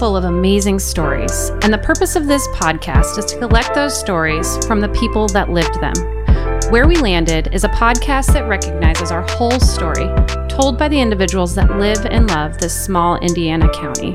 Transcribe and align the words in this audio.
full 0.00 0.16
of 0.16 0.24
amazing 0.24 0.78
stories, 0.78 1.50
and 1.60 1.70
the 1.74 1.76
purpose 1.84 2.16
of 2.16 2.26
this 2.26 2.48
podcast 2.54 3.18
is 3.18 3.24
to 3.26 3.36
collect 3.36 3.74
those 3.74 3.94
stories 3.94 4.56
from 4.66 4.80
the 4.80 4.88
people 4.88 5.28
that 5.28 5.50
lived 5.50 5.78
them. 5.78 5.92
Where 6.72 6.88
We 6.88 6.96
Landed 6.96 7.52
is 7.52 7.64
a 7.64 7.68
podcast 7.68 8.32
that 8.32 8.48
recognizes 8.48 9.10
our 9.10 9.20
whole 9.32 9.60
story, 9.60 10.08
told 10.48 10.78
by 10.78 10.88
the 10.88 10.98
individuals 10.98 11.54
that 11.54 11.76
live 11.76 12.06
and 12.06 12.26
love 12.30 12.56
this 12.56 12.72
small 12.72 13.18
Indiana 13.18 13.68
county. 13.74 14.14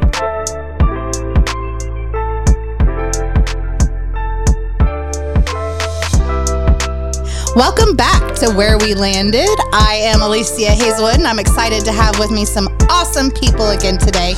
Welcome 7.55 7.95
back 7.95 8.36
to 8.40 8.52
Where 8.54 8.80
We 8.80 8.95
Landed. 8.95 9.48
I 9.72 9.99
am 10.02 10.23
Alicia 10.23 10.72
Hazelwood, 10.72 11.16
and 11.16 11.27
I'm 11.27 11.40
excited 11.40 11.86
to 11.86 11.91
have 11.91 12.17
with 12.17 12.31
me 12.31 12.44
some 12.44 12.74
awesome 13.05 13.30
people 13.30 13.70
again 13.70 14.00
today. 14.00 14.34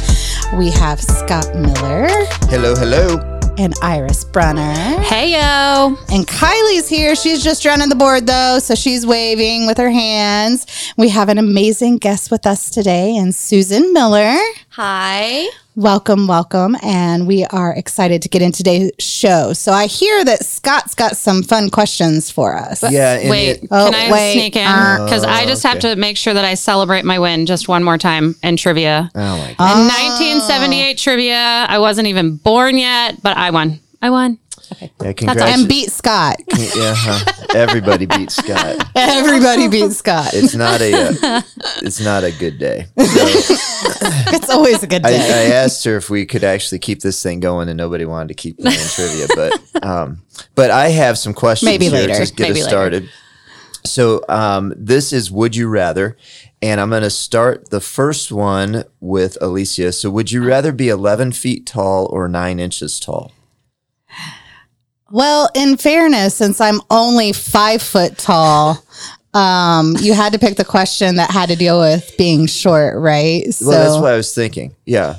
We 0.57 0.69
have 0.71 0.99
Scott 1.01 1.55
Miller 1.55 2.07
Hello, 2.49 2.75
hello. 2.75 3.17
and 3.57 3.73
Iris 3.81 4.25
Brunner. 4.25 4.73
Hey 4.99 5.31
yo! 5.31 5.95
And 6.11 6.27
Kylie's 6.27 6.89
here. 6.89 7.15
She's 7.15 7.41
just 7.41 7.63
running 7.65 7.87
the 7.87 7.95
board 7.95 8.27
though, 8.27 8.59
so 8.59 8.75
she's 8.75 9.05
waving 9.07 9.67
with 9.67 9.77
her 9.77 9.89
hands. 9.89 10.65
We 10.97 11.07
have 11.09 11.29
an 11.29 11.37
amazing 11.37 11.99
guest 11.99 12.29
with 12.29 12.45
us 12.45 12.69
today, 12.69 13.15
and 13.15 13.33
Susan 13.33 13.93
Miller. 13.93 14.35
Hi. 14.71 15.47
Welcome, 15.81 16.25
welcome. 16.25 16.75
And 16.81 17.27
we 17.27 17.45
are 17.45 17.71
excited 17.71 18.23
to 18.23 18.29
get 18.29 18.41
into 18.41 18.57
today's 18.57 18.93
show. 18.97 19.53
So 19.53 19.71
I 19.71 19.85
hear 19.85 20.25
that 20.25 20.43
Scott's 20.43 20.95
got 20.95 21.15
some 21.15 21.43
fun 21.43 21.69
questions 21.69 22.31
for 22.31 22.57
us. 22.57 22.81
Yeah, 22.89 23.29
Wait, 23.29 23.49
it- 23.61 23.67
Oh, 23.69 23.91
can 23.91 23.93
I 23.93 24.11
wait. 24.11 24.33
sneak 24.33 24.55
in? 24.55 24.65
Uh, 24.65 25.03
Because 25.05 25.23
I 25.23 25.45
just 25.45 25.61
have 25.61 25.77
to 25.81 25.95
make 25.95 26.17
sure 26.17 26.33
that 26.33 26.43
I 26.43 26.55
celebrate 26.55 27.05
my 27.05 27.19
win 27.19 27.45
just 27.45 27.67
one 27.67 27.83
more 27.83 27.99
time 27.99 28.33
in 28.41 28.57
trivia. 28.57 29.11
oh 29.13 29.19
my 29.37 29.53
god. 29.55 29.77
In 29.81 29.85
1978 29.87 30.97
trivia, 30.97 31.67
I 31.69 31.77
wasn't 31.77 32.07
even 32.07 32.37
born 32.37 32.79
yet, 32.79 33.21
but 33.21 33.37
I 33.37 33.51
won. 33.51 33.79
I 34.01 34.09
won. 34.09 34.39
Yeah, 35.01 35.13
congrats. 35.13 35.59
And 35.59 35.67
beat 35.69 35.91
Scott. 35.91 36.37
yeah, 36.57 36.93
huh. 36.95 37.45
everybody 37.55 38.05
beat 38.05 38.31
Scott. 38.31 38.85
Everybody 38.95 39.67
beat 39.67 39.91
Scott. 39.91 40.31
It's 40.33 40.55
not 40.55 40.81
a 40.81 40.93
uh, 40.93 41.41
it's 41.83 41.99
not 42.03 42.23
a 42.23 42.31
good 42.31 42.57
day. 42.59 42.87
So 42.97 44.33
It's 44.35 44.49
always 44.49 44.83
a 44.83 44.87
good 44.87 45.05
I, 45.05 45.09
day. 45.09 45.51
I 45.51 45.55
asked 45.55 45.83
her 45.85 45.95
if 45.97 46.09
we 46.09 46.25
could 46.25 46.43
actually 46.43 46.79
keep 46.79 47.01
this 47.01 47.21
thing 47.23 47.39
going, 47.39 47.69
and 47.69 47.77
nobody 47.77 48.05
wanted 48.05 48.29
to 48.29 48.33
keep 48.33 48.57
playing 48.59 48.77
trivia. 48.89 49.27
But 49.35 49.83
um, 49.85 50.21
but 50.55 50.71
I 50.71 50.89
have 50.89 51.17
some 51.17 51.33
questions 51.33 51.69
Maybe 51.69 51.85
here 51.85 52.07
later. 52.07 52.25
to 52.25 52.33
get 52.33 52.39
Maybe 52.49 52.61
us 52.61 52.65
later. 52.65 52.69
started. 52.69 53.09
So 53.85 54.23
um, 54.27 54.73
this 54.75 55.13
is 55.13 55.31
Would 55.31 55.55
You 55.55 55.67
Rather, 55.69 56.17
and 56.61 56.81
I'm 56.81 56.89
going 56.89 57.03
to 57.03 57.09
start 57.09 57.69
the 57.69 57.79
first 57.79 58.31
one 58.31 58.83
with 58.99 59.37
Alicia. 59.41 59.93
So 59.93 60.09
would 60.09 60.31
you 60.31 60.43
rather 60.45 60.71
be 60.73 60.89
11 60.89 61.31
feet 61.31 61.65
tall 61.65 62.07
or 62.11 62.27
nine 62.27 62.59
inches 62.59 62.99
tall? 62.99 63.31
Well, 65.11 65.49
in 65.55 65.77
fairness, 65.77 66.35
since 66.35 66.59
I'm 66.59 66.81
only 66.89 67.33
five 67.33 67.81
foot 67.81 68.17
tall, 68.17 68.83
um, 69.33 69.95
you 69.99 70.13
had 70.13 70.33
to 70.33 70.39
pick 70.39 70.57
the 70.57 70.65
question 70.65 71.15
that 71.15 71.29
had 71.31 71.49
to 71.49 71.55
deal 71.55 71.79
with 71.79 72.13
being 72.17 72.45
short, 72.47 72.97
right? 72.99 73.43
So 73.53 73.67
Well, 73.67 73.83
that's 73.91 74.01
what 74.01 74.11
I 74.13 74.17
was 74.17 74.33
thinking. 74.33 74.75
Yeah. 74.85 75.17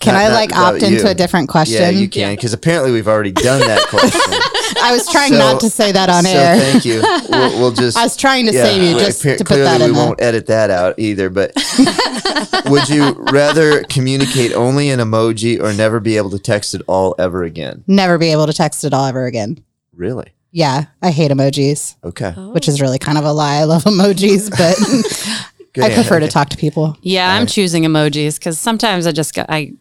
can 0.00 0.14
not- 0.14 0.22
I 0.22 0.28
not 0.28 0.34
like 0.34 0.56
opt 0.56 0.82
into 0.82 1.02
you. 1.04 1.08
a 1.08 1.14
different 1.14 1.48
question? 1.48 1.80
Yeah, 1.80 1.88
you 1.90 2.08
can 2.08 2.34
because 2.34 2.52
apparently 2.52 2.92
we've 2.92 3.08
already 3.08 3.32
done 3.32 3.60
that 3.60 3.82
question. 3.88 4.38
I 4.82 4.90
was 4.92 5.08
trying 5.10 5.30
So- 5.32 5.38
not 5.38 5.60
to 5.60 5.70
say 5.70 5.92
that 5.92 6.08
on 6.08 6.24
so 6.24 6.30
air. 6.30 6.56
thank 6.58 6.84
you. 6.84 7.00
We'll, 7.28 7.58
we'll 7.60 7.72
just. 7.84 7.96
I 7.96 8.02
was 8.04 8.16
trying 8.16 8.46
to 8.46 8.52
yeah, 8.52 8.64
save 8.64 8.82
you 8.82 8.96
we- 8.96 9.00
just 9.02 9.22
appar- 9.22 9.38
to 9.38 9.44
put 9.44 9.46
clearly 9.54 9.64
that 9.64 9.80
in 9.80 9.88
we 9.90 9.94
there. 9.96 10.06
won't 10.06 10.20
edit 10.22 10.46
that 10.46 10.70
out 10.70 10.98
either. 10.98 11.30
But 11.30 11.52
would 12.66 12.88
you 12.88 13.12
rather 13.32 13.82
communicate 13.84 14.52
only 14.52 14.88
in 14.90 15.00
emoji 15.00 15.60
or 15.62 15.72
never 15.72 16.00
be 16.00 16.16
able 16.16 16.30
to 16.30 16.38
text 16.38 16.74
at 16.74 16.82
all 16.88 17.14
ever 17.18 17.42
again? 17.44 17.84
Never 17.86 18.18
be 18.18 18.28
able 18.32 18.46
to 18.46 18.52
text 18.52 18.84
it 18.84 18.92
all 18.92 19.06
ever 19.06 19.26
again. 19.26 19.58
Really? 19.94 20.26
Yeah, 20.50 20.84
I 21.02 21.10
hate 21.10 21.30
emojis, 21.32 21.96
Okay. 22.04 22.30
which 22.30 22.68
is 22.68 22.80
really 22.80 22.98
kind 22.98 23.18
of 23.18 23.24
a 23.24 23.32
lie. 23.32 23.56
I 23.56 23.64
love 23.64 23.84
emojis, 23.84 24.50
but 24.50 24.76
Good 25.72 25.82
I 25.84 25.92
prefer 25.94 26.20
to 26.20 26.28
talk 26.28 26.50
to 26.50 26.56
people. 26.56 26.96
Yeah, 27.02 27.34
I'm 27.34 27.46
choosing 27.46 27.82
emojis 27.82 28.38
because 28.38 28.58
sometimes 28.60 29.06
I 29.08 29.12
just 29.12 29.34
got 29.34 29.46
I 29.48 29.72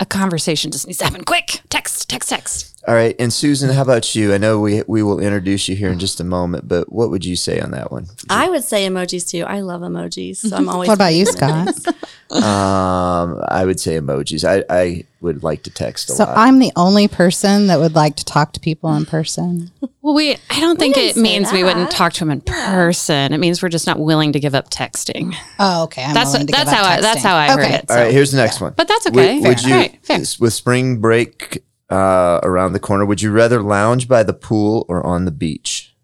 a 0.00 0.06
conversation 0.06 0.70
just 0.72 0.86
needs 0.86 0.98
to 1.00 1.04
happen 1.04 1.22
quick. 1.24 1.60
Text, 1.68 2.08
text, 2.08 2.30
text. 2.30 2.73
All 2.86 2.94
right, 2.94 3.16
and 3.18 3.32
Susan, 3.32 3.70
how 3.70 3.80
about 3.80 4.14
you? 4.14 4.34
I 4.34 4.38
know 4.38 4.60
we 4.60 4.82
we 4.86 5.02
will 5.02 5.18
introduce 5.18 5.68
you 5.68 5.74
here 5.76 5.88
in 5.90 5.98
just 5.98 6.20
a 6.20 6.24
moment, 6.24 6.68
but 6.68 6.92
what 6.92 7.08
would 7.08 7.24
you 7.24 7.34
say 7.34 7.58
on 7.58 7.70
that 7.70 7.90
one? 7.90 8.06
I 8.28 8.50
would 8.50 8.62
say 8.62 8.86
emojis 8.86 9.26
too. 9.26 9.42
I 9.44 9.60
love 9.60 9.80
emojis, 9.80 10.36
so 10.36 10.54
I'm 10.54 10.68
always. 10.68 10.88
What 10.88 10.94
about 10.94 11.14
you, 11.14 11.24
putting 11.24 11.40
them 11.48 11.68
in 11.68 11.74
Scott? 11.74 11.94
Um, 12.34 13.40
I 13.48 13.64
would 13.64 13.78
say 13.78 13.96
emojis. 13.98 14.44
I 14.44 14.64
I 14.68 15.04
would 15.20 15.42
like 15.44 15.62
to 15.64 15.70
text 15.70 16.08
a 16.08 16.12
lot. 16.12 16.16
So 16.18 16.24
lot. 16.24 16.36
I'm 16.36 16.58
the 16.58 16.72
only 16.74 17.06
person 17.06 17.68
that 17.68 17.78
would 17.78 17.94
like 17.94 18.16
to 18.16 18.24
talk 18.24 18.52
to 18.54 18.60
people 18.60 18.92
in 18.96 19.06
person. 19.06 19.70
Well, 20.02 20.14
we 20.14 20.32
I 20.50 20.60
don't 20.60 20.78
think 20.78 20.96
didn't 20.96 21.10
it 21.10 21.14
say 21.14 21.20
means 21.22 21.52
we 21.52 21.62
wouldn't 21.62 21.90
that. 21.90 21.96
talk 21.96 22.12
to 22.14 22.24
him 22.24 22.30
in 22.30 22.40
person. 22.40 23.32
It 23.32 23.38
means 23.38 23.62
we're 23.62 23.68
just 23.68 23.86
not 23.86 24.00
willing 24.00 24.32
to 24.32 24.40
give 24.40 24.54
up 24.54 24.68
texting. 24.68 25.34
Oh, 25.60 25.84
okay. 25.84 26.02
I'm 26.02 26.12
That's 26.14 26.32
willing 26.32 26.48
to 26.48 26.52
that's 26.52 26.64
give 26.70 26.78
up 26.78 26.84
how 26.84 26.90
I 26.92 27.00
that's 27.00 27.20
texting. 27.20 27.22
how 27.22 27.36
I 27.36 27.48
heard 27.48 27.60
Okay. 27.60 27.74
it. 27.76 27.84
All 27.90 27.96
so. 27.96 28.02
right, 28.02 28.12
here's 28.12 28.30
the 28.32 28.38
next 28.38 28.60
one. 28.60 28.74
But 28.76 28.88
that's 28.88 29.06
okay. 29.06 29.40
Would, 29.40 29.60
Fair. 29.60 29.68
you, 29.68 29.74
All 29.74 29.80
right, 29.80 29.98
fair. 30.06 30.18
with 30.40 30.52
spring 30.52 30.98
break 31.00 31.62
uh, 31.94 32.40
around 32.42 32.72
the 32.72 32.80
corner, 32.80 33.04
would 33.06 33.22
you 33.22 33.30
rather 33.30 33.62
lounge 33.62 34.08
by 34.08 34.22
the 34.22 34.32
pool 34.34 34.84
or 34.88 35.04
on 35.06 35.24
the 35.24 35.30
beach, 35.30 35.94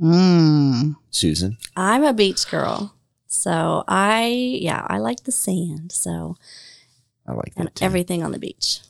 Mm. 0.00 0.96
Susan? 1.10 1.56
I'm 1.76 2.02
a 2.04 2.12
beach 2.12 2.50
girl, 2.50 2.94
so 3.26 3.84
I 3.86 4.26
yeah 4.60 4.84
I 4.88 4.98
like 4.98 5.24
the 5.24 5.32
sand. 5.32 5.92
So 5.92 6.36
I 7.26 7.32
like 7.32 7.52
and 7.56 7.66
that. 7.66 7.74
Too. 7.76 7.84
everything 7.84 8.22
on 8.22 8.32
the 8.32 8.38
beach. 8.38 8.80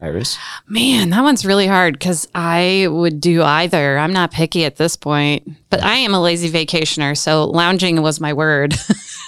Iris, 0.00 0.36
Man, 0.66 1.10
that 1.10 1.22
one's 1.22 1.46
really 1.46 1.68
hard 1.68 1.94
because 1.94 2.26
I 2.34 2.88
would 2.90 3.20
do 3.20 3.40
either. 3.44 3.96
I'm 3.98 4.12
not 4.12 4.32
picky 4.32 4.64
at 4.64 4.74
this 4.74 4.96
point, 4.96 5.48
but 5.70 5.80
I 5.80 5.94
am 5.94 6.12
a 6.12 6.20
lazy 6.20 6.50
vacationer, 6.50 7.16
so 7.16 7.44
lounging 7.44 8.02
was 8.02 8.20
my 8.20 8.32
word. 8.32 8.74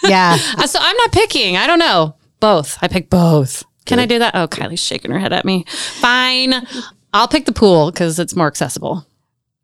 Yeah. 0.07 0.37
Uh, 0.59 0.67
so 0.67 0.79
I'm 0.83 0.97
not 0.99 1.13
picking. 1.13 1.57
I 1.57 1.67
don't 1.67 1.79
know. 1.79 2.15
Both. 2.39 2.77
I 2.83 2.89
pick 2.89 3.09
both. 3.09 3.65
Can 3.87 3.99
I 3.99 4.07
do 4.07 4.19
that? 4.19 4.35
Oh, 4.35 4.49
Kylie's 4.49 4.81
shaking 4.81 5.11
her 5.11 5.19
head 5.19 5.33
at 5.33 5.45
me. 5.45 5.65
Fine. 5.69 6.67
I'll 7.13 7.29
pick 7.29 7.45
the 7.45 7.53
pool 7.53 7.91
because 7.91 8.19
it's 8.19 8.35
more 8.35 8.47
accessible. 8.47 9.07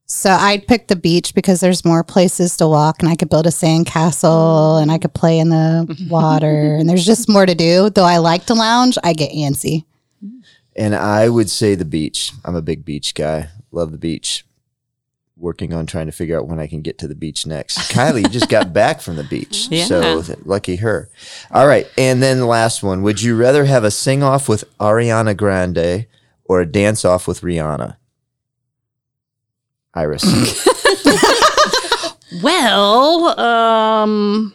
So 0.07 0.31
I'd 0.31 0.67
pick 0.67 0.89
the 0.89 0.97
beach 0.97 1.35
because 1.35 1.61
there's 1.61 1.85
more 1.85 2.03
places 2.03 2.57
to 2.57 2.67
walk 2.67 2.97
and 3.01 3.09
I 3.09 3.15
could 3.15 3.31
build 3.31 3.47
a 3.47 3.53
sand 3.53 3.87
castle 3.87 4.77
and 4.79 4.91
I 4.91 4.99
could 4.99 5.15
play 5.15 5.39
in 5.39 5.51
the 5.51 6.07
water 6.11 6.75
and 6.75 6.89
there's 6.89 7.07
just 7.07 7.29
more 7.29 7.47
to 7.47 7.55
do. 7.55 7.91
Though 7.91 8.05
I 8.05 8.19
like 8.19 8.47
to 8.47 8.55
lounge, 8.55 8.99
I 9.05 9.13
get 9.13 9.31
antsy. 9.33 9.85
and 10.77 10.95
I 10.97 11.29
would 11.29 11.49
say 11.49 11.75
the 11.77 11.85
beach. 11.85 12.33
I'm 12.45 12.57
a 12.57 12.63
big 12.63 12.85
beach 12.85 13.15
guy. 13.15 13.49
Love 13.71 13.93
the 13.93 13.99
beach. 13.99 14.45
Working 15.41 15.73
on 15.73 15.87
trying 15.87 16.05
to 16.07 16.13
figure 16.13 16.39
out 16.39 16.47
when 16.49 16.59
I 16.61 16.67
can 16.67 16.83
get 16.83 16.99
to 16.99 17.09
the 17.09 17.15
beach 17.15 17.47
next. 17.47 17.79
Kylie 17.91 18.31
just 18.31 18.51
got 18.51 18.73
back 18.75 19.01
from 19.01 19.17
the 19.17 19.25
beach, 19.25 19.69
Yeah. 19.71 19.87
so 19.87 20.23
lucky 20.45 20.77
her. 20.77 21.09
All 21.51 21.67
right, 21.67 21.87
and 21.97 22.23
then 22.23 22.39
the 22.39 22.47
last 22.47 22.83
one. 22.83 23.01
Would 23.03 23.23
you 23.23 23.35
rather 23.37 23.65
have 23.65 23.83
a 23.83 23.91
sing 23.91 24.23
off 24.23 24.49
with 24.51 24.65
Ariana 24.79 25.35
Grande 25.35 26.07
or 26.45 26.61
a 26.61 26.67
dance 26.67 27.05
off 27.07 27.27
with 27.27 27.41
Rihanna? 27.41 27.97
Iris. 29.95 30.25
Well, 32.45 33.39
um, 33.41 34.55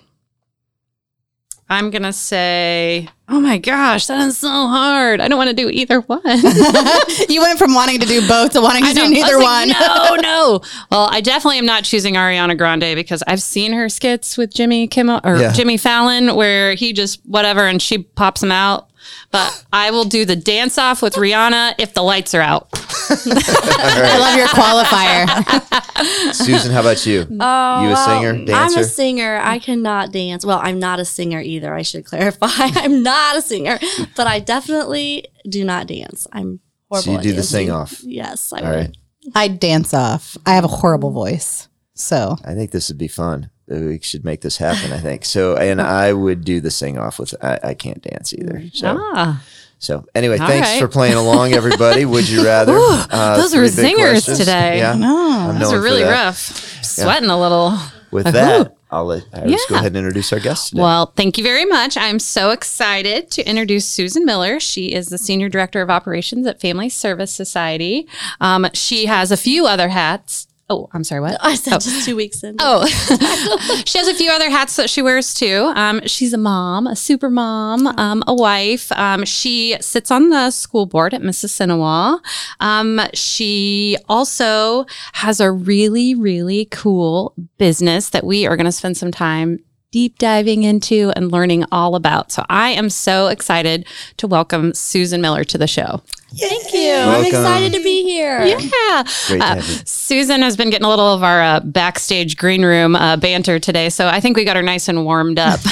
I'm 1.69 1.89
going 1.89 2.03
to 2.03 2.13
say, 2.13 3.09
oh 3.27 3.39
my 3.39 3.57
gosh, 3.57 4.05
that 4.07 4.19
is 4.27 4.37
so 4.37 4.47
hard. 4.49 5.19
I 5.19 5.27
don't 5.27 5.37
want 5.37 5.49
to 5.49 5.55
do 5.55 5.69
either 5.69 6.01
one. 6.01 6.21
you 7.29 7.41
went 7.41 7.57
from 7.57 7.73
wanting 7.73 7.99
to 7.99 8.05
do 8.05 8.27
both 8.27 8.51
to 8.53 8.61
wanting 8.61 8.83
to 8.83 8.89
I 8.89 8.93
do 8.93 9.09
neither 9.09 9.37
was 9.37 9.43
one. 9.43 9.69
like, 9.69 9.79
no, 9.79 10.15
no. 10.21 10.61
Well, 10.91 11.09
I 11.11 11.21
definitely 11.21 11.57
am 11.57 11.65
not 11.65 11.83
choosing 11.83 12.13
Ariana 12.15 12.57
Grande 12.57 12.95
because 12.95 13.23
I've 13.27 13.41
seen 13.41 13.73
her 13.73 13.89
skits 13.89 14.37
with 14.37 14.53
Jimmy 14.53 14.87
Kimmel 14.87 15.21
or 15.23 15.37
Yeah. 15.37 15.51
Jimmy 15.53 15.77
Fallon 15.77 16.35
where 16.35 16.75
he 16.75 16.93
just 16.93 17.19
whatever 17.25 17.65
and 17.67 17.81
she 17.81 17.99
pops 17.99 18.43
him 18.43 18.51
out. 18.51 18.89
But 19.31 19.65
I 19.73 19.91
will 19.91 20.05
do 20.05 20.25
the 20.25 20.35
dance 20.35 20.77
off 20.77 21.01
with 21.01 21.15
Rihanna 21.15 21.75
if 21.77 21.93
the 21.93 22.01
lights 22.01 22.33
are 22.33 22.41
out. 22.41 22.69
I 23.09 24.17
love 24.19 24.37
your 24.37 24.47
qualifier. 24.47 26.33
Susan, 26.33 26.71
how 26.71 26.81
about 26.81 27.05
you? 27.05 27.21
Oh, 27.39 27.81
You 27.81 27.87
a 27.89 27.91
well, 27.93 28.05
singer, 28.21 28.53
I'm 28.55 28.77
a 28.77 28.83
singer. 28.83 29.39
I 29.41 29.59
cannot 29.59 30.11
dance. 30.11 30.45
Well, 30.45 30.59
I'm 30.61 30.79
not 30.79 30.99
a 30.99 31.05
singer 31.05 31.39
either. 31.41 31.73
I 31.73 31.81
should 31.81 32.05
clarify. 32.05 32.47
I'm 32.57 33.03
not 33.03 33.37
a 33.37 33.41
singer, 33.41 33.79
but 34.15 34.27
I 34.27 34.39
definitely 34.39 35.25
do 35.49 35.63
not 35.63 35.87
dance. 35.87 36.27
I'm 36.31 36.59
horrible. 36.89 37.03
So 37.05 37.11
you 37.11 37.17
at 37.17 37.23
do 37.23 37.29
the 37.29 37.35
dancing. 37.37 37.57
sing 37.67 37.71
off. 37.71 38.01
Yes, 38.03 38.53
I 38.53 38.59
All 38.61 38.69
would. 38.69 38.75
right. 38.75 38.97
I'd 39.33 39.59
dance 39.59 39.93
off. 39.93 40.37
I 40.45 40.53
have 40.53 40.63
a 40.65 40.67
horrible 40.69 41.11
voice. 41.11 41.67
So 41.93 42.35
I 42.45 42.53
think 42.53 42.71
this 42.71 42.89
would 42.89 42.97
be 42.97 43.07
fun. 43.07 43.49
Uh, 43.71 43.75
We 43.79 43.99
should 44.01 44.23
make 44.23 44.41
this 44.41 44.57
happen. 44.57 44.91
I 44.93 44.99
think 44.99 45.25
so, 45.25 45.55
and 45.57 45.81
I 45.81 46.13
would 46.13 46.43
do 46.45 46.59
the 46.61 46.71
sing 46.71 46.97
off 46.97 47.17
with. 47.19 47.33
I, 47.43 47.59
I 47.63 47.73
can't 47.73 48.01
dance 48.01 48.33
either. 48.33 48.63
So, 48.73 48.95
Ah, 48.99 49.43
so 49.79 50.05
anyway, 50.13 50.37
All 50.37 50.47
thanks 50.47 50.67
right. 50.69 50.79
for 50.79 50.87
playing 50.87 51.15
along, 51.15 51.53
everybody. 51.61 52.05
Would 52.05 52.29
you 52.29 52.45
rather? 52.45 52.75
Uh, 52.77 53.37
those 53.37 53.55
were 53.55 53.63
zingers 53.63 54.37
today. 54.37 54.77
Yeah, 54.77 54.93
no. 54.95 55.55
Those 55.59 55.73
are 55.73 55.81
really 55.81 56.03
rough. 56.03 56.37
Sweating 56.83 57.29
a 57.29 57.39
little. 57.39 57.77
With 58.11 58.31
that, 58.31 58.77
I'll 58.91 59.05
let 59.05 59.23
Iris 59.33 59.65
go 59.67 59.75
Yeah. 59.75 59.79
ahead 59.79 59.87
and 59.87 59.97
introduce 59.97 60.31
our 60.31 60.39
guest 60.39 60.69
today. 60.69 60.81
Well, 60.81 61.11
thank 61.17 61.37
you 61.37 61.43
very 61.43 61.65
much. 61.65 61.97
I'm 61.97 62.19
so 62.19 62.51
excited 62.51 63.29
to 63.31 63.43
introduce 63.49 63.85
Susan 63.85 64.23
Miller. 64.25 64.59
She 64.59 64.93
is 64.93 65.07
the 65.07 65.17
Senior 65.17 65.49
Director 65.49 65.81
of 65.81 65.89
Operations 65.89 66.47
at 66.47 66.61
Family 66.61 66.87
Service 66.87 67.31
Society. 67.31 68.07
Um, 68.39 68.67
she 68.73 69.07
has 69.07 69.31
a 69.31 69.37
few 69.37 69.65
other 69.65 69.89
hats. 69.89 70.47
Oh, 70.67 70.89
I'm 70.93 71.03
sorry, 71.03 71.21
what? 71.21 71.37
I 71.41 71.55
said 71.55 71.79
just 71.79 72.05
two 72.05 72.15
weeks 72.15 72.43
in. 72.43 72.55
Oh, 72.59 72.85
she 73.85 73.97
has 73.97 74.07
a 74.07 74.15
few 74.15 74.31
other 74.31 74.49
hats 74.49 74.75
that 74.77 74.89
she 74.89 75.01
wears 75.01 75.33
too. 75.33 75.71
Um, 75.75 76.01
she's 76.05 76.33
a 76.33 76.37
mom, 76.37 76.87
a 76.87 76.95
super 76.95 77.29
mom, 77.29 77.87
um, 77.87 78.23
a 78.25 78.33
wife. 78.33 78.91
Um, 78.93 79.25
she 79.25 79.77
sits 79.79 80.09
on 80.09 80.29
the 80.29 80.49
school 80.51 80.85
board 80.85 81.13
at 81.13 81.21
Mississinawa. 81.21 82.19
Um, 82.59 83.01
she 83.13 83.97
also 84.09 84.85
has 85.13 85.39
a 85.39 85.51
really, 85.51 86.15
really 86.15 86.65
cool 86.65 87.33
business 87.57 88.09
that 88.09 88.23
we 88.23 88.47
are 88.47 88.57
going 88.57 88.65
to 88.65 88.71
spend 88.71 88.97
some 88.97 89.11
time 89.11 89.59
deep 89.91 90.17
diving 90.17 90.63
into 90.63 91.13
and 91.15 91.31
learning 91.31 91.63
all 91.71 91.95
about. 91.95 92.31
So 92.31 92.43
I 92.49 92.71
am 92.71 92.89
so 92.89 93.27
excited 93.27 93.87
to 94.17 94.27
welcome 94.27 94.73
Susan 94.73 95.21
Miller 95.21 95.45
to 95.45 95.57
the 95.57 95.67
show. 95.67 96.01
Thank 96.37 96.73
you. 96.73 96.93
I'm 96.93 97.25
excited 97.25 97.73
to 97.73 97.83
be 97.83 98.03
here. 98.03 98.43
Yeah. 98.45 99.03
Great 99.27 99.41
Uh. 99.41 99.61
Susan 99.61 100.41
has 100.41 100.55
been 100.57 100.69
getting 100.69 100.85
a 100.85 100.89
little 100.89 101.13
of 101.13 101.23
our 101.23 101.41
uh, 101.41 101.59
backstage 101.61 102.37
green 102.37 102.63
room 102.63 102.95
uh, 102.95 103.17
banter 103.17 103.59
today. 103.59 103.89
So 103.89 104.07
I 104.07 104.19
think 104.19 104.37
we 104.37 104.43
got 104.45 104.55
her 104.55 104.61
nice 104.61 104.87
and 104.87 105.03
warmed 105.05 105.39
up. 105.39 105.59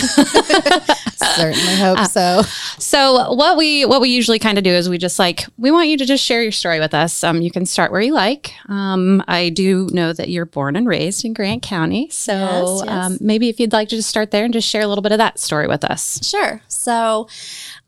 Certainly 1.24 1.76
hope 1.78 2.00
so. 2.10 2.42
so 2.80 3.34
what 3.34 3.58
we 3.58 3.86
what 3.86 4.02
we 4.02 4.10
usually 4.10 4.40
kind 4.40 4.58
of 4.58 4.64
do 4.64 4.72
is 4.72 4.90
we 4.90 4.98
just 4.98 5.20
like 5.20 5.46
we 5.58 5.72
want 5.72 5.88
you 5.88 5.98
to 5.98 6.06
just 6.06 6.24
share 6.24 6.44
your 6.44 6.52
story 6.52 6.80
with 6.80 6.94
us. 6.94 7.24
Um, 7.24 7.42
you 7.42 7.50
can 7.52 7.66
start 7.66 7.92
where 7.92 8.02
you 8.02 8.14
like. 8.14 8.54
Um, 8.68 9.24
I 9.28 9.50
do 9.50 9.90
know 9.94 10.14
that 10.14 10.30
you're 10.30 10.46
born 10.46 10.76
and 10.76 10.88
raised 10.88 11.24
in 11.26 11.34
Grant 11.34 11.64
County. 11.64 12.10
So 12.10 12.34
Yes, 12.34 12.84
yes. 12.86 13.06
Um, 13.06 13.18
maybe 13.22 13.50
if 13.50 13.60
you'd 13.60 13.74
like 13.74 13.90
to 13.90 13.96
just 13.96 14.10
start 14.10 14.32
there 14.32 14.44
and 14.46 14.54
just 14.54 14.68
share 14.68 14.82
a 14.82 14.88
little 14.88 15.02
bit 15.02 15.12
of 15.12 15.18
that 15.20 15.40
story 15.40 15.68
with 15.68 15.84
us. 15.84 16.20
Sure. 16.28 16.62
So, 16.68 17.28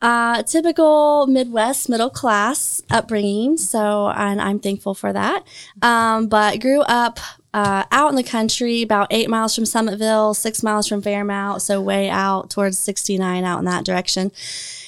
uh, 0.06 0.44
typical 0.44 1.26
Midwest 1.26 1.90
middle 1.90 2.12
class 2.12 2.80
upbringing. 2.92 3.58
So, 3.58 4.10
and 4.10 4.40
I'm 4.40 4.60
thankful 4.60 4.94
for 4.94 5.12
that. 5.12 5.44
Um, 5.82 6.28
but 6.28 6.62
grew 6.62 6.82
up 6.82 7.20
uh, 7.56 7.86
out 7.92 8.10
in 8.12 8.16
the 8.16 8.24
country, 8.24 8.84
about 8.84 9.08
eight 9.10 9.32
miles 9.32 9.56
from 9.56 9.64
Summitville, 9.64 10.36
six 10.36 10.62
miles 10.62 10.88
from 10.88 11.02
Fairmount. 11.02 11.64
So, 11.64 11.82
way 11.82 12.08
out 12.08 12.52
towards 12.52 12.78
69 12.78 13.44
out 13.44 13.58
in 13.58 13.66
that 13.66 13.84
direction. 13.84 14.32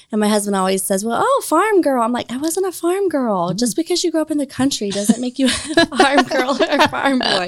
And 0.10 0.22
my 0.22 0.30
husband 0.30 0.56
always 0.56 0.84
says, 0.84 1.04
Well, 1.04 1.20
oh, 1.22 1.42
farm 1.46 1.82
girl. 1.82 2.02
I'm 2.02 2.14
like, 2.14 2.32
I 2.32 2.38
wasn't 2.38 2.66
a 2.66 2.72
farm 2.72 3.10
girl. 3.10 3.54
Just 3.54 3.76
because 3.76 4.06
you 4.06 4.12
grew 4.12 4.22
up 4.22 4.32
in 4.32 4.38
the 4.38 4.46
country 4.46 4.90
doesn't 4.90 5.20
make 5.20 5.38
you 5.38 5.48
a 5.48 5.50
farm 5.98 6.24
girl 6.24 6.52
or 6.52 6.88
farm 6.88 7.20
boy. 7.20 7.46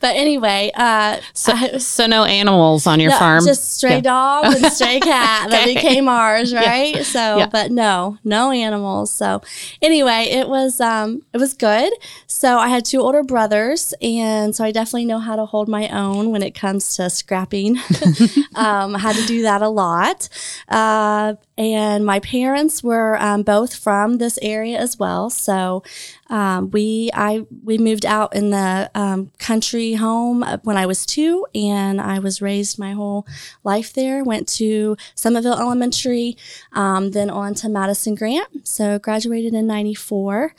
But 0.00 0.16
anyway, 0.16 0.72
uh, 0.74 1.18
So, 1.32 1.52
I- 1.52 1.78
so 1.78 2.08
no 2.08 2.24
animals 2.24 2.88
on 2.88 2.98
your 2.98 3.10
no, 3.12 3.18
farm. 3.18 3.44
Just 3.46 3.74
stray 3.74 3.96
Yeah. 3.96 4.00
dog 4.00 4.44
and 4.46 4.66
stray 4.72 4.98
cat 5.12 5.50
that 5.50 5.62
Okay. 5.62 5.74
became 5.74 6.08
ours, 6.08 6.52
right? 6.52 7.04
So, 7.06 7.38
Yeah. 7.38 7.46
but 7.46 7.70
no, 7.70 8.18
no 8.24 8.50
animals. 8.50 9.12
So, 9.12 9.40
anyway, 9.80 10.26
it 10.28 10.48
was 10.48 10.80
um, 10.80 11.22
it 11.32 11.38
was 11.38 11.54
good. 11.54 11.92
So 12.26 12.58
I 12.58 12.66
had 12.66 12.84
two 12.84 13.00
older 13.00 13.22
brothers, 13.22 13.94
and 14.02 14.56
so 14.56 14.64
I 14.64 14.72
definitely 14.72 15.04
know 15.04 15.20
how 15.20 15.36
to 15.36 15.46
hold 15.46 15.68
my 15.68 15.88
own 15.90 16.32
when 16.32 16.42
it 16.42 16.50
comes 16.52 16.96
to 16.96 17.08
scrapping. 17.10 17.76
um, 18.56 18.96
I 18.96 18.98
had 18.98 19.14
to 19.14 19.24
do 19.26 19.42
that 19.42 19.62
a 19.62 19.68
lot. 19.68 20.28
Uh, 20.68 21.34
and 21.58 22.04
my 22.06 22.18
parents 22.20 22.82
were 22.82 23.20
um, 23.20 23.42
both 23.42 23.74
from 23.74 24.18
this 24.18 24.38
area 24.40 24.78
as 24.78 24.98
well. 24.98 25.28
So 25.28 25.82
um, 26.28 26.70
we 26.70 27.10
I 27.12 27.44
we 27.62 27.76
moved 27.76 28.06
out 28.06 28.34
in 28.34 28.50
the 28.50 28.90
um, 28.94 29.30
country 29.38 29.94
home 29.94 30.42
when 30.62 30.76
I 30.76 30.86
was 30.86 31.04
two, 31.04 31.46
and 31.54 32.00
I 32.00 32.18
was 32.18 32.40
raised 32.40 32.78
my 32.78 32.92
whole 32.92 33.26
life 33.64 33.92
there. 33.92 34.24
Went 34.24 34.48
to 34.56 34.96
Summitville 35.14 35.58
Elementary, 35.58 36.36
um, 36.72 37.10
then 37.10 37.28
on 37.28 37.54
to 37.56 37.68
Madison 37.68 38.14
Grant. 38.14 38.66
So 38.66 38.98
graduated 38.98 39.52
in 39.52 39.66
'94. 39.66 40.54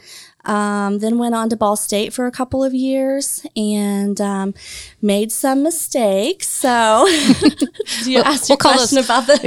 Um, 0.45 0.99
then 0.99 1.17
went 1.17 1.35
on 1.35 1.49
to 1.51 1.55
Ball 1.55 1.77
State 1.77 2.11
for 2.11 2.27
a 2.27 2.31
couple 2.31 2.65
of 2.65 2.73
years 2.73 3.45
and 3.55 4.19
um, 4.19 4.53
made 5.01 5.31
some 5.31 5.63
mistakes. 5.63 6.49
So, 6.49 7.05
do 8.03 8.11
you 8.11 8.19
ask 8.19 8.49
we'll 8.49 8.55
your 8.55 8.57
question 8.57 8.97
those- 8.97 9.05
about 9.05 9.25
the? 9.25 9.39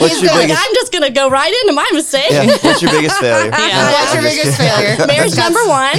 What's 0.00 0.20
your 0.22 0.32
Like, 0.32 0.42
biggest? 0.48 0.60
I'm 0.62 0.74
just 0.74 0.92
gonna 0.92 1.10
go 1.10 1.30
right 1.30 1.50
into 1.62 1.72
my 1.72 1.88
mistake. 1.94 2.30
Yeah, 2.30 2.44
what's 2.62 2.82
your 2.82 2.90
biggest 2.90 3.18
failure? 3.20 3.50
Yeah. 3.58 3.90
What's 3.92 4.12
your 4.14 4.22
biggest 4.22 4.58
failure? 4.58 5.06
Marriage 5.06 5.36
number 5.36 5.60
one. 5.66 5.96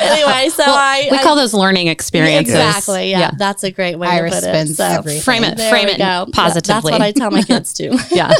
anyway, 0.00 0.48
so 0.50 0.64
I 0.66 1.08
we 1.10 1.16
I- 1.18 1.22
call 1.22 1.36
those 1.36 1.54
learning 1.54 1.86
experiences. 1.88 2.54
exactly. 2.54 3.10
Yeah, 3.10 3.18
Yeah. 3.20 3.30
that's 3.38 3.64
a 3.64 3.70
great 3.70 3.96
way 3.96 4.08
Iris 4.08 4.40
to 4.40 4.46
put 4.46 4.54
it. 4.56 4.68
So 4.74 4.84
everything. 4.84 5.22
Frame 5.22 5.44
it, 5.44 5.56
there 5.56 5.70
frame 5.70 5.88
it 5.88 5.98
go. 5.98 6.04
Yeah, 6.04 6.24
positively. 6.32 6.92
That's 6.92 7.00
what 7.00 7.02
I 7.02 7.12
tell 7.12 7.30
my 7.30 7.42
kids 7.42 7.72
too. 7.74 7.96
yeah. 8.10 8.30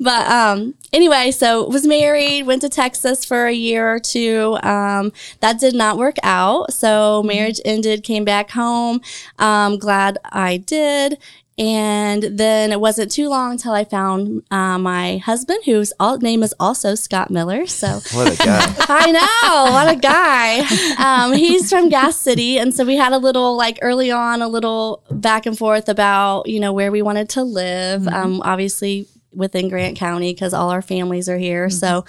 but 0.00 0.30
um, 0.30 0.74
anyway, 0.92 1.30
so 1.30 1.66
was 1.68 1.86
married, 1.88 2.46
went 2.46 2.62
to 2.62 2.68
Texas 2.68 3.24
for 3.24 3.46
a 3.46 3.52
year 3.52 3.92
or 3.92 3.98
two. 3.98 4.58
Um, 4.62 5.12
that 5.40 5.58
did 5.58 5.74
not 5.74 5.96
work 5.96 6.16
out. 6.22 6.72
So 6.72 7.22
marriage 7.22 7.60
ended, 7.64 8.04
came 8.04 8.24
back 8.24 8.50
home. 8.50 9.00
Um, 9.38 9.78
glad 9.78 10.18
I 10.24 10.58
did. 10.58 11.18
And 11.58 12.22
then 12.22 12.70
it 12.70 12.80
wasn't 12.80 13.10
too 13.10 13.28
long 13.28 13.52
until 13.52 13.72
I 13.72 13.82
found 13.82 14.44
uh, 14.50 14.78
my 14.78 15.16
husband, 15.16 15.64
whose 15.64 15.92
all, 15.98 16.16
name 16.18 16.44
is 16.44 16.54
also 16.60 16.94
Scott 16.94 17.32
Miller. 17.32 17.66
So 17.66 17.88
What 18.12 18.32
a 18.32 18.36
guy. 18.36 18.74
I 18.88 19.10
know, 19.10 19.72
what 19.72 19.92
a 19.92 19.96
guy. 19.96 20.60
Um, 21.02 21.32
he's 21.32 21.68
from 21.68 21.88
Gas 21.88 22.16
City, 22.16 22.58
and 22.58 22.72
so 22.72 22.84
we 22.84 22.94
had 22.94 23.12
a 23.12 23.18
little 23.18 23.56
like 23.56 23.80
early 23.82 24.12
on, 24.12 24.40
a 24.40 24.46
little 24.46 25.02
back 25.10 25.46
and 25.46 25.58
forth 25.58 25.88
about 25.88 26.48
you 26.48 26.60
know 26.60 26.72
where 26.72 26.92
we 26.92 27.02
wanted 27.02 27.28
to 27.30 27.42
live. 27.42 28.06
Um, 28.06 28.40
obviously 28.44 29.08
within 29.34 29.68
Grant 29.68 29.96
County 29.96 30.32
because 30.32 30.54
all 30.54 30.70
our 30.70 30.82
families 30.82 31.28
are 31.28 31.38
here. 31.38 31.68
So 31.70 32.04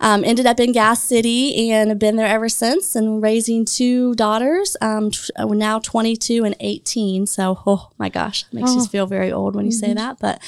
um, 0.00 0.24
ended 0.24 0.46
up 0.46 0.58
in 0.58 0.72
Gas 0.72 1.02
City 1.02 1.70
and 1.70 1.90
have 1.90 1.98
been 1.98 2.16
there 2.16 2.26
ever 2.26 2.48
since, 2.48 2.96
and 2.96 3.22
raising 3.22 3.64
two 3.64 4.14
daughters, 4.14 4.76
um, 4.80 5.10
t- 5.10 5.32
uh, 5.36 5.44
now 5.46 5.78
22 5.78 6.44
and 6.44 6.56
18. 6.60 7.26
So 7.26 7.60
oh 7.66 7.90
my 7.98 8.08
gosh, 8.08 8.44
makes 8.52 8.74
you 8.74 8.86
feel 8.86 9.06
very 9.06 9.30
old 9.32 9.54
when 9.54 9.66
you 9.66 9.72
say 9.72 9.92
that, 9.94 10.18
but. 10.20 10.40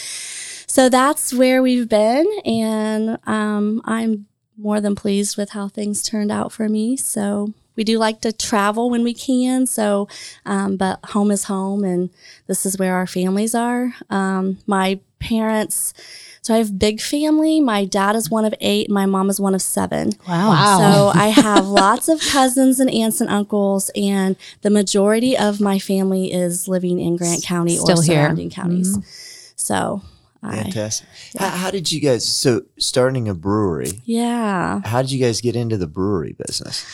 So 0.67 0.89
that's 0.89 1.33
where 1.33 1.63
we've 1.63 1.89
been, 1.89 2.27
and 2.45 3.19
um, 3.27 3.81
I'm 3.85 4.27
more 4.57 4.81
than 4.81 4.97
pleased 4.97 5.37
with 5.37 5.51
how 5.51 5.69
things 5.69 6.03
turned 6.03 6.33
out 6.33 6.51
for 6.51 6.69
me. 6.69 6.97
So 6.97 7.53
we 7.77 7.85
do 7.85 7.99
like 7.99 8.21
to 8.23 8.33
travel 8.33 8.91
when 8.91 9.03
we 9.03 9.15
can. 9.15 9.67
So, 9.67 10.09
um, 10.47 10.77
but 10.77 11.01
home 11.07 11.31
is 11.31 11.45
home, 11.45 11.85
and 11.85 12.11
this 12.47 12.65
is 12.65 12.79
where 12.79 12.95
our 12.95 13.07
families 13.07 13.55
are. 13.55 13.95
Um, 14.11 14.59
my 14.67 15.01
parents. 15.25 15.95
So 16.43 16.53
I 16.55 16.59
have 16.59 16.79
big 16.79 17.01
family. 17.01 17.59
My 17.59 17.87
dad 17.87 18.17
is 18.17 18.29
one 18.31 18.45
of 18.45 18.55
eight. 18.61 18.91
My 18.91 19.07
mom 19.07 19.31
is 19.31 19.41
one 19.41 19.55
of 19.55 19.63
seven. 19.63 20.11
Wow. 20.29 20.79
So 20.79 21.19
I 21.19 21.29
have 21.29 21.67
lots 21.67 22.07
of 22.09 22.21
cousins 22.21 22.81
and 22.81 22.91
aunts 22.91 23.23
and 23.23 23.31
uncles, 23.31 23.91
and 23.97 24.37
the 24.61 24.69
majority 24.69 25.39
of 25.39 25.59
my 25.61 25.79
family 25.79 26.33
is 26.33 26.69
living 26.69 27.01
in 27.01 27.17
Grant 27.17 27.43
County 27.43 27.77
Still 27.79 27.99
or 28.01 28.03
here. 28.03 28.23
surrounding 28.25 28.51
counties. 28.51 28.91
Mm-hmm. 28.99 29.09
So, 29.57 30.03
I, 30.43 30.63
Fantastic. 30.65 31.09
How, 31.39 31.49
how 31.49 31.71
did 31.71 31.91
you 31.91 32.01
guys? 32.01 32.27
So 32.29 32.65
starting 32.79 33.27
a 33.27 33.35
brewery. 33.35 34.03
yeah. 34.05 34.83
How 34.85 35.01
did 35.01 35.11
you 35.13 35.19
guys 35.25 35.41
get 35.41 35.57
into 35.57 35.79
the 35.79 35.87
brewery 35.87 36.37
business? 36.47 36.85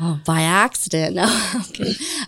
Oh, 0.00 0.20
by 0.24 0.42
accident. 0.42 1.16
No. 1.18 1.26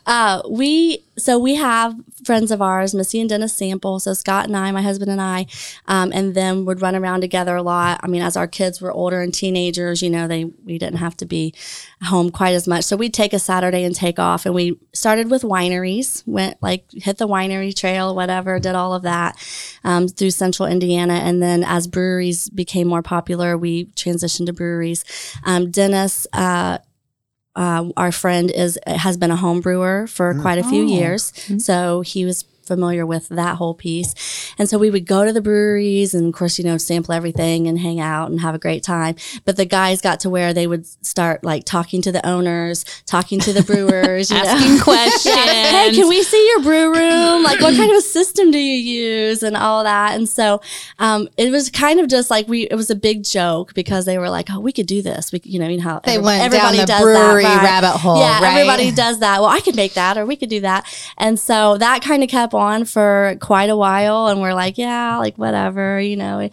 Uh, 0.07 0.43
we 0.49 1.05
so 1.17 1.39
we 1.39 1.55
have 1.55 1.95
friends 2.25 2.51
of 2.51 2.61
ours, 2.61 2.95
Missy 2.95 3.21
and 3.21 3.29
Dennis 3.29 3.53
Sample. 3.53 4.01
So 4.01 4.15
Scott 4.15 4.47
and 4.47 4.57
I, 4.57 4.71
my 4.73 4.83
husband 4.83 5.11
and 5.11 5.21
I, 5.21 5.47
um, 5.87 6.11
and 6.13 6.35
then 6.35 6.65
would 6.65 6.83
run 6.83 6.97
around 6.97 7.21
together 7.21 7.55
a 7.55 7.63
lot. 7.63 8.01
I 8.03 8.09
mean, 8.09 8.23
as 8.23 8.37
our 8.37 8.49
kids 8.49 8.81
were 8.81 8.91
older 8.91 9.21
and 9.21 9.33
teenagers, 9.33 10.03
you 10.03 10.11
know, 10.11 10.27
they 10.27 10.45
we 10.45 10.79
didn't 10.79 10.97
have 10.97 11.17
to 11.19 11.27
be 11.27 11.55
home 12.03 12.31
quite 12.31 12.55
as 12.55 12.67
much. 12.67 12.85
So 12.85 12.97
we'd 12.97 13.15
take 13.15 13.33
a 13.33 13.39
Saturday 13.39 13.85
and 13.85 13.95
take 13.95 14.19
off, 14.19 14.47
and 14.47 14.55
we 14.55 14.79
started 14.93 15.31
with 15.31 15.43
wineries. 15.43 16.27
Went 16.27 16.61
like 16.63 16.91
hit 16.93 17.19
the 17.19 17.29
winery 17.29 17.75
trail, 17.77 18.15
whatever, 18.17 18.59
did 18.59 18.75
all 18.75 18.95
of 18.95 19.03
that 19.03 19.37
um, 19.85 20.09
through 20.09 20.31
Central 20.31 20.69
Indiana, 20.69 21.15
and 21.15 21.43
then 21.43 21.63
as 21.63 21.87
breweries 21.87 22.49
became 22.49 22.89
more 22.89 23.03
popular, 23.03 23.57
we 23.57 23.87
transitioned 23.87 24.47
to 24.47 24.53
breweries. 24.53 25.05
Um, 25.45 25.71
Dennis. 25.71 26.27
Uh, 26.33 26.79
uh, 27.57 27.89
our 27.97 28.13
friend 28.13 28.51
is 28.51 28.79
has 28.87 29.17
been 29.17 29.31
a 29.31 29.37
home 29.37 29.61
brewer 29.61 30.07
for 30.07 30.35
quite 30.41 30.59
a 30.59 30.63
few 30.65 30.85
Oh. 30.85 30.87
years, 30.99 31.33
so 31.59 32.01
he 32.03 32.25
was 32.25 32.45
familiar 32.71 33.05
with 33.05 33.29
that 33.31 33.57
whole 33.57 33.75
piece. 33.75 34.15
And 34.59 34.69
so 34.69 34.79
we 34.79 34.91
would 34.91 35.07
go 35.07 35.25
to 35.25 35.33
the 35.33 35.41
breweries 35.41 36.15
and 36.15 36.29
of 36.29 36.35
course, 36.35 36.59
you 36.59 36.65
know, 36.65 36.79
sample 36.79 37.13
everything 37.15 37.67
and 37.67 37.79
hang 37.79 37.99
out 38.01 38.31
and 38.31 38.41
have 38.41 38.55
a 38.55 38.59
great 38.59 38.83
time. 38.85 39.17
But 39.45 39.57
the 39.57 39.65
guys 39.65 40.01
got 40.01 40.21
to 40.21 40.31
where 40.31 40.53
they 40.55 40.67
would 40.67 40.87
start 41.05 41.43
like 41.45 41.65
talking 41.65 42.01
to 42.03 42.13
the 42.13 42.25
owners, 42.27 42.85
talking 43.07 43.41
to 43.41 43.53
the 43.53 43.63
brewers, 43.63 44.31
you 44.31 44.37
know. 44.43 44.49
Asking 44.49 44.79
questions. 44.91 45.35
hey, 45.35 45.91
can 45.95 46.09
we 46.09 46.23
see 46.23 46.43
your 46.51 46.63
brew 46.63 46.95
room? 46.95 47.43
Like, 47.51 47.61
what 47.61 47.75
kind 47.75 47.91
of 47.97 48.03
system 48.05 48.51
do 48.53 48.59
you 48.59 48.77
use 48.77 49.43
and 49.43 49.57
all 49.57 49.83
that? 49.83 50.15
And 50.15 50.29
so, 50.29 50.61
um, 51.01 51.29
it 51.37 51.51
was 51.51 51.69
kind 51.71 51.99
of 51.99 52.07
just 52.09 52.31
like 52.31 52.47
we, 52.47 52.63
it 52.69 52.75
was 52.77 52.91
a 52.91 52.95
big 52.95 53.25
joke 53.25 53.75
because 53.75 54.05
they 54.05 54.19
were 54.19 54.31
like, 54.31 54.49
oh, 54.51 54.61
we 54.61 54.73
could 54.73 54.87
do 54.87 55.03
this. 55.03 55.33
We, 55.33 55.41
you 55.43 55.59
know, 55.59 55.67
you 55.69 55.79
know 55.79 55.83
how 55.83 56.01
They 56.01 56.13
every- 56.15 56.25
went 56.25 56.43
everybody 56.45 56.77
down 56.79 56.87
the 56.87 56.93
does 56.93 57.03
brewery 57.03 57.43
that, 57.43 57.57
right? 57.57 57.65
rabbit 57.65 57.99
hole, 57.99 58.21
Yeah, 58.21 58.41
right? 58.41 58.53
everybody 58.59 58.91
does 58.93 59.19
that. 59.21 59.41
Well, 59.41 59.51
I 59.51 59.61
could 59.61 59.75
make 59.75 59.95
that 59.95 60.17
or 60.17 60.27
we 60.27 60.37
could 60.37 60.49
do 60.51 60.61
that. 60.61 60.87
And 61.19 61.41
so 61.41 61.77
that 61.79 62.03
kind 62.03 62.23
of 62.23 62.29
kept 62.29 62.55
on 62.55 62.60
for 62.85 63.37
quite 63.41 63.71
a 63.71 63.77
while. 63.77 64.27
And 64.29 64.41
we're 64.41 64.55
like, 64.55 64.77
yeah, 64.79 65.17
like 65.17 65.37
whatever, 65.39 66.01
you 66.01 66.17
know. 66.17 66.49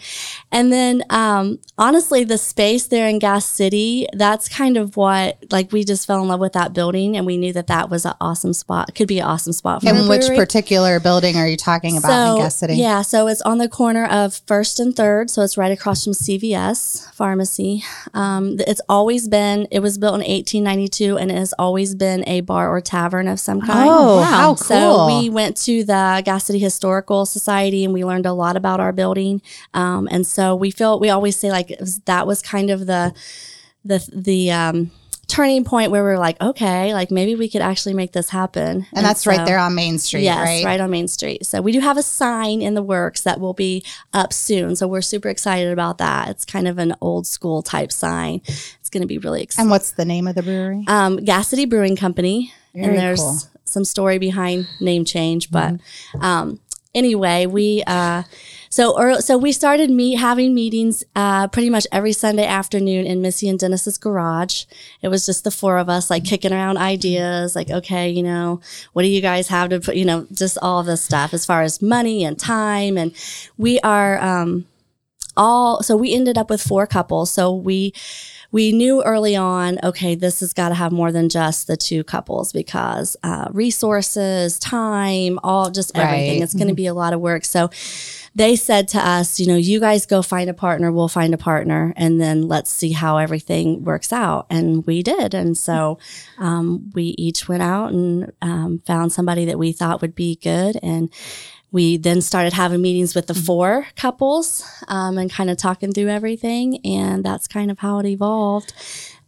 And 0.52 0.72
then, 0.72 1.04
um, 1.10 1.60
honestly, 1.78 2.24
the 2.24 2.38
space 2.38 2.88
there 2.88 3.08
in 3.08 3.20
Gas 3.20 3.46
City, 3.46 4.08
that's 4.14 4.48
kind 4.48 4.78
of 4.78 4.96
what, 4.96 5.38
like, 5.52 5.72
we 5.72 5.84
just 5.84 6.08
fell 6.08 6.22
in 6.22 6.28
love 6.30 6.40
with 6.40 6.54
that 6.54 6.74
building 6.74 7.18
and 7.18 7.26
we 7.26 7.36
knew 7.38 7.52
that 7.54 7.68
that 7.68 7.90
was 7.90 8.06
an 8.06 8.14
awesome 8.22 8.54
spot. 8.54 8.96
Could 8.96 9.08
be 9.08 9.20
an 9.20 9.26
awesome 9.26 9.52
spot 9.54 9.82
for 9.84 9.90
And 9.90 10.08
which 10.08 10.28
particular 10.28 11.00
building 11.00 11.36
are 11.36 11.48
you 11.48 11.58
talking 11.58 11.98
about 11.98 12.32
in 12.38 12.42
Gas 12.44 12.56
City? 12.56 12.76
Yeah, 12.76 13.02
so 13.02 13.28
it's 13.28 13.42
on 13.42 13.58
the 13.58 13.68
corner 13.70 14.06
of 14.06 14.42
First 14.48 14.80
and 14.80 14.96
Third, 14.96 15.30
so 15.30 15.42
it's 15.42 15.58
right 15.58 15.72
across 15.72 16.04
from 16.06 16.14
CVS 16.14 17.14
Pharmacy. 17.14 17.84
Um, 18.14 18.58
it's 18.68 18.82
always 18.88 19.28
been. 19.28 19.68
It 19.72 19.80
was 19.80 19.98
built 19.98 20.14
in 20.16 20.20
1892, 20.22 21.18
and 21.18 21.32
it 21.32 21.38
has 21.38 21.54
always 21.60 21.96
been 21.96 22.24
a 22.28 22.42
bar 22.42 22.70
or 22.70 22.80
tavern 22.82 23.28
of 23.28 23.40
some 23.40 23.60
kind. 23.62 23.90
Oh, 23.92 24.18
Wow. 24.22 24.48
cool. 24.48 24.58
So 24.58 25.08
we 25.08 25.30
went 25.30 25.58
to 25.58 25.84
the 25.88 26.22
Gas 26.24 26.46
City 26.46 26.60
Historical 26.60 27.26
Society 27.26 27.84
and 27.84 27.94
we 27.94 28.06
learned 28.06 28.26
a 28.28 28.34
lot 28.34 28.56
about 28.56 28.80
our 28.80 28.92
building. 28.94 29.42
Um, 29.74 30.08
and 30.12 30.26
so 30.28 30.56
we 30.56 30.70
feel 30.72 31.00
we 31.00 31.10
always 31.10 31.36
say 31.36 31.50
like 31.52 31.76
was- 31.80 32.00
that 32.06 32.28
was 32.28 32.42
kind 32.42 32.70
of 32.70 32.86
the 32.86 33.14
the 33.84 34.08
the 34.14 34.52
um, 34.52 34.92
turning 35.28 35.64
point 35.66 35.92
where 35.92 36.04
we're 36.04 36.18
like, 36.18 36.40
okay, 36.42 36.94
like 36.94 37.12
maybe 37.12 37.36
we 37.36 37.50
could 37.50 37.62
actually 37.62 37.94
make 37.94 38.14
this 38.14 38.30
happen. 38.30 38.86
and 38.94 39.06
that's 39.06 39.24
so- 39.24 39.32
right 39.32 39.46
there 39.46 39.60
on 39.60 39.76
Main 39.76 40.00
Street, 40.00 40.24
Yes, 40.24 40.64
right? 40.64 40.80
on 40.80 40.90
Main 40.90 41.08
Street. 41.08 41.46
So 41.46 41.62
we 41.62 41.72
do 41.74 41.80
have 41.82 41.98
a 41.98 42.04
sign 42.04 42.62
in 42.62 42.76
the 42.76 42.84
works 42.84 43.22
that 43.24 43.40
will 43.40 43.54
be 43.54 43.84
up 44.14 44.32
soon. 44.34 44.76
So 44.78 44.88
we're 44.88 45.02
super 45.02 45.28
excited 45.30 45.72
about 45.74 45.98
that. 45.98 46.30
It's 46.30 46.46
kind 46.46 46.68
of 46.68 46.78
an 46.78 46.96
old 47.02 47.28
school 47.28 47.62
type 47.62 47.92
sign. 47.92 48.42
It's 48.48 48.90
going 48.90 49.02
to 49.02 49.08
be 49.08 49.18
really 49.18 49.44
exciting. 49.44 49.64
And 49.66 49.72
what's 49.72 49.92
the 49.92 50.06
name 50.06 50.28
of 50.28 50.36
the 50.36 50.44
brewery? 50.44 50.86
Um, 50.88 51.18
Gas 51.18 51.50
City 51.50 51.66
Brewing 51.66 51.98
Company, 51.98 52.54
Very 52.74 52.86
and 52.88 52.98
there's 52.98 53.20
cool. 53.20 53.40
Some 53.68 53.86
story 53.86 54.18
behind 54.18 54.68
name 54.80 55.06
change, 55.06 55.52
but 55.52 55.74
Mm-hmm. 55.74 56.22
um, 56.24 56.60
anyway, 56.96 57.46
we. 57.46 57.84
Uh, 57.86 58.24
so, 58.70 58.98
or, 58.98 59.22
so 59.22 59.38
we 59.38 59.54
started 59.54 59.90
meet 59.90 60.16
having 60.16 60.54
meetings 60.54 61.04
uh, 61.16 61.48
pretty 61.48 61.70
much 61.70 61.88
every 61.92 62.12
Sunday 62.12 62.46
afternoon 62.46 63.06
in 63.06 63.22
Missy 63.22 63.48
and 63.48 63.58
Dennis's 63.58 63.98
garage. 63.98 64.66
It 65.02 65.08
was 65.08 65.26
just 65.26 65.46
the 65.46 65.52
four 65.52 65.78
of 65.78 65.88
us, 65.88 66.10
like 66.10 66.26
kicking 66.26 66.52
around 66.52 66.78
ideas, 66.78 67.56
like, 67.56 67.70
okay, 67.70 68.10
you 68.10 68.22
know, 68.22 68.60
what 68.92 69.04
do 69.04 69.08
you 69.08 69.22
guys 69.22 69.48
have 69.48 69.70
to 69.70 69.80
put, 69.80 69.96
you 69.96 70.04
know, 70.04 70.28
just 70.34 70.58
all 70.62 70.84
this 70.84 71.02
stuff 71.02 71.34
as 71.34 71.46
far 71.46 71.62
as 71.62 71.82
money 71.82 72.26
and 72.26 72.38
time, 72.38 72.98
and 72.98 73.14
we 73.58 73.80
are 73.80 74.20
um, 74.22 74.66
all. 75.38 75.82
So 75.82 75.96
we 75.96 76.14
ended 76.14 76.38
up 76.38 76.50
with 76.50 76.62
four 76.62 76.86
couples. 76.88 77.32
So 77.32 77.54
we 77.54 77.94
we 78.52 78.72
knew 78.72 79.04
early 79.04 79.36
on, 79.36 79.80
okay, 79.84 80.16
this 80.16 80.40
has 80.40 80.54
got 80.54 80.70
to 80.70 80.76
have 80.76 80.92
more 80.92 81.12
than 81.12 81.30
just 81.30 81.68
the 81.68 81.78
two 81.78 82.04
couples 82.04 82.52
because 82.52 83.18
uh, 83.24 83.48
resources, 83.52 84.58
time, 84.60 85.40
all 85.44 85.70
just 85.70 85.92
everything. 85.96 86.40
Right. 86.40 86.44
It's 86.44 86.54
going 86.54 86.70
to 86.70 86.74
be 86.74 86.88
a 86.88 86.94
lot 86.94 87.14
of 87.14 87.20
work. 87.20 87.46
So 87.46 87.70
they 88.36 88.56
said 88.56 88.88
to 88.90 89.00
us, 89.00 89.40
you 89.40 89.48
know, 89.48 89.56
you 89.56 89.80
guys 89.80 90.06
go 90.06 90.22
find 90.22 90.50
a 90.50 90.54
partner, 90.54 90.92
we'll 90.92 91.08
find 91.08 91.34
a 91.34 91.40
partner, 91.40 91.94
and 91.98 92.22
then 92.22 92.48
let's 92.48 92.70
see 92.70 92.92
how 92.92 93.18
everything 93.18 93.84
works 93.84 94.14
out. 94.14 94.46
And 94.50 94.86
we 94.86 95.02
did. 95.02 95.34
And 95.34 95.58
so 95.58 95.98
um, 96.38 96.92
we 96.94 97.16
each 97.18 97.48
went 97.48 97.64
out 97.64 97.92
and 97.92 98.32
um, 98.42 98.80
found 98.86 99.12
somebody 99.12 99.46
that 99.46 99.58
we 99.58 99.72
thought 99.72 100.02
would 100.02 100.16
be 100.16 100.36
good. 100.36 100.78
And 100.84 101.12
we 101.72 101.98
then 101.98 102.22
started 102.22 102.54
having 102.54 102.82
meetings 102.82 103.14
with 103.14 103.28
the 103.28 103.34
four 103.34 103.88
couples 103.96 104.64
um, 104.88 105.18
and 105.18 105.32
kind 105.32 105.50
of 105.50 105.58
talking 105.58 105.92
through 105.92 106.10
everything. 106.10 106.80
And 106.86 107.24
that's 107.24 107.48
kind 107.48 107.70
of 107.70 107.80
how 107.80 108.00
it 108.00 108.06
evolved. 108.06 108.74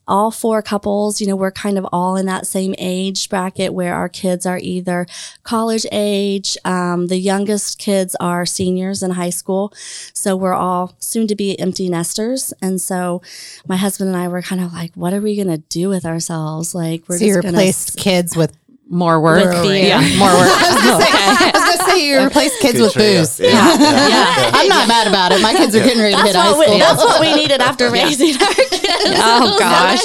All 0.08 0.31
four 0.31 0.63
couples, 0.63 1.22
you 1.22 1.27
know, 1.27 1.36
we're 1.36 1.51
kind 1.51 1.77
of 1.77 1.86
all 1.91 2.15
in 2.15 2.25
that 2.25 2.48
same 2.48 2.74
age 2.79 3.29
bracket 3.29 3.75
where 3.75 3.93
our 3.93 4.10
kids 4.10 4.48
are 4.48 4.58
either 4.58 5.05
college 5.43 5.86
age. 5.91 6.58
Um, 6.65 7.08
the 7.08 7.17
youngest 7.17 7.77
kids 7.77 8.15
are 8.19 8.43
seniors 8.43 9.03
in 9.03 9.12
high 9.12 9.29
school. 9.29 9.72
So 10.13 10.36
we're 10.36 10.55
all 10.55 10.96
soon 10.98 11.27
to 11.27 11.36
be 11.36 11.60
empty 11.60 11.89
nesters. 11.89 12.53
And 12.60 12.81
so 12.81 13.22
my 13.67 13.75
husband 13.75 14.08
and 14.08 14.17
I 14.17 14.27
were 14.29 14.41
kind 14.41 14.62
of 14.62 14.74
like, 14.74 14.96
what 14.96 15.13
are 15.13 15.22
we 15.22 15.36
going 15.36 15.48
to 15.48 15.60
do 15.69 15.89
with 15.89 16.05
ourselves? 16.05 16.74
Like, 16.74 17.08
we're 17.08 17.19
so 17.19 17.25
you 17.25 17.34
just 17.34 17.43
going 17.43 17.53
replaced 17.53 17.96
kids 17.96 18.36
with 18.36 18.58
More 18.91 19.22
work. 19.22 19.46
With. 19.63 19.84
Yeah, 19.86 20.01
more 20.17 20.34
work. 20.34 20.50
I 20.51 21.51
was 21.53 21.77
gonna 21.77 21.91
say 21.91 22.08
you 22.08 22.25
replace 22.25 22.58
kids 22.60 22.74
Good 22.79 22.81
with 22.86 22.93
trade-off. 22.93 23.38
booze. 23.38 23.39
Yeah. 23.39 23.51
Yeah. 23.53 24.51
I'm 24.53 24.67
not 24.67 24.88
mad 24.88 25.08
about 25.08 25.31
it. 25.31 25.41
My 25.43 25.53
kids 25.53 25.75
are 25.75 25.84
getting 25.84 26.01
ready 26.01 26.15
to 26.15 26.22
hit 26.24 26.36
high 26.36 26.51
school. 26.51 26.74
we, 26.74 26.79
that's 26.79 26.98
what 27.03 27.22
we 27.22 27.36
needed 27.36 27.62
after 27.62 27.91
raising 27.91 28.31
our 28.41 28.53
kids. 28.55 28.81
Oh 29.22 29.55
gosh. 29.60 30.00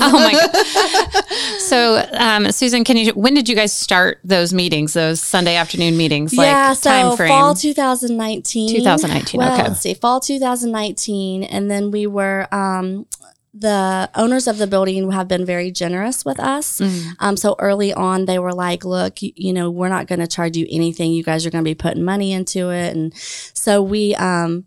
Oh 0.00 0.12
my 0.12 0.32
god. 0.32 1.60
So, 1.60 2.06
um, 2.12 2.52
Susan, 2.52 2.84
can 2.84 2.98
you? 2.98 3.12
When 3.14 3.32
did 3.32 3.48
you 3.48 3.56
guys 3.56 3.72
start 3.72 4.18
those 4.24 4.52
meetings? 4.52 4.92
Those 4.92 5.20
Sunday 5.22 5.56
afternoon 5.56 5.96
meetings? 5.96 6.34
yeah, 6.34 6.68
like 6.68 6.76
so 6.76 6.90
time 6.90 7.16
frame. 7.16 7.28
fall 7.30 7.54
2019. 7.54 8.76
2019, 8.76 9.38
Well, 9.38 9.54
okay. 9.54 9.68
let's 9.68 9.80
see, 9.80 9.94
fall 9.94 10.20
2019, 10.20 11.44
and 11.44 11.70
then 11.70 11.90
we 11.90 12.06
were. 12.06 12.46
Um, 12.52 13.06
the 13.54 14.08
owners 14.14 14.46
of 14.46 14.56
the 14.58 14.66
building 14.66 15.10
have 15.12 15.28
been 15.28 15.44
very 15.44 15.70
generous 15.70 16.24
with 16.24 16.40
us. 16.40 16.80
Mm. 16.80 17.06
Um, 17.20 17.36
so 17.36 17.54
early 17.58 17.92
on, 17.92 18.24
they 18.24 18.38
were 18.38 18.52
like, 18.54 18.84
"Look, 18.84 19.20
you, 19.22 19.32
you 19.36 19.52
know, 19.52 19.70
we're 19.70 19.88
not 19.90 20.06
going 20.06 20.20
to 20.20 20.26
charge 20.26 20.56
you 20.56 20.66
anything. 20.70 21.12
You 21.12 21.22
guys 21.22 21.44
are 21.44 21.50
going 21.50 21.64
to 21.64 21.68
be 21.70 21.74
putting 21.74 22.02
money 22.02 22.32
into 22.32 22.70
it." 22.70 22.96
And 22.96 23.12
so 23.14 23.82
we 23.82 24.14
um, 24.14 24.64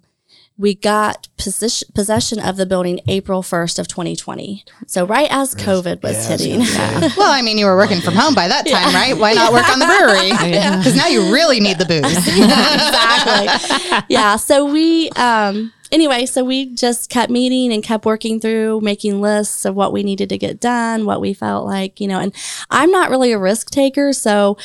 we 0.58 0.74
got 0.76 1.28
position, 1.38 1.90
possession 1.94 2.40
of 2.40 2.56
the 2.58 2.66
building 2.66 3.00
April 3.10 3.42
1st 3.42 3.78
of 3.80 3.88
2020. 3.90 4.64
So 4.88 5.06
right 5.06 5.28
as 5.30 5.54
COVID 5.56 6.02
was 6.02 6.16
Yeah, 6.30 6.38
hitting. 6.38 6.60
gonna. 6.60 7.10
Well, 7.18 7.32
I 7.32 7.42
mean, 7.42 7.58
you 7.58 7.66
were 7.66 7.76
working 7.76 8.00
from 8.00 8.14
home 8.14 8.34
by 8.36 8.48
that 8.48 8.66
time, 8.66 8.94
right? 8.94 9.18
Why 9.18 9.34
not 9.34 9.52
work 9.52 9.68
on 9.68 9.80
the 9.80 9.86
brewery? 9.86 10.30
Because 10.78 10.96
now 11.02 11.08
you 11.08 11.34
really 11.34 11.60
need 11.60 11.78
the 11.78 11.86
booze. 11.86 12.06
exactly. 12.16 14.06
yeah. 14.10 14.36
So 14.38 14.64
we, 14.66 15.10
um, 15.18 15.74
anyway, 15.92 16.26
so 16.26 16.44
we 16.44 16.74
just 16.74 17.10
kept 17.10 17.32
meeting 17.32 17.72
and 17.72 17.84
kept 17.84 18.06
working 18.06 18.40
through 18.40 18.82
making 18.82 19.22
lists 19.22 19.66
of 19.66 19.76
what 19.76 19.94
we 19.94 20.04
needed 20.04 20.30
to 20.30 20.38
get 20.38 20.60
done, 20.60 21.06
what 21.06 21.22
we 21.22 21.34
felt 21.34 21.66
like, 21.66 22.00
you 22.00 22.08
know, 22.08 22.20
and 22.20 22.34
I'm 22.70 22.92
not 22.92 23.10
really 23.10 23.32
a 23.32 23.40
risk 23.40 23.70
taker. 23.70 24.14
So 24.14 24.58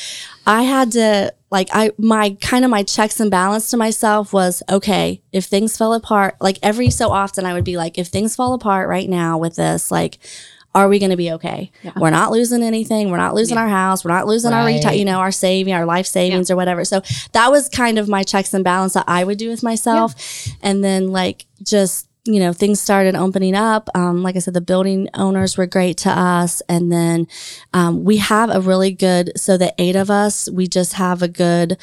I 0.47 0.63
had 0.63 0.93
to, 0.93 1.33
like, 1.51 1.69
I, 1.73 1.93
my 1.99 2.37
kind 2.41 2.65
of 2.65 2.71
my 2.71 2.83
checks 2.83 3.21
and 3.21 3.31
balance 3.31 3.71
to 3.71 3.77
myself 3.77 4.33
was 4.33 4.63
okay, 4.71 5.23
if 5.33 5.45
things 5.45 5.77
fell 5.77 5.95
apart, 5.95 6.37
like 6.41 6.59
every 6.63 6.91
so 6.91 7.11
often 7.11 7.45
I 7.45 7.55
would 7.55 7.65
be 7.65 7.77
like, 7.77 7.99
if 7.99 8.09
things 8.09 8.37
fall 8.37 8.55
apart 8.55 8.89
right 8.89 9.09
now 9.09 9.39
with 9.39 9.57
this, 9.57 9.91
like, 9.91 10.19
are 10.75 10.89
we 10.89 10.99
going 11.01 11.11
to 11.11 11.17
be 11.17 11.33
okay? 11.33 11.73
We're 11.97 12.11
not 12.11 12.31
losing 12.31 12.63
anything. 12.63 13.11
We're 13.11 13.17
not 13.17 13.35
losing 13.35 13.59
our 13.59 13.69
house. 13.69 14.05
We're 14.05 14.13
not 14.13 14.27
losing 14.27 14.53
our 14.53 14.65
Right. 14.65 14.81
reti- 14.81 14.99
you 14.99 15.05
know, 15.05 15.19
our 15.19 15.33
saving, 15.33 15.75
our 15.75 15.85
life 15.85 16.07
savings 16.07 16.49
or 16.51 16.55
whatever. 16.57 16.85
So 16.85 17.03
that 17.33 17.51
was 17.51 17.69
kind 17.69 17.99
of 17.99 18.09
my 18.09 18.23
checks 18.23 18.55
and 18.55 18.63
balance 18.63 18.93
that 18.93 19.05
I 19.09 19.25
would 19.25 19.37
do 19.39 19.49
with 19.49 19.63
myself. 19.65 20.15
And 20.63 20.85
then 20.85 21.09
like 21.11 21.47
just, 21.63 22.07
you 22.33 22.41
know, 22.41 22.53
things 22.53 22.81
started 22.81 23.15
opening 23.15 23.55
up. 23.55 23.89
Um, 23.95 24.23
like 24.23 24.37
I 24.37 24.39
said, 24.39 24.55
the 24.55 24.61
building 24.61 25.09
owners 25.15 25.57
were 25.57 25.67
great 25.67 25.97
to 25.99 26.11
us. 26.11 26.63
And 26.69 26.91
then 26.93 27.27
um, 27.73 28.05
we 28.05 28.19
have 28.19 28.51
a 28.51 28.61
really 28.61 28.93
good, 28.93 29.33
so 29.37 29.57
the 29.57 29.75
eight 29.79 29.97
of 29.97 30.11
us, 30.11 30.49
we 30.51 30.67
just 30.67 30.95
have 30.95 31.23
a 31.23 31.29
good 31.29 31.79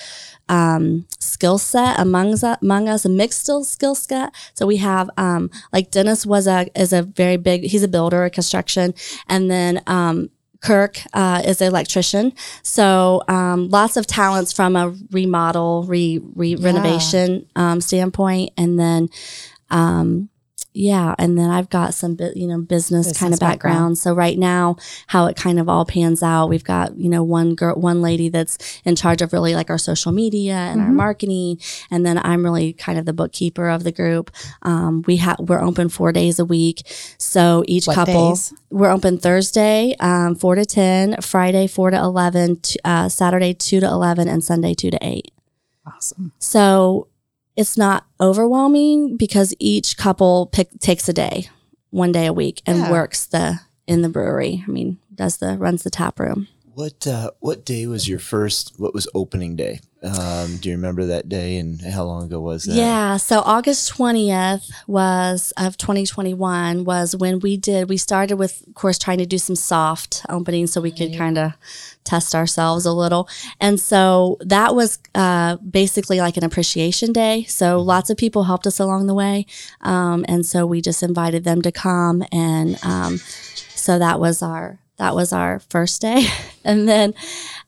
um, 0.50 1.06
skill 1.20 1.58
set 1.58 2.00
among 2.00 2.34
us, 2.34 2.44
among 2.44 2.90
us, 2.90 3.06
a 3.06 3.10
mixed 3.10 3.50
skill 3.64 3.96
set. 3.96 4.34
So 4.54 4.66
we 4.66 4.78
have 4.78 5.10
um, 5.18 5.50
like 5.74 5.92
Dennis 5.92 6.26
was 6.26 6.48
a 6.48 6.68
is 6.80 6.94
a 6.94 7.04
very 7.04 7.38
big. 7.38 7.64
He's 7.64 7.84
a 7.84 7.88
builder, 7.88 8.24
a 8.24 8.30
construction, 8.30 8.94
and 9.28 9.50
then 9.52 9.82
um, 9.88 10.30
Kirk 10.62 11.02
uh, 11.14 11.42
is 11.46 11.62
an 11.62 11.68
electrician. 11.68 12.34
So 12.64 13.24
um, 13.28 13.70
lots 13.70 13.98
of 13.98 14.08
talents 14.08 14.54
from 14.54 14.76
a 14.76 14.96
remodel, 15.12 15.84
re, 15.84 16.20
re 16.36 16.56
renovation 16.56 17.48
um, 17.56 17.82
standpoint, 17.82 18.52
and 18.58 18.80
then. 18.80 19.10
Um, 19.70 20.30
yeah, 20.78 21.16
and 21.18 21.38
then 21.38 21.50
I've 21.50 21.70
got 21.70 21.94
some, 21.96 22.18
you 22.36 22.48
know, 22.48 22.60
business, 22.62 23.08
kind 23.08 23.32
Business 23.32 23.34
of 23.34 23.40
background. 23.40 23.98
So 23.98 24.14
right 24.14 24.38
now, 24.38 24.76
how 25.08 25.26
it 25.26 25.36
kind 25.36 25.60
of 25.60 25.68
all 25.68 25.86
pans 25.86 26.22
out, 26.22 26.48
we've 26.50 26.64
got 26.64 26.96
you 26.98 27.10
know 27.10 27.24
one 27.24 27.56
girl, 27.56 27.76
one 27.76 28.02
lady 28.02 28.30
that's 28.30 28.58
in 28.86 28.96
charge 28.96 29.22
of 29.22 29.34
really 29.34 29.56
like 29.56 29.70
our 29.70 29.78
social 29.78 30.12
media 30.12 30.54
and 30.54 30.80
Mm-hmm. 30.80 30.90
our 30.90 30.94
marketing, 30.94 31.58
and 31.92 32.06
then 32.06 32.18
I'm 32.20 32.44
really 32.46 32.74
kind 32.74 33.00
of 33.00 33.06
the 33.06 33.14
bookkeeper 33.14 33.68
of 33.70 33.84
the 33.84 33.92
group. 33.92 34.30
Um, 34.62 35.04
we 35.08 35.18
have 35.18 35.40
we're 35.40 35.62
open 35.62 35.90
four 35.90 36.12
days 36.12 36.38
a 36.40 36.46
week, 36.46 36.84
so 37.18 37.64
each 37.68 37.88
What 37.88 37.96
couple 37.96 38.30
days? 38.32 38.54
we're 38.70 38.92
open 38.92 39.18
Thursday 39.18 39.96
um, 40.00 40.36
four 40.36 40.56
to 40.56 40.66
ten, 40.66 41.16
Friday 41.22 41.66
four 41.68 41.90
to 41.92 41.98
eleven, 41.98 42.58
t- 42.58 42.80
uh, 42.86 43.10
Saturday 43.10 43.54
two 43.54 43.80
to 43.80 43.88
eleven, 43.88 44.28
and 44.28 44.44
Sunday 44.44 44.74
two 44.76 44.92
to 44.92 45.00
eight. 45.02 45.32
Awesome. 45.86 46.34
So 46.38 47.08
it's 47.58 47.78
not 47.78 48.06
overwhelming 48.22 49.18
because 49.18 49.54
each 49.60 49.98
couple 49.98 50.46
pick, 50.54 50.70
takes 50.80 51.10
a 51.10 51.14
day, 51.14 51.50
one 51.90 52.12
day 52.14 52.26
a 52.28 52.34
week, 52.34 52.62
and 52.66 52.78
Yeah. 52.78 52.92
works 52.92 53.26
the 53.26 53.60
in 53.88 54.02
the 54.02 54.10
brewery. 54.10 54.64
I 54.68 54.72
mean, 54.72 55.00
does 55.14 55.38
the 55.38 55.58
runs 55.58 55.84
the 55.84 55.90
tap 55.90 56.20
room. 56.20 56.48
What 56.78 57.08
uh, 57.08 57.32
what 57.40 57.66
day 57.66 57.88
was 57.88 58.08
your 58.08 58.20
first? 58.20 58.76
What 58.78 58.94
was 58.94 59.08
opening 59.16 59.56
day? 59.56 59.80
Um, 60.04 60.58
do 60.58 60.70
you 60.70 60.76
remember 60.76 61.06
that 61.08 61.28
day 61.28 61.58
and 61.58 61.82
how 61.82 62.04
long 62.04 62.26
ago 62.26 62.40
was 62.40 62.66
that? 62.66 62.76
Yeah. 62.76 63.18
So 63.18 63.40
August 63.40 63.92
20th 63.94 64.70
was 64.86 65.52
of 65.58 65.76
2021 65.78 66.84
was 66.84 67.16
when 67.16 67.40
we 67.40 67.58
did, 67.58 67.90
we 67.90 67.98
started 67.98 68.38
with, 68.38 68.64
of 68.68 68.76
course, 68.76 69.00
trying 69.00 69.18
to 69.18 69.26
do 69.26 69.40
some 69.40 69.56
soft 69.56 70.24
opening 70.30 70.68
so 70.68 70.80
we 70.80 70.92
could 70.92 71.18
kind 71.18 71.40
of 71.40 71.54
test 72.04 72.36
ourselves 72.36 72.86
a 72.86 72.94
little. 72.94 73.28
And 73.60 73.80
so 73.80 74.38
that 74.42 74.76
was 74.76 75.00
uh, 75.16 75.56
basically 75.58 76.20
like 76.20 76.38
an 76.38 76.44
appreciation 76.44 77.12
day. 77.12 77.46
So 77.46 77.80
lots 77.80 78.12
of 78.12 78.18
people 78.18 78.44
helped 78.44 78.68
us 78.68 78.80
along 78.80 79.08
the 79.08 79.16
way. 79.16 79.48
Um, 79.82 80.26
and 80.28 80.46
so 80.46 80.68
we 80.68 80.82
just 80.82 81.02
invited 81.02 81.44
them 81.44 81.64
to 81.64 81.72
come. 81.72 82.24
And 82.32 82.78
um, 82.86 83.18
so 83.18 83.98
that 83.98 84.20
was 84.20 84.44
our, 84.44 84.78
that 84.98 85.16
was 85.16 85.32
our 85.34 85.60
first 85.70 86.02
day. 86.02 86.26
and 86.64 86.88
then 86.88 87.14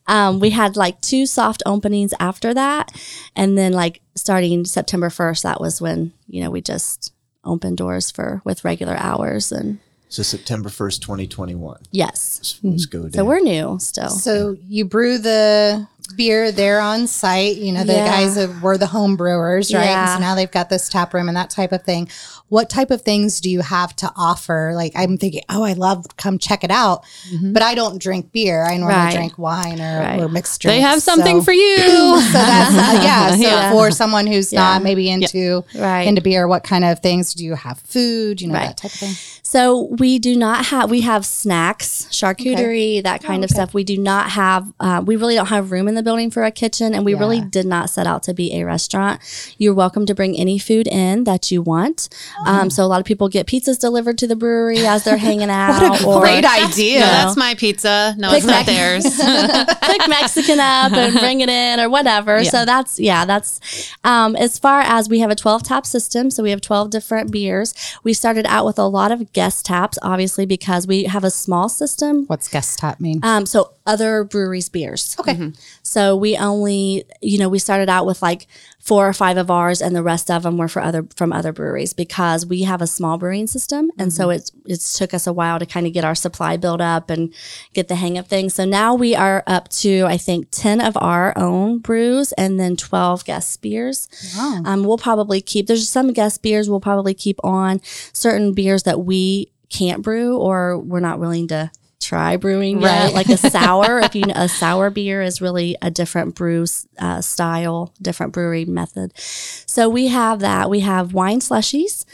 um, 0.06 0.40
we 0.40 0.50
had 0.50 0.76
like 0.76 1.00
two 1.00 1.26
soft 1.26 1.62
openings 1.66 2.12
after 2.20 2.52
that. 2.54 2.90
And 3.36 3.56
then 3.56 3.72
like 3.72 4.00
starting 4.16 4.64
September 4.64 5.08
1st, 5.08 5.42
that 5.42 5.60
was 5.60 5.80
when, 5.80 6.12
you 6.26 6.42
know, 6.42 6.50
we 6.50 6.60
just 6.60 7.12
opened 7.44 7.76
doors 7.78 8.10
for 8.10 8.42
with 8.44 8.64
regular 8.64 8.96
hours 8.96 9.50
and 9.52 9.78
So 10.08 10.22
September 10.22 10.68
first, 10.68 11.00
twenty 11.02 11.26
twenty 11.26 11.54
one. 11.54 11.80
yes. 11.92 12.58
Let's 12.62 12.84
go. 12.86 13.08
So 13.10 13.24
we're 13.24 13.40
new 13.40 13.78
still. 13.80 14.10
So 14.10 14.56
you 14.66 14.84
brew 14.84 15.18
the 15.18 15.86
beer 16.12 16.52
there 16.52 16.80
on 16.80 17.06
site. 17.06 17.56
You 17.56 17.72
know, 17.72 17.84
the 17.84 17.92
Yeah. 17.94 18.06
guys 18.06 18.36
have, 18.36 18.62
were 18.62 18.76
the 18.78 18.86
home 18.86 19.16
brewers, 19.16 19.72
right? 19.72 19.80
And 19.82 19.90
Yeah. 19.90 20.14
so 20.14 20.20
now 20.20 20.34
they've 20.34 20.50
got 20.50 20.68
this 20.70 20.88
tap 20.88 21.14
room 21.14 21.28
and 21.28 21.36
that 21.36 21.50
type 21.50 21.72
of 21.72 21.82
thing. 21.82 22.08
What 22.48 22.68
type 22.68 22.90
of 22.90 23.02
things 23.02 23.40
do 23.40 23.48
you 23.48 23.60
have 23.60 23.94
to 23.96 24.10
offer? 24.16 24.72
Like 24.74 24.92
I'm 24.96 25.16
thinking, 25.18 25.42
oh, 25.48 25.62
I 25.62 25.74
love 25.74 26.04
come 26.16 26.36
check 26.38 26.64
it 26.64 26.70
out, 26.72 27.04
but 27.42 27.62
I 27.62 27.74
don't 27.74 28.00
drink 28.00 28.32
beer. 28.32 28.64
I 28.66 28.76
normally 28.76 28.96
Right. 28.98 29.14
drink 29.14 29.38
wine 29.38 29.80
or, 29.80 30.00
Right. 30.00 30.20
or 30.20 30.28
mixed 30.28 30.60
drinks. 30.60 30.76
They 30.76 30.80
have 30.80 31.00
something 31.02 31.38
So- 31.40 31.44
for 31.44 31.52
you. 31.52 31.76
So 32.20 32.32
that's 32.32 32.74
uh, 32.74 33.00
yeah. 33.02 33.30
So 33.36 33.36
Yeah. 33.42 33.70
for 33.72 33.90
someone 33.90 34.26
who's 34.26 34.52
not 34.52 34.82
maybe 34.82 35.08
into 35.08 35.64
Right. 35.76 36.02
into 36.08 36.20
beer, 36.20 36.48
what 36.48 36.64
kind 36.64 36.84
of 36.84 36.98
things 37.00 37.34
do 37.34 37.44
you 37.44 37.54
have? 37.54 37.78
Food, 37.80 38.40
you 38.40 38.48
know, 38.48 38.54
that 38.54 38.76
type 38.76 38.92
of 38.92 38.98
thing. 38.98 39.14
So 39.42 39.88
we 39.98 40.18
do 40.18 40.36
not 40.36 40.66
have 40.66 40.90
we 40.90 41.00
have 41.02 41.24
snacks, 41.26 42.06
charcuterie, 42.10 43.02
that 43.02 43.22
kind 43.22 43.42
of 43.44 43.50
okay. 43.50 43.54
stuff. 43.58 43.74
We 43.74 43.84
do 43.84 43.96
not 43.98 44.30
have 44.30 44.72
uh, 44.80 45.02
we 45.04 45.16
really 45.16 45.34
don't 45.34 45.46
have 45.46 45.70
room 45.72 45.88
in 45.88 45.94
the 45.94 45.99
building 46.02 46.30
for 46.30 46.44
a 46.44 46.50
kitchen, 46.50 46.94
and 46.94 47.04
we 47.04 47.14
really 47.14 47.40
did 47.40 47.66
not 47.66 47.90
set 47.90 48.06
out 48.06 48.22
to 48.24 48.34
be 48.34 48.54
a 48.54 48.64
restaurant. 48.64 49.20
You're 49.58 49.74
welcome 49.74 50.06
to 50.06 50.14
bring 50.14 50.36
any 50.36 50.58
food 50.58 50.86
in 50.86 51.24
that 51.24 51.50
you 51.50 51.62
want. 51.62 52.08
Um, 52.46 52.70
so 52.70 52.84
a 52.84 52.88
lot 52.88 53.00
of 53.00 53.06
people 53.06 53.28
get 53.28 53.46
pizzas 53.46 53.78
delivered 53.78 54.18
to 54.18 54.26
the 54.26 54.36
brewery 54.36 54.86
as 54.86 55.04
they're 55.04 55.16
hanging 55.16 55.50
out. 55.50 55.70
What 55.80 56.02
a 56.02 56.06
or 56.06 56.20
great 56.20 56.44
idea. 56.44 57.00
No, 57.00 57.06
that's 57.06 57.36
my 57.36 57.54
pizza. 57.54 58.14
No, 58.18 58.28
Pick 58.30 58.38
it's 58.38 58.46
not 58.46 58.66
Mac- 58.66 58.66
theirs. 58.66 59.04
pick 59.82 60.08
Mexican 60.08 60.60
up 60.60 60.92
and 60.92 61.18
bring 61.18 61.40
it 61.40 61.48
in 61.48 61.80
or 61.80 61.88
whatever. 61.88 62.40
Yeah. 62.42 62.50
So 62.50 62.64
that's 62.64 62.98
yeah, 62.98 63.24
that's 63.24 63.60
um, 64.04 64.36
as 64.36 64.58
far 64.58 64.80
as 64.80 65.08
we 65.08 65.20
have 65.20 65.30
a 65.30 65.34
12 65.34 65.62
tap 65.62 65.86
system, 65.86 66.30
so 66.30 66.42
we 66.42 66.50
have 66.50 66.60
12 66.60 66.90
different 66.90 67.30
beers. 67.30 67.74
We 68.02 68.12
started 68.12 68.46
out 68.46 68.64
with 68.66 68.78
a 68.78 68.86
lot 68.86 69.12
of 69.12 69.32
guest 69.32 69.66
taps, 69.66 69.98
obviously 70.02 70.46
because 70.46 70.86
we 70.86 71.04
have 71.04 71.24
a 71.24 71.30
small 71.30 71.68
system. 71.68 72.26
What's 72.26 72.48
guest 72.48 72.78
tap 72.78 73.00
mean? 73.00 73.20
Um, 73.22 73.46
so 73.46 73.72
other 73.90 74.22
breweries' 74.22 74.68
beers. 74.68 75.16
Okay. 75.18 75.52
So 75.82 76.14
we 76.14 76.36
only, 76.36 77.04
you 77.20 77.38
know, 77.38 77.48
we 77.48 77.58
started 77.58 77.88
out 77.88 78.06
with 78.06 78.22
like 78.22 78.46
four 78.78 79.08
or 79.08 79.12
five 79.12 79.36
of 79.36 79.50
ours, 79.50 79.82
and 79.82 79.94
the 79.96 80.02
rest 80.02 80.30
of 80.30 80.44
them 80.44 80.56
were 80.56 80.68
for 80.68 80.80
other 80.80 81.06
from 81.16 81.32
other 81.32 81.52
breweries 81.52 81.92
because 81.92 82.46
we 82.46 82.62
have 82.62 82.80
a 82.80 82.86
small 82.86 83.18
brewing 83.18 83.48
system, 83.48 83.90
and 83.98 84.12
so 84.12 84.30
it's 84.30 84.52
it's 84.64 84.96
took 84.96 85.12
us 85.12 85.26
a 85.26 85.32
while 85.32 85.58
to 85.58 85.66
kind 85.66 85.86
of 85.86 85.92
get 85.92 86.04
our 86.04 86.14
supply 86.14 86.56
built 86.56 86.80
up 86.80 87.10
and 87.10 87.34
get 87.74 87.88
the 87.88 87.96
hang 87.96 88.16
of 88.16 88.28
things. 88.28 88.54
So 88.54 88.64
now 88.64 88.94
we 88.94 89.14
are 89.14 89.42
up 89.46 89.68
to 89.82 90.04
I 90.06 90.16
think 90.16 90.48
ten 90.50 90.80
of 90.80 90.96
our 90.96 91.36
own 91.36 91.78
brews, 91.78 92.32
and 92.32 92.60
then 92.60 92.76
twelve 92.76 93.24
guest 93.24 93.60
beers. 93.60 94.08
Wow. 94.36 94.62
Um, 94.64 94.84
we'll 94.84 94.98
probably 94.98 95.40
keep. 95.40 95.66
There's 95.66 95.88
some 95.88 96.12
guest 96.12 96.42
beers 96.42 96.70
we'll 96.70 96.80
probably 96.80 97.14
keep 97.14 97.38
on. 97.42 97.80
Certain 98.12 98.54
beers 98.54 98.84
that 98.84 99.00
we 99.00 99.50
can't 99.68 100.02
brew 100.02 100.36
or 100.36 100.78
we're 100.78 101.00
not 101.00 101.20
willing 101.20 101.48
to 101.48 101.70
try 102.00 102.36
brewing 102.36 102.80
yet. 102.80 103.04
Right. 103.06 103.14
Like 103.14 103.28
a 103.28 103.36
sour, 103.50 104.00
if 104.00 104.14
you 104.14 104.24
know, 104.24 104.34
a 104.34 104.48
sour 104.48 104.90
beer 104.90 105.22
is 105.22 105.40
really 105.40 105.76
a 105.82 105.90
different 105.90 106.34
brew 106.34 106.64
uh, 106.98 107.20
style, 107.20 107.92
different 108.00 108.32
brewery 108.32 108.64
method. 108.64 109.12
So 109.16 109.88
we 109.88 110.08
have 110.08 110.40
that. 110.40 110.68
We 110.70 110.80
have 110.80 111.12
wine 111.14 111.40
slushies. 111.40 112.04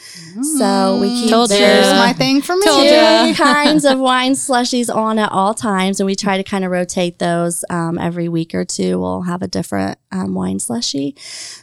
So 0.59 0.99
we 1.01 1.09
keep 1.09 1.31
Told 1.31 1.51
ya. 1.51 1.57
Here's 1.57 1.87
two- 1.89 1.95
my 1.95 2.13
thing 2.13 2.43
for 2.43 2.57
me. 2.57 2.67
Told 2.67 2.83
two 2.87 2.95
ya. 2.95 3.33
kinds 3.37 3.85
of 3.85 3.99
wine 3.99 4.33
slushies 4.33 4.95
on 4.95 5.19
at 5.19 5.31
all 5.33 5.55
times, 5.55 6.01
and 6.01 6.07
we 6.07 6.15
try 6.15 6.37
to 6.37 6.43
kind 6.45 6.65
of 6.65 6.71
rotate 6.71 7.19
those 7.19 7.65
um, 7.71 7.99
every 7.99 8.29
week 8.29 8.55
or 8.55 8.65
two. 8.65 8.99
We'll 8.99 9.23
have 9.23 9.43
a 9.43 9.49
different 9.49 9.99
um, 10.13 10.35
wine 10.35 10.59
slushy. 10.59 11.15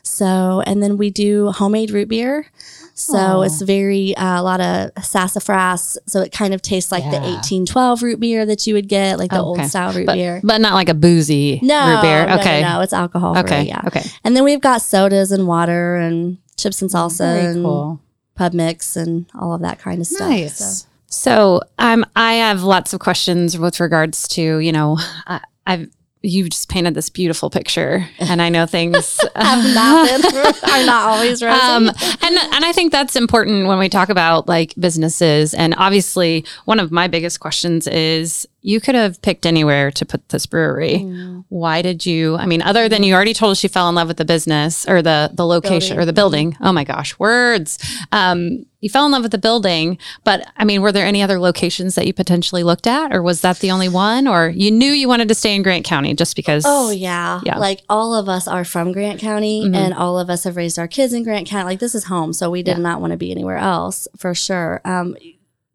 So, 0.03 0.63
and 0.65 0.81
then 0.81 0.97
we 0.97 1.09
do 1.09 1.51
homemade 1.51 1.91
root 1.91 2.07
beer. 2.09 2.47
So 2.95 3.17
Aw. 3.17 3.41
it's 3.41 3.61
very 3.61 4.15
uh, 4.15 4.39
a 4.39 4.43
lot 4.43 4.61
of 4.61 4.91
sassafras. 5.03 5.97
So 6.05 6.21
it 6.21 6.31
kind 6.31 6.53
of 6.53 6.61
tastes 6.61 6.91
like 6.91 7.03
the 7.03 7.17
1812 7.19 8.03
root 8.03 8.19
beer 8.19 8.45
that 8.45 8.67
you 8.67 8.73
would 8.75 8.87
get, 8.87 9.17
like 9.17 9.31
the 9.31 9.41
old 9.41 9.63
style 9.65 9.93
root 9.93 10.05
but, 10.05 10.15
beer. 10.15 10.41
but 10.43 10.61
not 10.61 10.73
like 10.73 10.89
a 10.89 10.93
boozy 10.93 11.59
No, 11.63 11.95
root 11.95 12.01
beer. 12.01 12.25
no, 12.27 12.35
no, 12.35 12.41
Okay. 12.41 12.61
no, 12.61 12.81
it's 12.81 12.93
alcohol. 12.93 13.37
Okay. 13.39 13.63
yeah. 13.63 13.81
Okay. 13.87 14.03
And 14.23 14.35
then 14.35 14.43
we've 14.43 14.61
got 14.61 14.81
sodas 14.81 15.31
and 15.31 15.47
water 15.47 15.95
and 15.95 16.37
chips 16.57 16.81
and 16.81 16.91
salsa 16.91 17.33
Very 17.33 17.45
and 17.53 17.63
cool. 17.65 17.99
pub 18.35 18.53
mix 18.53 18.95
and 18.95 19.25
all 19.39 19.53
of 19.53 19.61
that 19.61 19.79
kind 19.79 19.99
of 19.99 20.07
stuff. 20.07 20.29
Nice. 20.29 20.57
So- 20.57 20.87
So 21.07 21.61
um, 21.79 22.05
I 22.15 22.33
have 22.35 22.63
lots 22.63 22.93
of 22.93 22.99
questions 22.99 23.57
with 23.57 23.79
regards 23.79 24.27
to 24.29 24.57
you 24.59 24.71
know 24.71 24.97
I, 25.27 25.41
I've 25.65 25.87
you 26.23 26.47
just 26.49 26.69
painted 26.69 26.95
this 26.95 27.09
beautiful 27.09 27.49
picture, 27.49 28.07
and 28.17 28.41
I 28.41 28.49
know 28.49 28.65
things 28.65 29.19
have 29.35 29.75
not 29.75 30.07
been 30.07 30.45
are 30.45 30.85
not 30.85 31.09
always 31.09 31.43
rosy. 31.43 31.59
um, 31.59 31.89
and 31.89 32.37
and 32.37 32.65
I 32.65 32.71
think 32.73 32.91
that's 32.91 33.15
important 33.15 33.67
when 33.67 33.77
we 33.77 33.89
talk 33.89 34.09
about 34.09 34.47
like 34.47 34.73
businesses. 34.79 35.53
And 35.53 35.75
obviously, 35.77 36.45
one 36.65 36.79
of 36.79 36.91
my 36.91 37.07
biggest 37.07 37.41
questions 37.41 37.87
is 37.87 38.47
you 38.65 38.79
could 38.79 38.95
have 38.95 39.21
picked 39.21 39.45
anywhere 39.45 39.91
to 39.91 40.05
put 40.05 40.29
this 40.29 40.45
brewery. 40.45 40.99
Mm. 40.99 41.43
Why 41.49 41.81
did 41.81 42.05
you? 42.05 42.37
I 42.37 42.45
mean, 42.45 42.61
other 42.61 42.87
than 42.87 43.03
you 43.03 43.13
already 43.13 43.33
told 43.33 43.51
us 43.51 43.61
you 43.61 43.67
fell 43.69 43.89
in 43.89 43.95
love 43.95 44.07
with 44.07 44.17
the 44.17 44.25
business 44.25 44.87
or 44.87 45.01
the 45.01 45.29
the 45.33 45.45
location 45.45 45.97
Building. 45.97 45.99
or 46.01 46.05
the 46.05 46.13
building. 46.13 46.57
Oh 46.61 46.71
my 46.71 46.83
gosh, 46.85 47.19
words. 47.19 47.77
Um, 48.13 48.65
you 48.79 48.89
fell 48.89 49.05
in 49.05 49.11
love 49.11 49.21
with 49.23 49.31
the 49.31 49.37
building, 49.37 49.97
but 50.23 50.45
I 50.57 50.63
mean, 50.65 50.81
were 50.81 50.91
there 50.91 51.05
any 51.05 51.21
other 51.21 51.39
locations 51.39 51.95
that 51.95 52.07
you 52.07 52.13
potentially 52.13 52.63
looked 52.63 52.87
at, 52.87 53.13
or 53.13 53.21
was 53.21 53.41
that 53.41 53.59
the 53.59 53.71
only 53.71 53.89
one, 53.89 54.27
or 54.27 54.47
you 54.49 54.71
knew 54.71 54.91
you 54.91 55.07
wanted 55.09 55.27
to 55.27 55.35
stay 55.35 55.53
in 55.55 55.61
Grant 55.61 55.85
County 55.85 56.13
just 56.13 56.35
because? 56.35 56.63
Oh 56.65 56.89
yeah. 56.89 57.41
Yeah. 57.43 57.57
Like 57.57 57.81
all 57.89 58.15
of 58.15 58.27
us 58.29 58.47
are 58.47 58.63
from 58.65 58.91
Grant 58.93 59.19
County 59.19 59.65
Mhm. 59.65 59.75
and 59.75 59.93
all 59.93 60.17
of 60.17 60.29
us 60.29 60.45
have 60.45 60.55
raised 60.55 60.79
our 60.79 60.87
kids 60.87 61.11
in 61.13 61.23
Grant 61.23 61.47
County. 61.47 61.65
Like 61.65 61.79
this 61.79 61.95
is 61.95 62.05
home. 62.05 62.31
So 62.33 62.49
we 62.49 62.63
did 62.63 62.77
Yeah. 62.77 62.83
not 62.83 63.01
want 63.01 63.11
to 63.11 63.17
be 63.17 63.29
anywhere 63.31 63.57
else 63.57 64.07
for 64.17 64.33
sure. 64.33 64.79
Um 64.85 65.15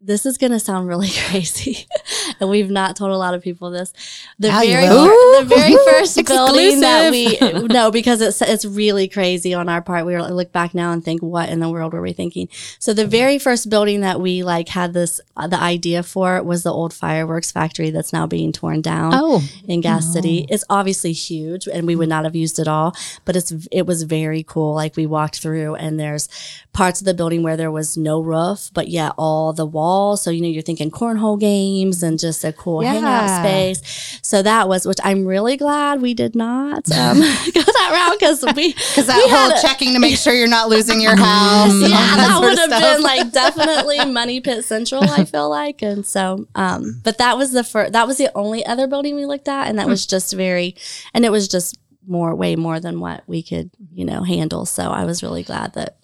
this 0.01 0.25
is 0.25 0.37
going 0.37 0.51
to 0.51 0.59
sound 0.59 0.87
really 0.87 1.09
crazy. 1.27 1.85
and 2.39 2.49
we've 2.49 2.71
not 2.71 2.95
told 2.95 3.11
a 3.11 3.17
lot 3.17 3.33
of 3.33 3.41
people 3.41 3.69
this. 3.69 3.91
The 4.39 4.49
very 4.49 4.87
will. 4.87 5.39
the 5.39 5.45
very 5.45 5.75
first 5.85 6.15
building 6.25 6.79
that 6.79 7.11
we 7.11 7.37
no 7.67 7.91
because 7.91 8.21
it's 8.21 8.41
it's 8.41 8.63
really 8.63 9.07
crazy 9.09 9.53
on 9.53 9.67
our 9.67 9.81
part. 9.81 10.05
We 10.05 10.13
were, 10.13 10.21
look 10.23 10.51
back 10.53 10.73
now 10.73 10.91
and 10.91 11.03
think 11.03 11.21
what 11.21 11.49
in 11.49 11.59
the 11.59 11.69
world 11.69 11.93
were 11.93 12.01
we 12.01 12.13
thinking? 12.13 12.47
So 12.79 12.93
the 12.93 13.05
very 13.05 13.37
first 13.39 13.69
building 13.69 13.99
that 14.01 14.21
we 14.21 14.41
like 14.43 14.69
had 14.69 14.93
this 14.93 15.19
uh, 15.35 15.47
the 15.47 15.59
idea 15.59 16.01
for 16.03 16.41
was 16.43 16.63
the 16.63 16.71
old 16.71 16.93
fireworks 16.93 17.51
factory 17.51 17.89
that's 17.89 18.13
now 18.13 18.25
being 18.25 18.53
torn 18.53 18.81
down 18.81 19.11
Oh, 19.13 19.41
in 19.67 19.81
Gas 19.81 20.11
City. 20.13 20.45
It's 20.49 20.63
obviously 20.69 21.11
huge 21.11 21.67
and 21.67 21.85
we 21.85 21.95
would 21.97 22.09
not 22.09 22.23
have 22.23 22.35
used 22.35 22.57
it 22.57 22.67
all, 22.69 22.95
but 23.25 23.35
it's 23.35 23.51
it 23.71 23.85
was 23.85 24.03
very 24.03 24.43
cool. 24.43 24.73
Like 24.75 24.95
we 24.95 25.05
walked 25.05 25.41
through 25.41 25.75
and 25.75 25.99
there's 25.99 26.29
parts 26.71 27.01
of 27.01 27.05
the 27.05 27.13
building 27.13 27.43
where 27.43 27.57
there 27.57 27.71
was 27.71 27.97
no 27.97 28.21
roof, 28.21 28.69
but 28.73 28.87
yet 28.87 29.11
all 29.17 29.51
the 29.51 29.65
walls 29.65 29.88
So, 30.17 30.29
you 30.31 30.41
know, 30.41 30.47
you're 30.47 30.61
thinking 30.61 30.91
cornhole 30.91 31.39
games 31.39 32.03
and 32.03 32.19
just 32.19 32.43
a 32.43 32.51
cool 32.53 32.83
Yeah. 32.83 32.93
hangout 32.93 33.29
space. 33.45 34.19
So 34.21 34.41
that 34.43 34.67
was, 34.67 34.85
which 34.85 34.99
I'm 35.03 35.25
really 35.25 35.57
glad 35.57 36.01
we 36.01 36.13
did 36.13 36.35
not 36.35 36.91
um, 36.91 37.19
go 37.53 37.61
that 37.61 37.89
route 37.93 38.19
because 38.19 38.43
we, 38.55 38.73
Because 38.73 39.07
that 39.07 39.21
we 39.25 39.29
whole 39.31 39.51
a- 39.57 39.61
checking 39.61 39.93
to 39.93 39.99
make 39.99 40.17
sure 40.17 40.33
you're 40.33 40.47
not 40.47 40.69
losing 40.69 41.01
your 41.01 41.15
house. 41.29 41.73
yeah, 41.81 41.89
that 41.89 42.29
sort 42.39 42.43
would 42.49 42.59
have 42.59 42.81
been 42.81 43.01
like 43.01 43.31
definitely 43.31 44.03
Money 44.05 44.41
Pit 44.41 44.65
Central. 44.65 45.03
I 45.03 45.25
feel 45.25 45.49
like, 45.49 45.81
and 45.81 46.05
so, 46.05 46.47
um, 46.55 47.01
but 47.03 47.17
that 47.19 47.37
was 47.37 47.51
the 47.51 47.63
first. 47.63 47.93
That 47.93 48.07
was 48.07 48.17
the 48.17 48.29
only 48.35 48.65
other 48.65 48.87
building 48.87 49.15
we 49.15 49.25
looked 49.25 49.47
at, 49.47 49.67
and 49.67 49.77
that 49.79 49.87
was 49.87 50.05
just 50.05 50.33
very, 50.33 50.75
and 51.13 51.25
it 51.25 51.31
was 51.31 51.47
just 51.47 51.77
more, 52.07 52.33
way 52.33 52.55
more 52.55 52.79
than 52.79 52.99
what 52.99 53.23
we 53.27 53.43
could, 53.43 53.69
you 53.93 54.03
know, 54.03 54.23
handle. 54.23 54.65
So 54.65 54.89
I 54.89 55.05
was 55.05 55.21
really 55.21 55.43
glad 55.43 55.73
that 55.73 55.97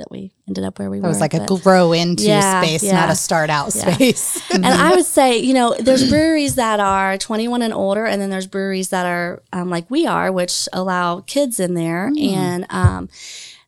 that 0.00 0.10
we 0.10 0.32
ended 0.48 0.64
up 0.64 0.78
where 0.78 0.90
we 0.90 0.98
It 0.98 1.02
were. 1.02 1.08
was 1.08 1.20
like 1.20 1.34
a 1.34 1.46
grow 1.46 1.92
into 1.92 2.24
Yeah, 2.24 2.60
space, 2.62 2.82
yeah. 2.82 2.94
not 3.00 3.10
a 3.10 3.14
start 3.14 3.48
out 3.50 3.74
Yeah. 3.74 3.94
space. 3.94 4.42
and 4.50 4.66
I 4.66 4.94
would 4.96 5.06
say, 5.06 5.38
you 5.38 5.54
know, 5.54 5.76
there's 5.78 6.08
breweries 6.10 6.56
that 6.56 6.80
are 6.80 7.16
21 7.16 7.62
and 7.62 7.72
older, 7.72 8.04
and 8.06 8.20
then 8.20 8.30
there's 8.30 8.46
breweries 8.46 8.88
that 8.88 9.06
are 9.06 9.42
um, 9.52 9.70
like 9.70 9.90
we 9.90 10.06
are, 10.06 10.32
which 10.32 10.68
allow 10.72 11.20
kids 11.20 11.60
in 11.60 11.74
there. 11.74 12.10
And 12.18 12.66
um, 12.70 13.08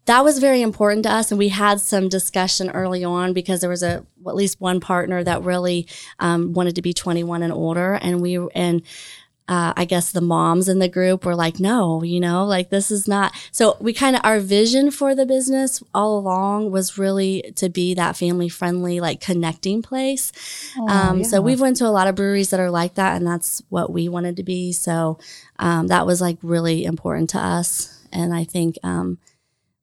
that 0.06 0.24
was 0.24 0.38
very 0.40 0.62
important 0.62 1.04
to 1.04 1.12
us. 1.12 1.30
And 1.30 1.38
we 1.38 1.48
had 1.48 1.80
some 1.80 2.08
discussion 2.08 2.70
early 2.70 3.04
on 3.04 3.32
because 3.32 3.60
there 3.60 3.70
was 3.70 3.82
a 3.84 4.04
at 4.26 4.34
least 4.34 4.60
one 4.60 4.80
partner 4.80 5.22
that 5.22 5.42
really 5.42 5.86
um, 6.18 6.52
wanted 6.54 6.74
to 6.76 6.82
be 6.82 6.92
21 6.92 7.42
and 7.42 7.52
older, 7.52 7.94
and 7.94 8.20
we 8.20 8.38
and 8.54 8.82
uh, 9.52 9.72
I 9.76 9.84
guess 9.84 10.12
the 10.12 10.22
moms 10.22 10.66
in 10.66 10.78
the 10.78 10.88
group 10.88 11.26
were 11.26 11.34
like, 11.44 11.60
no, 11.60 12.02
you 12.02 12.20
know, 12.20 12.46
like 12.46 12.70
this 12.70 12.90
is 12.90 13.06
not. 13.06 13.34
So 13.50 13.76
we 13.80 13.92
kind 13.92 14.16
of, 14.16 14.22
our 14.24 14.40
vision 14.40 14.90
for 14.90 15.14
the 15.14 15.26
business 15.26 15.82
all 15.92 16.18
along 16.18 16.70
was 16.70 16.96
really 16.96 17.52
to 17.56 17.68
be 17.68 17.92
that 17.94 18.16
family 18.16 18.48
friendly, 18.48 19.00
like 19.00 19.20
connecting 19.20 19.82
place. 19.82 20.32
um, 20.88 21.22
So 21.24 21.42
we've 21.42 21.60
went 21.60 21.76
to 21.78 21.86
a 21.86 21.92
lot 21.98 22.08
of 22.08 22.14
breweries 22.14 22.48
that 22.50 22.60
are 22.60 22.70
like 22.70 22.94
that, 22.94 23.16
and 23.16 23.26
that's 23.26 23.62
what 23.68 23.92
we 23.92 24.08
wanted 24.08 24.36
to 24.36 24.42
be. 24.42 24.72
So 24.72 25.18
um, 25.58 25.88
that 25.88 26.06
was 26.06 26.20
like 26.22 26.38
really 26.42 26.84
important 26.86 27.28
to 27.30 27.38
us. 27.38 27.98
And 28.10 28.32
I 28.32 28.44
think, 28.44 28.78
um, 28.82 29.18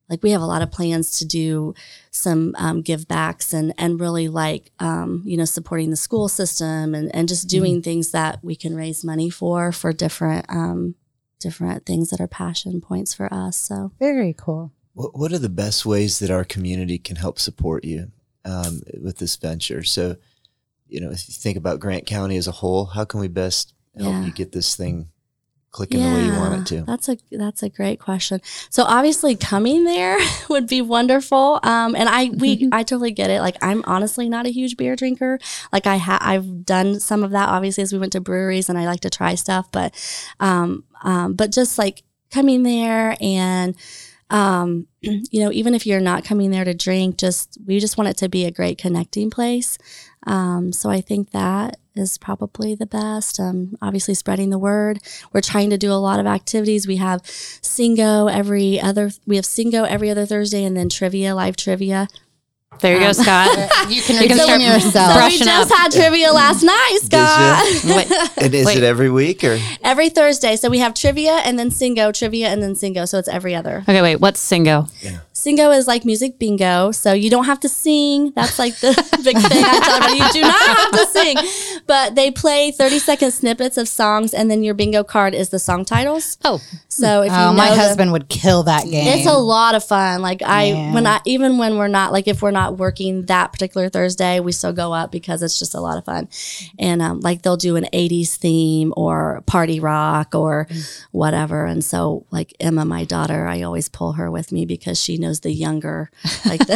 like 0.09 0.23
we 0.23 0.31
have 0.31 0.41
a 0.41 0.45
lot 0.45 0.61
of 0.61 0.71
plans 0.71 1.19
to 1.19 1.25
do 1.25 1.73
some 2.11 2.55
um, 2.57 2.81
give 2.81 3.07
backs 3.07 3.53
and 3.53 3.73
and 3.77 3.99
really 3.99 4.27
like 4.27 4.71
um, 4.79 5.21
you 5.25 5.37
know 5.37 5.45
supporting 5.45 5.89
the 5.89 5.95
school 5.95 6.27
system 6.27 6.95
and 6.95 7.13
and 7.15 7.27
just 7.27 7.47
doing 7.47 7.81
things 7.81 8.11
that 8.11 8.43
we 8.43 8.55
can 8.55 8.75
raise 8.75 9.03
money 9.03 9.29
for 9.29 9.71
for 9.71 9.93
different 9.93 10.45
um, 10.49 10.95
different 11.39 11.85
things 11.85 12.09
that 12.09 12.19
are 12.19 12.27
passion 12.27 12.81
points 12.81 13.13
for 13.13 13.33
us. 13.33 13.55
So 13.55 13.91
Very 13.99 14.33
cool. 14.37 14.71
What, 14.93 15.17
what 15.17 15.31
are 15.31 15.39
the 15.39 15.47
best 15.49 15.85
ways 15.85 16.19
that 16.19 16.29
our 16.31 16.43
community 16.43 16.97
can 16.97 17.15
help 17.15 17.39
support 17.39 17.85
you 17.85 18.11
um, 18.43 18.81
with 19.01 19.19
this 19.19 19.37
venture? 19.37 19.83
So, 19.83 20.17
you 20.87 20.99
know, 20.99 21.11
if 21.11 21.29
you 21.29 21.33
think 21.33 21.57
about 21.57 21.79
Grant 21.79 22.05
County 22.05 22.35
as 22.35 22.47
a 22.47 22.51
whole, 22.51 22.85
how 22.85 23.05
can 23.05 23.21
we 23.21 23.29
best 23.29 23.73
help 23.97 24.13
Yeah. 24.13 24.25
you 24.25 24.33
get 24.33 24.51
this 24.51 24.75
thing 24.75 25.07
clicking 25.71 26.01
the 26.01 26.07
way 26.07 26.25
you 26.25 26.31
want 26.33 26.61
it 26.61 26.75
to? 26.75 26.83
That's 26.83 27.09
a 27.09 27.17
that's 27.31 27.63
a 27.63 27.69
great 27.69 27.99
question. 27.99 28.41
So 28.69 28.83
obviously 28.83 29.35
coming 29.35 29.83
there 29.83 30.17
would 30.49 30.67
be 30.67 30.81
wonderful. 30.81 31.59
Um, 31.63 31.95
and 31.95 32.09
I 32.09 32.29
we 32.29 32.69
I 32.71 32.83
totally 32.83 33.11
get 33.11 33.29
it. 33.29 33.41
Like 33.41 33.57
I'm 33.61 33.83
honestly 33.85 34.29
not 34.29 34.45
a 34.45 34.49
huge 34.49 34.77
beer 34.77 34.95
drinker. 34.95 35.39
Like 35.71 35.87
I 35.87 35.97
ha- 35.97 36.19
I've 36.21 36.65
done 36.65 36.99
some 36.99 37.23
of 37.23 37.31
that 37.31 37.49
obviously 37.49 37.83
as 37.83 37.93
we 37.93 37.99
went 37.99 38.13
to 38.13 38.21
breweries 38.21 38.69
and 38.69 38.77
I 38.77 38.85
like 38.85 39.01
to 39.01 39.09
try 39.09 39.35
stuff, 39.35 39.71
but 39.71 39.93
um, 40.39 40.83
um, 41.03 41.33
but 41.33 41.51
just 41.51 41.77
like 41.77 42.03
coming 42.31 42.63
there 42.63 43.15
and 43.21 43.75
um, 44.29 44.87
you 45.01 45.43
know, 45.43 45.51
even 45.51 45.73
if 45.73 45.85
you're 45.85 45.99
not 45.99 46.23
coming 46.23 46.51
there 46.51 46.65
to 46.65 46.73
drink, 46.73 47.17
just 47.17 47.57
we 47.65 47.79
just 47.79 47.97
want 47.97 48.09
it 48.09 48.17
to 48.17 48.29
be 48.29 48.45
a 48.45 48.51
great 48.51 48.77
connecting 48.77 49.29
place. 49.29 49.77
Um, 50.27 50.71
so 50.73 50.89
I 50.89 51.01
think 51.01 51.31
that 51.31 51.77
is 51.95 52.17
probably 52.17 52.75
the 52.75 52.85
best. 52.85 53.39
Um, 53.39 53.77
obviously, 53.81 54.13
spreading 54.13 54.49
the 54.49 54.59
word. 54.59 54.99
We're 55.33 55.41
trying 55.41 55.69
to 55.71 55.77
do 55.77 55.91
a 55.91 55.95
lot 55.95 56.19
of 56.19 56.25
activities. 56.25 56.87
We 56.87 56.97
have 56.97 57.21
Singo 57.23 58.31
every 58.31 58.79
other. 58.79 59.11
We 59.25 59.35
have 59.37 59.45
Singo 59.45 59.87
every 59.87 60.09
other 60.09 60.25
Thursday, 60.25 60.63
and 60.63 60.75
then 60.77 60.89
trivia, 60.89 61.35
live 61.35 61.55
trivia. 61.55 62.07
There 62.81 62.93
you 62.93 62.99
go, 63.01 63.11
Scott. 63.11 63.49
You 63.89 64.01
can 64.01 64.21
You 64.21 64.27
can 64.29 64.37
start 64.39 64.61
yourself. 64.61 65.13
So 65.19 65.27
we 65.27 65.37
just 65.39 65.71
up. 65.71 65.77
had 65.77 65.91
trivia 65.91 66.31
last 66.31 66.63
night, 66.63 66.99
Scott. 67.01 67.65
Wait, 67.83 68.29
And 68.37 68.53
is 68.53 68.65
Wait. 68.67 68.77
it 68.77 68.83
every 68.83 69.09
week 69.09 69.43
or? 69.43 69.57
every 69.83 70.09
Thursday. 70.09 70.55
So 70.55 70.69
we 70.69 70.79
have 70.79 70.93
trivia 70.93 71.31
and 71.43 71.57
then 71.59 71.71
Singo, 71.71 72.13
trivia 72.17 72.47
and 72.49 72.61
then 72.63 72.75
Singo. 72.75 73.05
So 73.07 73.17
it's 73.17 73.27
every 73.27 73.53
other. 73.55 73.79
okay, 73.81 74.01
wait. 74.01 74.17
What's 74.17 74.39
Singo? 74.47 74.87
Singo 75.39 75.75
is 75.75 75.87
like 75.87 76.03
music 76.03 76.37
bingo. 76.37 76.91
So 76.91 77.13
you 77.13 77.29
don't 77.29 77.45
have 77.45 77.59
to 77.61 77.69
sing. 77.69 78.31
That's 78.35 78.59
like 78.59 78.75
the 78.79 78.91
big 79.23 79.37
thing 79.37 79.63
I 79.63 79.79
tell 79.79 80.03
everybody. 80.03 80.17
You 80.19 80.33
do 80.33 80.41
not 80.41 80.77
have 80.77 80.91
to 80.91 81.05
sing. 81.07 81.81
But 81.87 82.15
they 82.15 82.29
play 82.29 82.71
30 82.71 82.99
second 82.99 83.31
snippets 83.31 83.77
of 83.77 83.87
songs 83.87 84.33
and 84.33 84.51
then 84.51 84.63
your 84.63 84.73
bingo 84.73 85.03
card 85.03 85.33
is 85.33 85.49
the 85.49 85.59
song 85.59 85.85
titles. 85.85 86.37
Oh, 86.43 86.59
So 86.89 87.21
if 87.21 87.31
you 87.31 87.37
Oh, 87.37 87.51
know 87.51 87.53
my 87.53 87.69
the- 87.69 87.75
husband 87.77 88.11
would 88.11 88.27
kill 88.27 88.63
that 88.63 88.83
game. 88.83 89.07
it's 89.17 89.27
a 89.27 89.37
lot 89.37 89.75
of 89.75 89.83
fun. 89.83 90.21
Like 90.21 90.41
I, 90.45 90.73
Man. 90.73 90.93
when 90.93 91.07
I, 91.07 91.21
even 91.25 91.57
when 91.57 91.77
we're 91.77 91.87
not, 91.87 92.11
like 92.11 92.27
if 92.27 92.41
we're 92.41 92.51
not 92.51 92.77
working 92.77 93.25
that 93.27 93.53
particular 93.53 93.87
Thursday, 93.89 94.39
we 94.41 94.51
still 94.51 94.73
go 94.73 94.91
up 94.93 95.09
because 95.11 95.41
it's 95.41 95.57
just 95.57 95.73
a 95.73 95.79
lot 95.79 95.97
of 95.97 96.03
fun. 96.05 96.27
And 96.77 97.01
um, 97.01 97.21
like 97.21 97.43
they'll 97.43 97.55
do 97.57 97.75
an 97.77 97.87
'80s 97.93 98.35
theme 98.35 98.93
or 98.97 99.41
party 99.45 99.79
rock 99.79 100.35
or 100.35 100.67
whatever. 101.11 101.65
And 101.65 101.83
so 101.83 102.25
like 102.31 102.53
Emma, 102.59 102.83
my 102.85 103.03
daughter, 103.05 103.47
I 103.47 103.61
always 103.61 103.87
pull 103.89 104.13
her 104.13 104.29
with 104.29 104.51
me 104.51 104.65
because 104.65 105.01
she 105.01 105.17
knows 105.17 105.28
the 105.41 105.51
younger, 105.51 106.09
like 106.45 106.65
the 106.65 106.75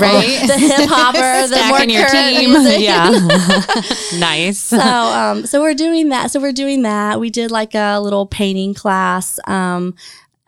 Right? 0.00 0.46
the 0.46 0.56
hip 0.58 0.88
hopper, 0.88 1.48
the 1.48 1.64
more 1.68 1.80
your 1.80 2.08
team. 2.08 2.50
music. 2.52 2.80
Yeah, 2.80 3.10
nice. 4.18 4.58
so 4.58 4.78
um 4.78 5.46
so 5.46 5.60
we're 5.60 5.74
doing 5.74 6.08
that 6.10 6.30
so 6.30 6.40
we're 6.40 6.52
doing 6.52 6.82
that 6.82 7.18
we 7.20 7.28
did 7.30 7.50
like 7.50 7.74
a 7.74 7.98
little 8.00 8.26
painting 8.26 8.72
class 8.74 9.38
um 9.46 9.94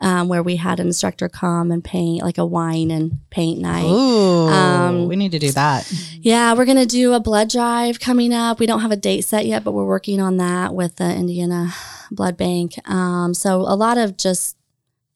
um, 0.00 0.26
where 0.28 0.42
we 0.42 0.56
had 0.56 0.80
an 0.80 0.88
instructor 0.88 1.28
come 1.28 1.70
and 1.70 1.82
paint 1.84 2.24
like 2.24 2.36
a 2.36 2.44
wine 2.44 2.90
and 2.90 3.20
paint 3.30 3.60
night. 3.60 3.84
Ooh, 3.84 4.48
Um, 4.48 5.06
we 5.06 5.14
need 5.14 5.30
to 5.30 5.38
do 5.38 5.52
that. 5.52 5.88
Yeah, 6.20 6.54
we're 6.54 6.64
gonna 6.64 6.86
do 6.86 7.12
a 7.12 7.20
blood 7.20 7.48
drive 7.48 8.00
coming 8.00 8.32
up. 8.34 8.58
We 8.58 8.66
don't 8.66 8.80
have 8.80 8.90
a 8.90 8.96
date 8.96 9.20
set 9.24 9.46
yet, 9.46 9.62
but 9.62 9.70
we're 9.72 9.86
working 9.86 10.20
on 10.20 10.38
that 10.38 10.74
with 10.74 10.96
the 10.96 11.14
Indiana 11.14 11.72
Blood 12.10 12.36
Bank. 12.36 12.74
Um, 12.90 13.32
so 13.32 13.60
a 13.60 13.76
lot 13.76 13.96
of 13.96 14.16
just 14.16 14.56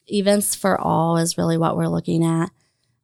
events 0.09 0.55
for 0.55 0.81
all 0.81 1.17
is 1.17 1.39
really 1.39 1.59
what 1.59 1.77
we're 1.77 1.89
looking 1.89 2.25
at. 2.25 2.51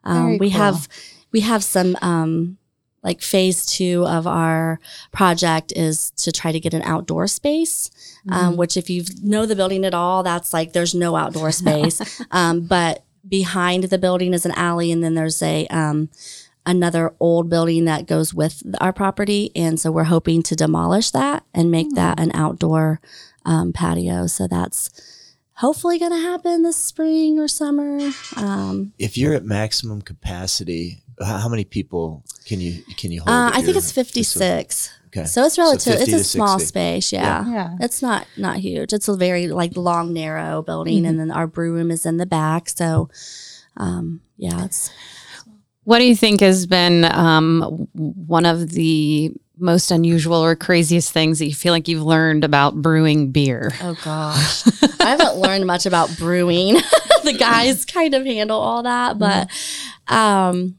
Um, 0.04 0.38
we 0.38 0.50
cool. 0.50 0.60
have 0.60 0.88
we 1.32 1.40
have 1.40 1.64
some 1.64 1.96
um, 2.02 2.58
like 3.02 3.20
phase 3.20 3.66
two 3.66 4.06
of 4.06 4.26
our 4.26 4.80
project 5.10 5.72
is 5.74 6.10
to 6.12 6.32
try 6.32 6.52
to 6.52 6.60
get 6.60 6.74
an 6.74 6.82
outdoor 6.82 7.26
space. 7.26 7.90
Mm-hmm. 8.26 8.32
Um, 8.32 8.56
which 8.56 8.76
if 8.76 8.88
you 8.88 9.04
know 9.22 9.46
the 9.46 9.56
building 9.56 9.84
at 9.84 9.94
all, 9.94 10.22
that's 10.22 10.52
like 10.52 10.72
there's 10.72 10.94
no 10.94 11.16
outdoor 11.16 11.52
space. 11.52 12.20
um, 12.30 12.62
but 12.62 13.04
behind 13.28 13.84
the 13.84 13.98
building 13.98 14.32
is 14.34 14.46
an 14.46 14.52
alley, 14.52 14.92
and 14.92 15.02
then 15.02 15.14
there's 15.14 15.42
a 15.42 15.66
um, 15.68 16.08
another 16.64 17.14
old 17.18 17.50
building 17.50 17.84
that 17.86 18.06
goes 18.06 18.32
with 18.32 18.62
our 18.80 18.92
property, 18.92 19.50
and 19.56 19.80
so 19.80 19.90
we're 19.90 20.04
hoping 20.04 20.42
to 20.44 20.56
demolish 20.56 21.10
that 21.10 21.44
and 21.52 21.70
make 21.70 21.94
that 21.94 22.20
an 22.20 22.30
outdoor 22.34 23.00
um, 23.44 23.72
patio. 23.72 24.26
So 24.26 24.46
that's 24.46 24.90
hopefully 25.54 25.98
going 25.98 26.12
to 26.12 26.18
happen 26.20 26.62
this 26.62 26.76
spring 26.76 27.38
or 27.38 27.48
summer. 27.48 28.10
Um, 28.36 28.92
If 28.98 29.16
you're 29.16 29.34
at 29.34 29.44
maximum 29.44 30.02
capacity, 30.02 31.02
how, 31.20 31.38
how 31.38 31.48
many 31.48 31.64
people 31.64 32.24
can 32.46 32.60
you 32.60 32.82
can 32.96 33.12
you 33.12 33.20
hold? 33.20 33.28
uh, 33.30 33.48
at 33.48 33.56
I 33.56 33.62
think 33.62 33.76
it's 33.76 33.92
56. 33.92 34.90
Okay. 35.08 35.26
So 35.26 35.44
it's 35.44 35.58
relative. 35.58 35.98
50 35.98 36.02
it's 36.02 36.12
a 36.12 36.18
to 36.18 36.24
small 36.24 36.58
60. 36.58 36.66
space. 36.68 37.12
Yeah. 37.12 37.46
Yeah. 37.50 37.76
It's 37.80 38.00
not 38.00 38.26
not 38.36 38.56
huge. 38.56 38.92
It's 38.92 39.08
a 39.08 39.16
very 39.16 39.48
like 39.48 39.76
long, 39.76 40.12
narrow 40.14 40.62
building, 40.62 41.04
and 41.06 41.18
then 41.20 41.30
our 41.30 41.46
brew 41.46 41.72
room 41.74 41.90
is 41.90 42.06
in 42.06 42.16
the 42.16 42.24
back. 42.26 42.68
So, 42.70 43.10
um, 43.76 44.22
yeah, 44.38 44.64
it's 44.64 44.90
What 45.84 45.98
do 45.98 46.04
you 46.06 46.16
think 46.16 46.40
has 46.40 46.66
been 46.66 47.04
um, 47.04 47.88
one 47.92 48.46
of 48.46 48.70
the 48.70 49.34
most 49.58 49.90
unusual 49.90 50.36
or 50.36 50.56
craziest 50.56 51.12
things 51.12 51.38
that 51.38 51.46
you 51.46 51.54
feel 51.54 51.72
like 51.72 51.88
you've 51.88 52.02
learned 52.02 52.44
about 52.44 52.80
brewing 52.80 53.30
beer? 53.30 53.72
Oh 53.82 53.96
gosh, 54.04 54.66
I 55.00 55.10
haven't 55.10 55.36
learned 55.36 55.66
much 55.66 55.86
about 55.86 56.16
brewing. 56.16 56.74
the 57.24 57.36
guys 57.38 57.84
kind 57.84 58.14
of 58.14 58.24
handle 58.24 58.58
all 58.58 58.82
that, 58.82 59.18
but 59.18 59.48
um, 60.08 60.76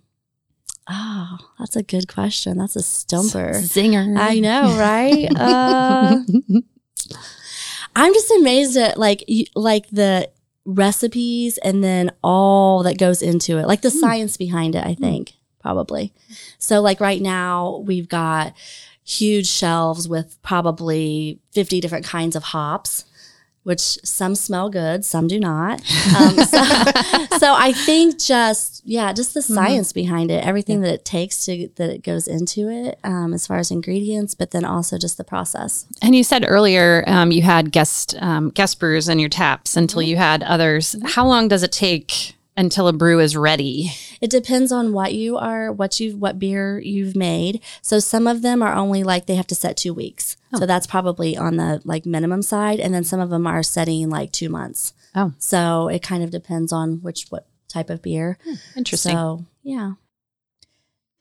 oh, 0.89 1.37
that's 1.59 1.75
a 1.75 1.83
good 1.83 2.07
question. 2.07 2.57
That's 2.57 2.75
a 2.75 2.83
stumper. 2.83 3.53
Zinger. 3.55 4.17
I 4.17 4.39
know, 4.39 4.77
right? 4.77 5.29
Uh, 5.43 6.19
I'm 7.95 8.13
just 8.13 8.31
amazed 8.39 8.75
at 8.77 8.97
like 8.97 9.23
like 9.55 9.87
the 9.89 10.29
recipes 10.65 11.57
and 11.59 11.83
then 11.83 12.11
all 12.23 12.83
that 12.83 12.97
goes 12.97 13.21
into 13.21 13.57
it, 13.57 13.67
like 13.67 13.81
the 13.81 13.91
science 13.91 14.37
behind 14.37 14.75
it. 14.75 14.85
I 14.85 14.95
think 14.95 15.33
probably. 15.63 16.13
So 16.59 16.81
like 16.81 16.99
right 16.99 17.21
now 17.21 17.77
we've 17.83 18.09
got 18.09 18.53
huge 19.03 19.47
shelves 19.47 20.07
with 20.07 20.41
probably 20.43 21.39
50 21.51 21.81
different 21.81 22.05
kinds 22.05 22.35
of 22.35 22.43
hops. 22.43 23.05
which 23.63 23.97
some 24.03 24.35
smell 24.35 24.69
good, 24.69 25.05
some 25.05 25.25
do 25.25 25.39
not. 25.39 25.81
Um, 26.19 26.35
so, 26.35 26.61
so 27.39 27.55
I 27.55 27.71
think 27.73 28.19
just 28.19 28.81
yeah, 28.85 29.13
just 29.13 29.33
the 29.33 29.41
science 29.41 29.93
behind 29.93 30.29
it, 30.31 30.45
everything 30.45 30.81
that 30.81 30.93
it 30.93 31.05
takes 31.05 31.45
to 31.45 31.69
that 31.75 31.89
it 31.89 32.03
goes 32.03 32.27
into 32.27 32.67
it, 32.69 32.99
um, 33.05 33.33
as 33.33 33.47
far 33.47 33.57
as 33.57 33.71
ingredients, 33.71 34.35
but 34.35 34.51
then 34.51 34.65
also 34.65 34.97
just 34.97 35.15
the 35.17 35.23
process. 35.23 35.85
And 36.01 36.13
you 36.13 36.25
said 36.25 36.43
earlier 36.45 37.05
um, 37.07 37.31
you 37.31 37.41
had 37.41 37.71
guest 37.71 38.15
um, 38.21 38.49
guest 38.49 38.79
brews 38.81 39.07
in 39.07 39.17
your 39.17 39.29
taps 39.29 39.77
until 39.77 40.01
you 40.01 40.17
had 40.17 40.43
others. 40.43 40.95
How 41.05 41.25
long 41.25 41.47
does 41.47 41.63
it 41.63 41.71
take 41.71 42.35
until 42.55 42.87
a 42.87 42.93
brew 42.93 43.19
is 43.19 43.35
ready? 43.35 43.91
It 44.21 44.29
depends 44.29 44.71
on 44.71 44.93
what 44.93 45.13
you 45.13 45.37
are, 45.37 45.71
what 45.71 45.99
you 45.99 46.17
what 46.17 46.39
beer 46.39 46.79
you've 46.79 47.15
made. 47.15 47.61
So 47.81 47.99
some 47.99 48.27
of 48.27 48.41
them 48.41 48.61
are 48.61 48.73
only 48.73 49.03
like 49.03 49.25
they 49.25 49.35
have 49.35 49.47
to 49.47 49.55
set 49.55 49.77
two 49.77 49.93
weeks. 49.93 50.37
Oh. 50.53 50.59
So 50.59 50.65
that's 50.65 50.87
probably 50.87 51.35
on 51.35 51.57
the 51.57 51.81
like 51.83 52.05
minimum 52.05 52.41
side, 52.41 52.79
and 52.79 52.93
then 52.93 53.03
some 53.03 53.19
of 53.19 53.29
them 53.29 53.47
are 53.47 53.63
setting 53.63 54.09
like 54.09 54.31
two 54.31 54.49
months. 54.49 54.93
Oh. 55.15 55.33
So 55.39 55.87
it 55.87 56.01
kind 56.01 56.23
of 56.23 56.31
depends 56.31 56.71
on 56.71 57.01
which 57.01 57.27
what 57.29 57.47
type 57.67 57.89
of 57.89 58.01
beer. 58.01 58.37
Hmm. 58.43 58.53
Interesting. 58.77 59.13
So 59.13 59.45
yeah. 59.63 59.93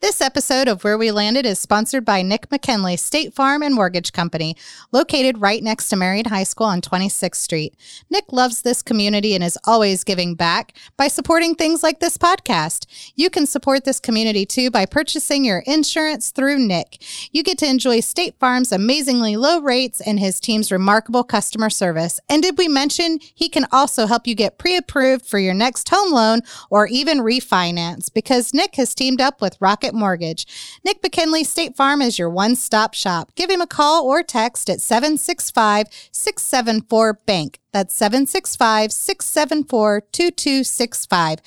This 0.02 0.20
episode 0.20 0.66
of 0.66 0.82
Where 0.82 0.98
We 0.98 1.12
Landed 1.12 1.46
is 1.46 1.60
sponsored 1.60 2.04
by 2.04 2.22
Nick 2.22 2.50
McKinley 2.50 2.96
State 2.96 3.32
Farm 3.34 3.62
and 3.62 3.72
Mortgage 3.72 4.12
Company, 4.12 4.56
located 4.90 5.40
right 5.40 5.62
next 5.62 5.90
to 5.90 5.96
Marion 5.96 6.24
High 6.24 6.42
School 6.42 6.66
on 6.66 6.80
26th 6.80 7.36
Street. 7.36 7.76
Nick 8.10 8.24
loves 8.32 8.62
this 8.62 8.82
community 8.82 9.36
and 9.36 9.44
is 9.44 9.56
always 9.64 10.02
giving 10.02 10.34
back 10.34 10.76
by 10.96 11.06
supporting 11.06 11.54
things 11.54 11.84
like 11.84 12.00
this 12.00 12.18
podcast. 12.18 13.12
You 13.14 13.30
can 13.30 13.46
support 13.46 13.84
this 13.84 14.00
community 14.00 14.44
too 14.44 14.72
by 14.72 14.86
purchasing 14.86 15.44
your 15.44 15.60
insurance 15.66 16.32
through 16.32 16.58
Nick. 16.58 17.00
You 17.30 17.44
get 17.44 17.58
to 17.58 17.70
enjoy 17.70 18.00
State 18.00 18.34
Farm's 18.40 18.72
amazingly 18.72 19.36
low 19.36 19.60
rates 19.60 20.00
and 20.00 20.18
his 20.18 20.40
team's 20.40 20.72
remarkable 20.72 21.22
customer 21.22 21.70
service. 21.70 22.18
And 22.28 22.42
did 22.42 22.58
we 22.58 22.66
mention 22.66 23.20
he 23.36 23.48
can 23.48 23.68
also 23.70 24.06
help 24.08 24.26
you 24.26 24.34
get 24.34 24.58
pre 24.58 24.76
approved 24.76 25.26
for 25.26 25.38
your 25.38 25.54
next 25.54 25.88
home 25.90 26.12
loan 26.12 26.40
or 26.70 26.88
even 26.88 27.18
refinance 27.18 28.12
because 28.12 28.52
Nick 28.52 28.74
has 28.74 28.96
teamed 28.96 29.20
up 29.20 29.40
with 29.40 29.56
Rocket 29.60 29.91
Mortgage. 29.92 30.46
Nick 30.85 31.02
McKinley 31.02 31.42
State 31.44 31.76
Farm 31.76 32.00
is 32.02 32.18
your 32.18 32.31
one 32.31 32.57
stop 32.57 32.94
shop. 32.94 33.33
Give 33.35 33.50
him 33.50 33.61
a 33.61 33.66
call 33.66 34.05
or 34.05 34.22
text 34.22 34.70
at 34.70 34.81
765 34.81 35.88
674 36.11 37.20
BANK. 37.26 37.59
That's 37.72 37.94
765 37.94 38.92
674 38.92 40.02
2265. 40.12 41.38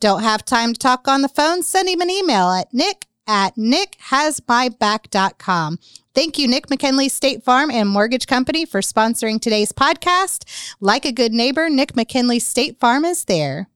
Don't 0.00 0.22
have 0.22 0.44
time 0.44 0.72
to 0.72 0.78
talk 0.78 1.06
on 1.08 1.22
the 1.22 1.28
phone? 1.28 1.62
Send 1.62 1.88
him 1.88 2.00
an 2.00 2.10
email 2.10 2.50
at 2.50 2.72
nick 2.72 3.06
at 3.26 3.56
nickhasmyback.com. 3.56 5.78
Thank 6.14 6.38
you, 6.38 6.46
Nick 6.46 6.70
McKinley 6.70 7.08
State 7.08 7.42
Farm 7.42 7.70
and 7.70 7.88
Mortgage 7.88 8.26
Company, 8.26 8.64
for 8.64 8.80
sponsoring 8.80 9.40
today's 9.40 9.72
podcast. 9.72 10.44
Like 10.80 11.04
a 11.04 11.12
good 11.12 11.32
neighbor, 11.32 11.68
Nick 11.68 11.96
McKinley 11.96 12.38
State 12.38 12.78
Farm 12.78 13.04
is 13.04 13.24
there. 13.24 13.68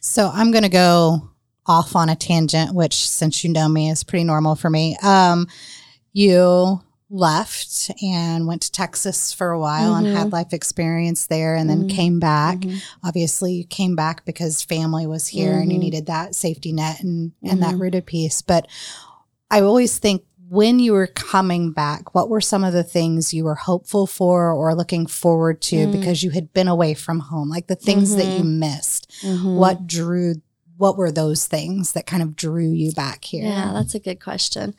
So 0.00 0.30
I'm 0.32 0.50
going 0.50 0.64
to 0.64 0.68
go 0.68 1.30
off 1.66 1.94
on 1.94 2.08
a 2.08 2.16
tangent, 2.16 2.74
which, 2.74 3.08
since 3.08 3.44
you 3.44 3.50
know 3.50 3.68
me, 3.68 3.90
is 3.90 4.04
pretty 4.04 4.24
normal 4.24 4.54
for 4.54 4.70
me. 4.70 4.96
Um, 5.02 5.46
you 6.12 6.80
left 7.12 7.90
and 8.02 8.46
went 8.46 8.62
to 8.62 8.72
Texas 8.72 9.32
for 9.32 9.50
a 9.50 9.60
while 9.60 9.94
and 9.94 10.06
had 10.06 10.26
mm-hmm. 10.26 10.34
life 10.34 10.52
experience 10.52 11.26
there 11.26 11.54
and 11.54 11.68
then 11.68 11.80
mm-hmm. 11.80 11.96
came 11.96 12.18
back. 12.18 12.58
Mm-hmm. 12.58 12.78
Obviously, 13.04 13.52
you 13.52 13.66
came 13.66 13.94
back 13.94 14.24
because 14.24 14.62
family 14.62 15.06
was 15.06 15.28
here 15.28 15.58
and 15.58 15.70
you 15.70 15.78
needed 15.78 16.06
that 16.06 16.34
safety 16.34 16.72
net 16.72 17.02
and, 17.02 17.32
and 17.42 17.62
that 17.62 17.76
rooted 17.76 18.06
piece. 18.06 18.40
But 18.40 18.66
I 19.50 19.60
always 19.60 19.98
think 19.98 20.24
when 20.48 20.78
you 20.78 20.92
were 20.92 21.06
coming 21.06 21.72
back, 21.72 22.14
what 22.14 22.28
were 22.28 22.40
some 22.40 22.64
of 22.64 22.72
the 22.72 22.82
things 22.82 23.32
you 23.32 23.44
were 23.44 23.54
hopeful 23.54 24.06
for 24.06 24.50
or 24.50 24.74
looking 24.74 25.06
forward 25.06 25.60
to 25.62 25.86
mm. 25.86 25.92
because 25.92 26.22
you 26.22 26.30
had 26.30 26.52
been 26.52 26.68
away 26.68 26.94
from 26.94 27.20
home? 27.20 27.50
Like 27.50 27.66
the 27.66 27.76
things 27.76 28.16
that 28.16 28.38
you 28.38 28.44
missed. 28.44 29.10
What 29.56 29.86
drew 29.86 30.36
what 30.82 30.96
were 30.96 31.12
those 31.12 31.46
things 31.46 31.92
that 31.92 32.08
kind 32.08 32.24
of 32.24 32.34
drew 32.34 32.68
you 32.68 32.90
back 32.90 33.24
here? 33.24 33.44
Yeah, 33.44 33.70
that's 33.72 33.94
a 33.94 34.00
good 34.00 34.20
question. 34.20 34.74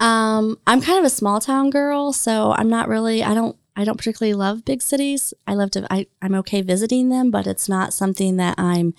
Um, 0.00 0.58
I'm 0.66 0.80
kind 0.80 0.98
of 0.98 1.04
a 1.04 1.10
small 1.10 1.42
town 1.42 1.68
girl, 1.68 2.14
so 2.14 2.52
I'm 2.52 2.70
not 2.70 2.88
really. 2.88 3.22
I 3.22 3.34
don't. 3.34 3.54
I 3.78 3.84
don't 3.84 3.98
particularly 3.98 4.32
love 4.32 4.64
big 4.64 4.80
cities. 4.80 5.34
I 5.46 5.52
love 5.52 5.70
to. 5.72 5.86
I, 5.92 6.06
I'm 6.22 6.34
okay 6.36 6.62
visiting 6.62 7.10
them, 7.10 7.30
but 7.30 7.46
it's 7.46 7.68
not 7.68 7.92
something 7.92 8.38
that 8.38 8.58
I'm. 8.58 8.94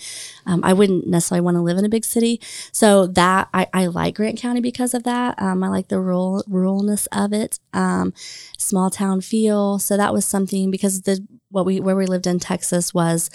Um, 0.46 0.64
I 0.64 0.74
wouldn't 0.74 1.08
necessarily 1.08 1.44
want 1.44 1.56
to 1.56 1.62
live 1.62 1.80
in 1.80 1.86
a 1.86 1.90
big 1.90 2.06
city. 2.06 2.40
So 2.72 3.08
that 3.08 3.50
I, 3.52 3.66
I 3.74 3.88
like 3.88 4.14
Grant 4.14 4.38
County 4.38 4.62
because 4.62 4.94
of 4.94 5.06
that. 5.06 5.42
Um, 5.42 5.64
I 5.64 5.70
like 5.70 5.88
the 5.88 6.00
rural 6.00 6.44
ruralness 6.48 7.08
of 7.12 7.34
it. 7.34 7.60
Um, 7.74 8.14
small 8.60 8.92
town 8.92 9.22
feel. 9.22 9.80
So 9.80 9.98
that 9.98 10.14
was 10.14 10.24
something 10.24 10.70
because 10.70 11.02
the 11.02 11.26
what 11.50 11.66
we 11.66 11.80
where 11.80 11.96
we 11.96 12.06
lived 12.06 12.28
in 12.28 12.38
Texas 12.38 12.94
was 12.94 13.32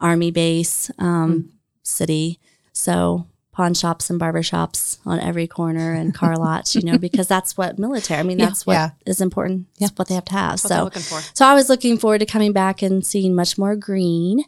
army 0.00 0.32
base 0.32 0.90
um, 0.98 1.52
city. 1.82 2.38
So 2.72 3.26
pawn 3.52 3.74
shops 3.74 4.08
and 4.08 4.18
barber 4.18 4.42
shops 4.42 4.98
on 5.04 5.20
every 5.20 5.46
corner 5.46 5.92
and 5.92 6.14
car 6.14 6.36
lots, 6.38 6.74
you 6.74 6.80
know, 6.82 6.96
because 6.96 7.28
that's 7.28 7.54
what 7.56 7.78
military. 7.78 8.18
I 8.18 8.22
mean, 8.22 8.38
that's 8.38 8.66
what 8.66 8.92
is 9.04 9.20
Yeah. 9.20 9.24
important. 9.24 9.66
That's 9.78 9.92
what 9.96 10.08
they 10.08 10.14
have 10.14 10.24
to 10.26 10.32
have. 10.32 10.52
What 10.64 10.94
So, 10.94 11.20
so 11.34 11.44
I 11.46 11.52
was 11.54 11.68
looking 11.68 11.98
forward 11.98 12.18
to 12.20 12.26
coming 12.26 12.52
back 12.52 12.80
and 12.80 13.04
seeing 13.04 13.34
much 13.34 13.58
more 13.58 13.76
green. 13.76 14.44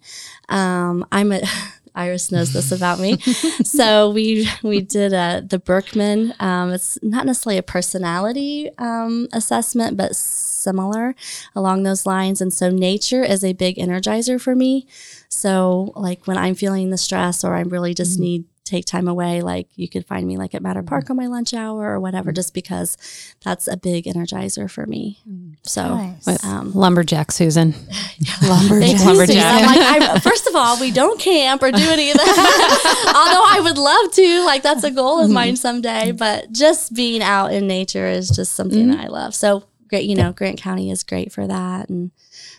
Um, 0.49 1.07
I'm 1.13 1.33
a 1.33 1.43
Iris 1.97 2.33
knows 2.33 2.53
this 2.53 2.73
about 2.73 2.99
me. 2.99 3.19
so 3.63 4.11
we 4.11 4.49
we 4.65 4.81
did 4.81 5.13
uh, 5.15 5.43
the 5.45 5.61
Birkman. 5.61 6.35
Um, 6.41 6.73
it's 6.73 6.99
not 7.03 7.25
necessarily 7.25 7.59
a 7.59 7.63
personality 7.63 8.69
um, 8.79 9.29
assessment, 9.33 9.97
but 9.97 10.17
similar 10.17 11.15
along 11.55 11.85
those 11.85 12.05
lines. 12.05 12.41
And 12.41 12.53
so 12.53 12.69
nature 12.71 13.23
is 13.23 13.45
a 13.45 13.53
big 13.53 13.77
energizer 13.77 14.41
for 14.41 14.57
me. 14.57 14.89
So 15.35 15.93
like 15.97 16.27
when 16.27 16.39
I'm 16.39 16.55
feeling 16.55 16.91
the 16.91 16.99
stress 16.99 17.45
or 17.45 17.55
I 17.55 17.61
really 17.61 17.95
just 17.95 18.15
mm-hmm. 18.15 18.23
need 18.23 18.45
take 18.65 18.87
time 18.87 19.09
away, 19.09 19.43
like 19.43 19.69
you 19.77 19.89
could 19.89 20.07
find 20.07 20.27
me 20.27 20.39
like 20.39 20.55
at 20.55 20.63
Matter 20.63 20.83
Park 20.83 21.05
mm-hmm. 21.05 21.13
on 21.13 21.17
my 21.19 21.27
lunch 21.27 21.53
hour 21.53 21.91
or 21.91 22.01
whatever, 22.01 22.31
mm-hmm. 22.31 22.37
just 22.37 22.55
because 22.55 22.97
that's 23.45 23.69
a 23.69 23.77
big 23.77 24.07
energizer 24.07 24.71
for 24.71 24.87
me. 24.87 25.19
Mm. 25.29 25.57
So 25.63 25.97
Nice. 25.97 26.45
um, 26.45 26.73
Lumberjack 26.73 27.31
Susan. 27.31 27.75
Lumberjack. 28.43 28.97
Thank 28.97 29.05
Lumberjack. 29.05 29.63
I'm 29.63 29.67
like, 29.67 30.03
I, 30.11 30.19
first 30.21 30.47
of 30.47 30.55
all, 30.57 30.81
we 30.81 30.91
don't 30.91 31.21
camp 31.21 31.63
or 31.63 31.71
do 31.71 31.91
any 31.91 32.11
of 32.11 32.17
that. 32.17 33.13
Although 33.15 33.45
I 33.47 33.61
would 33.61 33.79
love 33.79 34.13
to, 34.13 34.45
like 34.47 34.63
that's 34.63 34.85
a 34.85 34.91
goal 34.91 35.21
of 35.21 35.31
mine 35.31 35.57
someday. 35.57 36.13
But 36.13 36.53
just 36.53 36.95
being 36.95 37.23
out 37.23 37.53
in 37.53 37.67
nature 37.67 38.07
is 38.07 38.31
just 38.31 38.55
something 38.55 38.89
that 38.89 39.01
I 39.01 39.09
love. 39.09 39.35
So 39.35 39.65
great, 39.89 40.07
you 40.07 40.17
know, 40.17 40.33
Grant 40.33 40.59
County 40.59 40.91
is 40.91 41.03
great 41.03 41.33
for 41.33 41.47
that, 41.47 41.89
and 41.91 42.11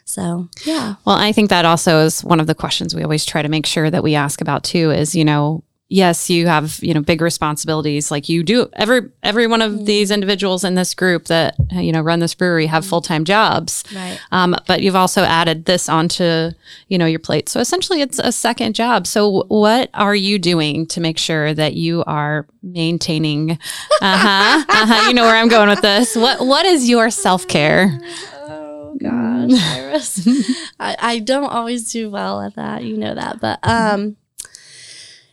so 0.06 0.48
yeah, 0.64 0.96
Well, 1.04 1.16
I 1.16 1.32
think 1.32 1.50
that 1.50 1.66
also 1.66 2.00
is 2.06 2.24
one 2.24 2.40
of 2.40 2.48
the 2.48 2.56
questions 2.56 2.96
we 2.96 3.04
always 3.04 3.26
try 3.26 3.42
to 3.42 3.50
make 3.50 3.66
sure 3.66 3.90
that 3.90 4.04
we 4.04 4.16
ask 4.16 4.40
about 4.40 4.64
too 4.64 4.92
is, 4.92 5.16
you 5.16 5.26
know, 5.26 5.64
yes, 5.90 6.30
you 6.30 6.48
have, 6.48 6.80
you 6.82 6.94
know, 6.94 7.02
big 7.02 7.22
responsibilities 7.22 8.12
like 8.12 8.30
you 8.30 8.44
do 8.44 8.70
every 8.74 9.10
every 9.24 9.48
one 9.48 9.62
of 9.62 9.86
these 9.86 10.12
individuals 10.12 10.64
in 10.64 10.76
this 10.76 10.94
group 10.94 11.26
that 11.26 11.56
you 11.72 11.92
know 11.92 12.02
run 12.02 12.20
this 12.20 12.34
brewery 12.34 12.68
have 12.68 12.86
full-time 12.86 13.26
jobs. 13.26 13.84
Right. 13.96 14.20
Um, 14.32 14.56
but 14.68 14.82
you've 14.82 14.96
also 14.96 15.24
added 15.24 15.66
this 15.66 15.90
onto, 15.90 16.52
you 16.88 16.98
know, 16.98 17.06
your 17.06 17.20
plate. 17.20 17.50
So 17.50 17.60
essentially 17.60 18.02
it's 18.02 18.20
a 18.20 18.32
second 18.32 18.76
job. 18.76 19.08
So 19.08 19.46
what 19.48 19.90
are 19.94 20.16
you 20.16 20.38
doing 20.40 20.86
to 20.88 21.02
make 21.02 21.18
sure 21.18 21.54
that 21.54 21.74
you 21.74 22.04
are 22.06 22.46
maintaining 22.62 23.52
uh-huh, 24.02 24.66
uh-huh, 24.68 25.08
you 25.08 25.14
know 25.14 25.24
where 25.24 25.36
I'm 25.36 25.50
going 25.50 25.70
with 25.70 25.82
this. 25.82 26.16
What 26.16 26.46
what 26.46 26.66
is 26.66 26.90
your 26.90 27.10
self-care? 27.10 28.00
Oh 28.96 29.48
gosh, 29.50 29.60
Iris. 29.78 30.28
I, 30.80 30.96
I 31.00 31.20
don't 31.20 31.50
always 31.52 31.92
do 31.92 32.10
well 32.10 32.42
at 32.42 32.56
that. 32.56 32.84
You 32.84 32.98
know 32.98 33.16
that. 33.16 33.40
But 33.40 33.60
um 33.64 34.18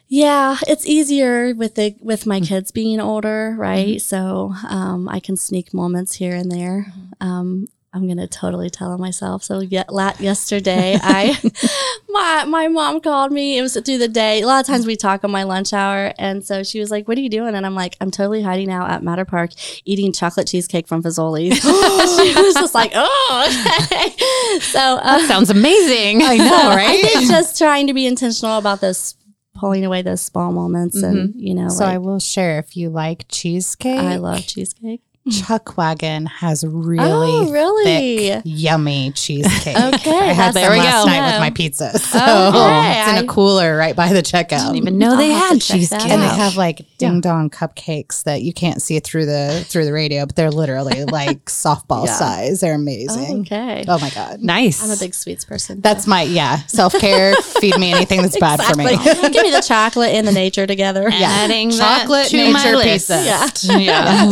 yeah, 0.08 0.56
it's 0.68 0.86
easier 0.86 1.54
with 1.54 1.76
the 1.76 1.96
with 2.00 2.26
my 2.26 2.40
kids 2.40 2.70
being 2.70 3.00
older, 3.00 3.54
right? 3.58 4.00
So 4.00 4.54
um 4.68 5.08
I 5.08 5.20
can 5.20 5.36
sneak 5.36 5.72
moments 5.72 6.14
here 6.16 6.34
and 6.34 6.50
there. 6.50 6.92
Um 7.20 7.68
I'm 7.94 8.08
gonna 8.08 8.26
totally 8.26 8.70
tell 8.70 8.90
on 8.92 9.00
myself. 9.00 9.42
So 9.44 9.60
yet 9.60 9.92
lat 9.92 10.18
yesterday, 10.18 10.98
I 11.02 11.38
my 12.08 12.44
my 12.46 12.68
mom 12.68 13.00
called 13.02 13.32
me. 13.32 13.58
It 13.58 13.62
was 13.62 13.74
through 13.74 13.98
the 13.98 14.08
day. 14.08 14.40
A 14.40 14.46
lot 14.46 14.60
of 14.60 14.66
times 14.66 14.86
we 14.86 14.96
talk 14.96 15.24
on 15.24 15.30
my 15.30 15.42
lunch 15.42 15.74
hour, 15.74 16.14
and 16.18 16.42
so 16.42 16.62
she 16.62 16.80
was 16.80 16.90
like, 16.90 17.06
"What 17.06 17.18
are 17.18 17.20
you 17.20 17.28
doing?" 17.28 17.54
And 17.54 17.66
I'm 17.66 17.74
like, 17.74 17.96
"I'm 18.00 18.10
totally 18.10 18.42
hiding 18.42 18.70
out 18.70 18.90
at 18.90 19.02
Matter 19.02 19.26
Park, 19.26 19.50
eating 19.84 20.10
chocolate 20.12 20.46
cheesecake 20.46 20.88
from 20.88 21.02
Fazoli's." 21.02 21.60
she 21.60 22.34
was 22.42 22.54
just 22.54 22.74
like, 22.74 22.92
"Oh, 22.94 23.46
okay." 23.84 24.14
So 24.60 24.78
uh, 24.80 25.26
Sounds 25.26 25.50
amazing. 25.50 26.22
I 26.22 26.36
know, 26.36 26.70
I 26.70 26.76
right? 26.76 27.00
think 27.04 27.28
just 27.28 27.58
trying 27.58 27.86
to 27.88 27.94
be 27.94 28.06
intentional 28.06 28.58
about 28.58 28.80
this 28.80 29.16
pulling 29.54 29.84
away 29.84 30.02
those 30.02 30.20
small 30.22 30.50
moments, 30.52 31.02
and 31.02 31.34
you 31.36 31.54
know, 31.54 31.68
So 31.68 31.84
I 31.84 31.98
will 31.98 32.18
share 32.20 32.58
if 32.58 32.76
you 32.76 32.88
like 32.90 33.26
cheesecake. 33.28 33.98
I 33.98 34.16
love 34.16 34.46
cheesecake. 34.46 35.02
Mm. 35.24 35.46
Chuck 35.46 35.76
Wagon 35.76 36.26
has 36.26 36.64
really, 36.66 36.98
Oh, 37.08 37.50
really? 37.52 37.84
thick, 37.84 38.42
yummy 38.44 39.12
cheesecake. 39.12 39.76
Okay, 39.94 40.10
I 40.18 40.32
had 40.32 40.52
that's- 40.52 40.66
some 40.66 40.76
last 40.78 41.04
go. 41.04 41.10
night 41.12 41.30
with 41.32 41.40
my 41.40 41.50
pizza. 41.50 41.96
So 41.98 42.18
Okay, 42.18 43.00
it's 43.02 43.18
in 43.18 43.24
a 43.24 43.28
cooler 43.28 43.76
right 43.76 43.94
by 43.94 44.12
the 44.12 44.20
checkout. 44.22 44.52
I 44.54 44.58
didn't 44.64 44.76
even 44.78 44.98
know 44.98 45.16
they 45.16 45.30
I'll 45.32 45.38
have 45.38 45.48
had 45.52 45.60
to 45.60 45.66
check 45.68 45.80
that 45.80 46.00
cheesecake. 46.00 46.10
and 46.10 46.22
they 46.22 46.26
have 46.26 46.56
like 46.56 46.84
ding 46.98 47.20
dong 47.20 47.50
cupcakes 47.50 48.24
that 48.24 48.42
you 48.42 48.52
can't 48.52 48.82
see 48.82 48.98
through 48.98 49.26
the 49.26 49.64
through 49.68 49.84
the 49.84 49.92
radio, 49.92 50.26
but 50.26 50.34
they're 50.34 50.50
literally 50.50 51.04
like 51.20 51.44
softball 51.44 52.06
Yeah. 52.06 52.14
size. 52.16 52.60
They're 52.60 52.72
Oh, 52.72 52.76
amazing. 52.76 53.40
okay. 53.42 53.84
Oh 53.86 53.98
my 54.00 54.10
god. 54.10 54.40
Nice. 54.42 54.82
I'm 54.82 54.90
a 54.90 54.96
big 54.96 55.14
sweets 55.14 55.44
person. 55.44 55.80
That's 55.80 56.06
my 56.08 56.22
yeah, 56.22 56.56
self 56.66 56.94
care. 56.98 57.34
feed 57.36 57.78
me 57.78 57.92
anything 57.92 58.22
that's 58.22 58.38
bad 58.40 58.60
for 58.60 58.76
me. 58.76 58.86
Give 58.96 59.42
me 59.44 59.50
the 59.52 59.64
chocolate 59.64 60.10
and 60.10 60.26
the 60.26 60.32
nature 60.32 60.66
together. 60.66 61.08
Yeah. 61.10 61.28
Adding 61.30 61.68
that 61.70 62.00
Chocolate 62.00 62.26
to 62.28 62.52
my 62.52 62.64
nature 62.64 62.76
list. 62.76 63.08
pizza. 63.08 63.22
Yeah. 63.24 63.78
Yeah. 63.78 64.30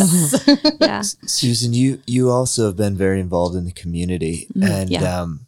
Yeah. 0.81 1.03
Susan, 1.03 1.73
you 1.75 2.01
you 2.07 2.31
also 2.31 2.67
have 2.67 2.77
been 2.77 2.97
very 2.97 3.21
involved 3.21 3.55
in 3.55 3.65
the 3.65 3.73
community, 3.73 4.49
and 4.63 4.91
yeah. 4.91 5.21
um, 5.21 5.47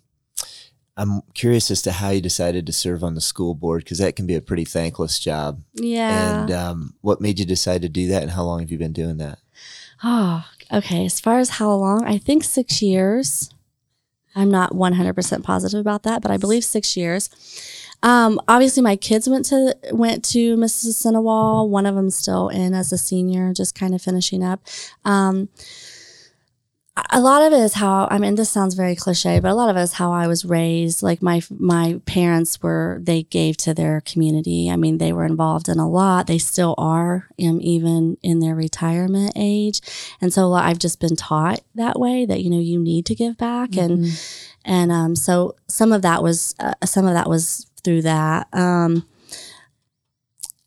I'm 0.97 1.23
curious 1.35 1.71
as 1.71 1.81
to 1.83 1.93
how 1.93 2.11
you 2.11 2.21
decided 2.21 2.67
to 2.67 2.73
serve 2.73 3.03
on 3.03 3.15
the 3.15 3.21
school 3.21 3.55
board 3.55 3.85
because 3.85 3.99
that 3.99 4.15
can 4.15 4.27
be 4.27 4.35
a 4.35 4.43
pretty 4.43 4.65
thankless 4.65 5.19
job. 5.19 5.63
Yeah. 5.75 6.43
And 6.43 6.51
um, 6.51 6.95
what 7.01 7.21
made 7.21 7.39
you 7.39 7.47
decide 7.47 7.83
to 7.83 7.89
do 7.89 8.09
that, 8.09 8.23
and 8.23 8.31
how 8.31 8.45
long 8.45 8.61
have 8.61 8.71
you 8.71 8.79
been 8.79 8.93
doing 8.93 9.17
that? 9.19 9.39
Oh, 10.05 10.45
okay. 10.73 11.07
As 11.07 11.21
far 11.21 11.39
as 11.39 11.51
how 11.51 11.73
long, 11.73 12.05
I 12.05 12.19
think 12.19 12.45
six 12.45 12.83
years. 12.83 13.51
I'm 14.35 14.51
not 14.51 14.73
100% 14.73 15.43
positive 15.43 15.79
about 15.79 16.05
that, 16.05 16.23
but 16.23 16.31
I 16.31 16.39
believe 16.39 16.65
six 16.65 16.97
years. 16.97 17.29
Um, 18.03 18.41
obviously, 18.49 18.83
my 18.83 18.97
kids 18.97 19.29
went 19.29 19.47
to 19.47 19.77
went 19.93 20.25
to 20.27 20.57
Mississinawa. 20.57 21.69
One 21.69 21.87
of 21.87 21.95
them 21.95 22.11
still 22.11 22.49
in 22.49 22.75
as 22.75 22.93
a 22.93 22.99
senior, 22.99 23.53
just 23.53 23.75
kind 23.75 23.95
of 23.95 24.03
finishing 24.03 24.43
up. 24.43 24.61
Um, 25.05 25.49
a 27.09 27.21
lot 27.21 27.41
of 27.41 27.55
it 27.55 27.63
is 27.63 27.75
how 27.75 28.07
I 28.11 28.19
mean. 28.19 28.35
This 28.35 28.51
sounds 28.51 28.75
very 28.75 28.95
cliche, 28.95 29.41
but 29.41 29.51
a 29.51 29.55
lot 29.55 29.71
of 29.71 29.77
it 29.77 29.81
is 29.81 29.95
how 29.95 30.13
I 30.13 30.27
was 30.27 30.45
raised. 30.45 31.03
Like 31.03 31.23
my 31.23 31.41
my 31.51 32.03
parents 32.05 32.63
were, 32.63 32.99
they 33.01 33.23
gave 33.23 33.57
to 33.59 33.73
their 33.73 34.03
community. 34.03 34.71
I 34.71 34.77
mean, 34.77 34.99
they 34.99 35.13
were 35.13 35.25
involved 35.25 35.71
in 35.71 35.79
a 35.79 35.89
lot. 35.89 36.27
They 36.27 36.37
still 36.37 36.75
are, 36.77 37.29
um, 37.43 37.61
even 37.63 38.19
in 38.23 38.41
their 38.41 38.55
retirement 38.55 39.33
age. 39.37 39.81
And 40.21 40.35
so 40.35 40.53
I've 40.53 40.79
just 40.79 41.01
been 41.01 41.17
taught 41.17 41.61
that 41.77 41.99
way 41.99 42.27
that 42.27 42.43
you 42.43 42.51
know 42.51 42.61
you 42.61 42.79
need 42.79 43.07
to 43.07 43.15
give 43.15 43.39
back, 43.39 43.75
and 43.75 44.09
and 44.63 44.93
um, 44.93 45.17
so 45.17 45.57
some 45.69 45.93
of 45.93 46.03
that 46.03 46.23
was 46.23 46.55
uh, 46.61 46.75
some 46.85 47.07
of 47.07 47.15
that 47.15 47.29
was 47.29 47.67
through 47.85 48.03
that. 48.03 48.49
Um, 48.53 49.07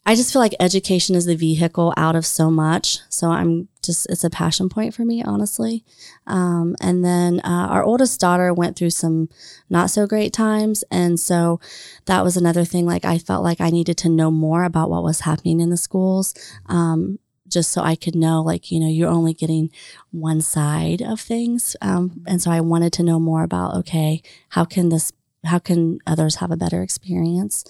I 0.08 0.14
just 0.14 0.32
feel 0.32 0.40
like 0.40 0.54
education 0.60 1.16
is 1.16 1.26
the 1.26 1.36
vehicle 1.36 1.92
out 1.98 2.16
of 2.16 2.28
so 2.28 2.52
much. 2.52 3.00
So 3.10 3.32
I'm 3.32 3.70
just, 3.82 4.06
it's 4.08 4.24
a 4.24 4.30
passion 4.30 4.70
point 4.70 4.94
for 4.94 5.04
me, 5.04 5.24
honestly. 5.24 5.84
Um, 6.28 6.76
and 6.80 7.04
then 7.04 7.40
uh, 7.44 7.68
our 7.72 7.84
oldest 7.84 8.20
daughter 8.20 8.54
went 8.54 8.78
through 8.78 8.92
some 8.92 9.30
not 9.68 9.90
so 9.90 10.06
great 10.06 10.32
times. 10.32 10.84
And 10.92 11.20
so 11.20 11.60
that 12.06 12.24
was 12.24 12.38
another 12.38 12.66
thing. 12.66 12.86
Like 12.86 13.04
I 13.04 13.18
felt 13.18 13.44
like 13.44 13.60
I 13.60 13.72
needed 13.72 13.98
to 14.00 14.10
know 14.10 14.30
more 14.30 14.64
about 14.64 14.92
what 14.92 15.04
was 15.04 15.22
happening 15.22 15.60
in 15.60 15.72
the 15.72 15.78
schools. 15.78 16.36
Um, 16.68 17.18
just 17.48 17.72
so 17.72 17.82
I 17.82 17.96
could 17.96 18.16
know, 18.16 18.42
like, 18.42 18.72
you 18.72 18.80
know, 18.80 18.88
you're 18.88 19.10
only 19.10 19.34
getting 19.34 19.72
one 20.12 20.42
side 20.42 21.02
of 21.02 21.20
things. 21.20 21.76
Um, 21.82 22.24
and 22.28 22.42
so 22.42 22.52
I 22.52 22.62
wanted 22.62 22.94
to 22.94 23.04
know 23.04 23.20
more 23.20 23.44
about, 23.44 23.76
okay, 23.76 24.22
how 24.50 24.66
can 24.66 24.90
this, 24.90 25.12
how 25.48 25.60
can 25.60 26.00
others 26.08 26.36
have 26.38 26.52
a 26.52 26.58
better 26.58 26.82
experience? 26.82 27.64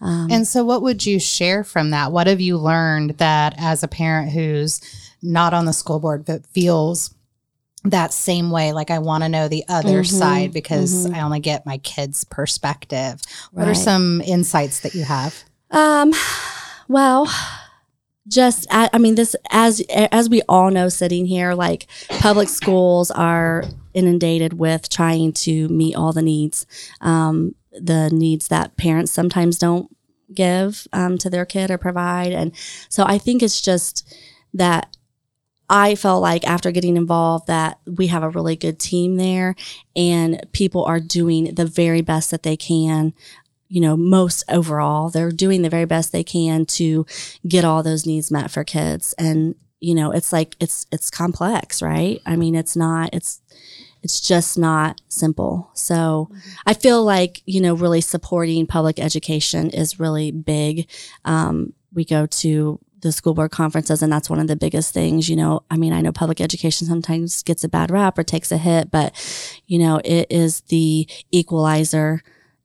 Um, 0.00 0.28
And 0.30 0.46
so, 0.46 0.64
what 0.64 0.82
would 0.82 1.06
you 1.06 1.18
share 1.20 1.64
from 1.64 1.90
that? 1.90 2.12
What 2.12 2.26
have 2.26 2.40
you 2.40 2.56
learned 2.58 3.18
that 3.18 3.54
as 3.58 3.82
a 3.82 3.88
parent 3.88 4.32
who's 4.32 4.80
not 5.22 5.54
on 5.54 5.64
the 5.64 5.72
school 5.72 5.98
board 6.00 6.24
but 6.24 6.46
feels 6.46 7.14
that 7.84 8.12
same 8.12 8.50
way? 8.50 8.72
Like, 8.72 8.90
I 8.90 8.98
want 8.98 9.22
to 9.24 9.28
know 9.28 9.48
the 9.48 9.64
other 9.68 10.02
Mhm, 10.02 10.06
side 10.06 10.52
because 10.52 11.06
mhm. 11.06 11.14
I 11.14 11.20
only 11.20 11.40
get 11.40 11.64
my 11.66 11.78
kids' 11.78 12.24
perspective. 12.24 13.20
What 13.52 13.68
are 13.68 13.74
some 13.74 14.20
insights 14.22 14.80
that 14.80 14.94
you 14.94 15.04
have? 15.04 15.34
Um, 15.70 16.12
well, 16.88 17.28
just 18.26 18.66
I, 18.70 18.88
I 18.92 18.98
mean 18.98 19.14
this 19.16 19.36
as 19.50 19.80
as 19.90 20.28
we 20.30 20.40
all 20.48 20.70
know 20.70 20.88
sitting 20.88 21.26
here 21.26 21.52
like 21.54 21.86
public 22.20 22.48
schools 22.48 23.10
are 23.10 23.64
inundated 23.94 24.54
with 24.54 24.88
trying 24.88 25.32
to 25.32 25.68
meet 25.68 25.94
all 25.94 26.12
the 26.12 26.22
needs 26.22 26.66
um, 27.00 27.54
the 27.72 28.10
needs 28.10 28.48
that 28.48 28.76
parents 28.76 29.12
sometimes 29.12 29.58
don't 29.58 29.94
give 30.32 30.86
um, 30.92 31.18
to 31.18 31.30
their 31.30 31.44
kid 31.44 31.70
or 31.70 31.78
provide 31.78 32.32
and 32.32 32.52
so 32.88 33.04
i 33.06 33.18
think 33.18 33.42
it's 33.42 33.60
just 33.60 34.16
that 34.52 34.96
i 35.68 35.94
felt 35.94 36.22
like 36.22 36.46
after 36.46 36.70
getting 36.70 36.96
involved 36.96 37.46
that 37.46 37.78
we 37.86 38.08
have 38.08 38.22
a 38.22 38.30
really 38.30 38.56
good 38.56 38.78
team 38.78 39.16
there 39.16 39.54
and 39.94 40.44
people 40.52 40.84
are 40.84 41.00
doing 41.00 41.54
the 41.54 41.66
very 41.66 42.00
best 42.00 42.30
that 42.30 42.42
they 42.42 42.56
can 42.56 43.12
you 43.74 43.80
know, 43.80 43.96
most 43.96 44.44
overall, 44.48 45.10
they're 45.10 45.32
doing 45.32 45.62
the 45.62 45.68
very 45.68 45.84
best 45.84 46.12
they 46.12 46.22
can 46.22 46.64
to 46.64 47.04
get 47.48 47.64
all 47.64 47.82
those 47.82 48.06
needs 48.06 48.30
met 48.30 48.48
for 48.48 48.62
kids. 48.62 49.14
And, 49.18 49.56
you 49.80 49.94
know, 49.94 50.10
it's 50.10 50.32
like, 50.32 50.56
it's, 50.60 50.86
it's 50.90 51.10
complex, 51.10 51.82
right? 51.82 52.20
I 52.24 52.36
mean, 52.36 52.54
it's 52.54 52.76
not, 52.76 53.10
it's, 53.12 53.40
it's 54.02 54.20
just 54.20 54.58
not 54.58 55.00
simple. 55.08 55.70
So 55.74 56.30
I 56.66 56.74
feel 56.74 57.04
like, 57.04 57.42
you 57.46 57.60
know, 57.60 57.74
really 57.74 58.00
supporting 58.00 58.66
public 58.66 58.98
education 58.98 59.70
is 59.70 59.98
really 59.98 60.30
big. 60.30 60.88
Um, 61.24 61.72
we 61.92 62.04
go 62.04 62.26
to 62.26 62.78
the 63.00 63.12
school 63.12 63.34
board 63.34 63.50
conferences 63.50 64.02
and 64.02 64.12
that's 64.12 64.30
one 64.30 64.40
of 64.40 64.46
the 64.46 64.56
biggest 64.56 64.94
things, 64.94 65.28
you 65.28 65.36
know, 65.36 65.62
I 65.70 65.76
mean, 65.76 65.92
I 65.92 66.00
know 66.00 66.12
public 66.12 66.40
education 66.40 66.86
sometimes 66.86 67.42
gets 67.42 67.62
a 67.62 67.68
bad 67.68 67.90
rap 67.90 68.18
or 68.18 68.22
takes 68.22 68.50
a 68.50 68.56
hit, 68.56 68.90
but, 68.90 69.14
you 69.66 69.78
know, 69.78 70.00
it 70.04 70.26
is 70.30 70.62
the 70.62 71.06
equalizer 71.30 72.22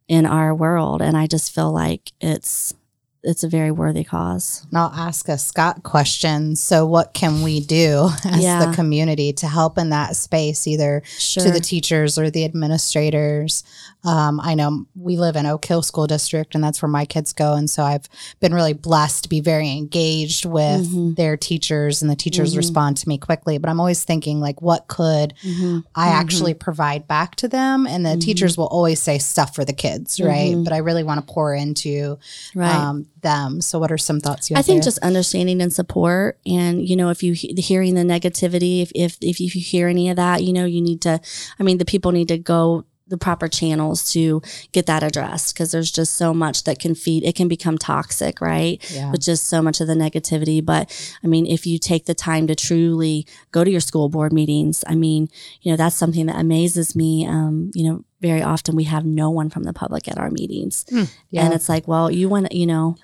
in 0.10 0.26
our 0.26 0.54
world 0.54 1.02
and 1.02 1.16
i 1.16 1.28
just 1.28 1.54
feel 1.54 1.72
like 1.72 2.12
it's 2.20 2.74
it's 3.22 3.44
a 3.44 3.50
very 3.50 3.70
worthy 3.72 4.04
cause 4.04 4.66
And 4.70 4.78
I'll 4.78 4.94
ask 4.96 5.28
a 5.28 5.38
Scott 5.38 5.84
question. 5.84 6.56
So, 6.56 6.86
what 6.86 7.14
can 7.14 7.42
we 7.44 7.60
do 7.60 8.10
as 8.26 8.42
Yeah. 8.42 8.66
the 8.66 8.74
community 8.76 9.34
to 9.34 9.48
help 9.48 9.78
in 9.78 9.90
that 9.90 10.16
space, 10.16 10.66
either 10.68 11.02
sure 11.06 11.44
to 11.44 11.52
the 11.52 11.60
teachers 11.60 12.18
or 12.18 12.30
the 12.30 12.46
administrators? 12.46 13.64
Um, 14.06 14.40
I 14.40 14.56
know 14.56 14.86
we 14.96 15.18
live 15.18 15.36
in 15.36 15.46
Oak 15.46 15.66
Hill 15.66 15.82
School 15.82 16.08
District, 16.08 16.56
and 16.56 16.64
that's 16.64 16.82
where 16.82 16.88
my 16.90 17.04
kids 17.04 17.34
go. 17.34 17.54
And 17.56 17.70
so, 17.70 17.84
I've 17.84 18.08
been 18.40 18.54
really 18.54 18.72
blessed 18.74 19.24
to 19.24 19.30
be 19.30 19.42
very 19.42 19.70
engaged 19.70 20.46
with 20.46 20.88
Mhm. 20.90 21.16
their 21.18 21.36
teachers, 21.36 22.02
and 22.02 22.10
the 22.10 22.16
teachers 22.16 22.54
Mhm. 22.54 22.58
respond 22.58 22.98
to 22.98 23.10
me 23.10 23.18
quickly. 23.18 23.58
But 23.58 23.70
I'm 23.70 23.82
always 23.82 24.04
thinking, 24.06 24.40
like, 24.40 24.62
what 24.62 24.88
could 24.88 25.34
Mhm. 25.44 25.84
I 25.94 26.08
Mhm. 26.08 26.12
actually 26.14 26.54
provide 26.54 27.08
back 27.08 27.36
to 27.38 27.50
them? 27.50 27.86
And 27.86 28.06
the 28.06 28.12
Mhm. 28.16 28.22
teachers 28.22 28.58
will 28.58 28.68
always 28.68 29.02
say 29.02 29.18
stuff 29.18 29.54
for 29.54 29.66
the 29.66 29.74
kids, 29.74 30.20
right? 30.22 30.56
Mhm. 30.56 30.64
But 30.64 30.72
I 30.72 30.78
really 30.78 31.04
want 31.04 31.26
to 31.26 31.34
pour 31.34 31.54
into 31.54 32.18
right 32.56 32.70
um, 32.80 33.06
them. 33.22 33.62
So, 33.62 33.80
what 33.80 33.92
are 33.92 33.98
some 33.98 34.20
thoughts 34.20 34.50
you 34.50 34.58
I 34.58 34.62
think 34.62 34.82
there? 34.82 34.86
just 34.86 35.00
understanding 35.00 35.62
and 35.62 35.72
support, 35.72 36.40
and 36.46 36.88
you 36.88 36.96
know, 36.96 37.10
if 37.10 37.24
you 37.24 37.34
he- 37.34 37.54
hearing 37.58 37.96
the 37.96 38.04
negativity, 38.04 38.82
if 38.82 38.92
if 38.96 39.18
if 39.22 39.40
you 39.40 39.50
hear 39.50 39.88
any 39.88 40.10
of 40.10 40.16
that, 40.16 40.44
you 40.44 40.54
know, 40.54 40.66
you 40.66 40.82
need 40.82 41.02
to. 41.02 41.20
I 41.60 41.64
mean, 41.64 41.78
the 41.78 41.86
people 41.86 42.12
need 42.12 42.28
to 42.30 42.38
go 42.38 42.86
the 43.10 43.18
proper 43.18 43.48
channels 43.48 44.12
to 44.14 44.42
get 44.72 44.86
that 44.86 45.04
addressed 45.04 45.54
because 45.54 45.72
there's 45.72 45.92
just 45.92 46.16
so 46.16 46.34
much 46.34 46.64
that 46.64 46.80
can 46.80 46.96
feed. 46.96 47.24
It 47.24 47.36
can 47.36 47.48
become 47.48 47.78
toxic, 47.78 48.40
right? 48.40 48.80
yeah. 48.92 49.12
with 49.12 49.22
just 49.22 49.48
so 49.48 49.62
much 49.62 49.82
of 49.82 49.88
the 49.88 49.96
negativity. 49.96 50.64
But 50.64 50.96
I 51.24 51.28
mean, 51.28 51.46
if 51.46 51.66
you 51.66 51.80
take 51.80 52.06
the 52.06 52.14
time 52.14 52.48
to 52.48 52.56
truly 52.56 53.26
go 53.52 53.64
to 53.64 53.72
your 53.72 53.82
school 53.82 54.10
board 54.10 54.32
meetings, 54.32 54.84
I 54.88 54.96
mean, 54.96 55.28
you 55.62 55.72
know, 55.72 55.76
that's 55.76 55.96
something 55.96 56.28
that 56.28 56.40
amazes 56.40 56.96
me. 56.96 57.26
Um, 57.26 57.72
you 57.74 57.90
know, 57.90 58.06
very 58.22 58.44
often 58.44 58.76
we 58.76 58.84
have 58.86 59.06
no 59.06 59.30
one 59.30 59.50
from 59.50 59.64
the 59.64 59.74
public 59.74 60.08
at 60.08 60.18
our 60.18 60.30
meetings. 60.30 60.86
yeah. 61.30 61.46
And 61.46 61.54
it's 61.54 61.70
like, 61.70 61.88
well, 61.88 62.12
you 62.12 62.30
want 62.30 62.52
to, 62.52 62.58
you 62.58 62.68
know, 62.68 62.96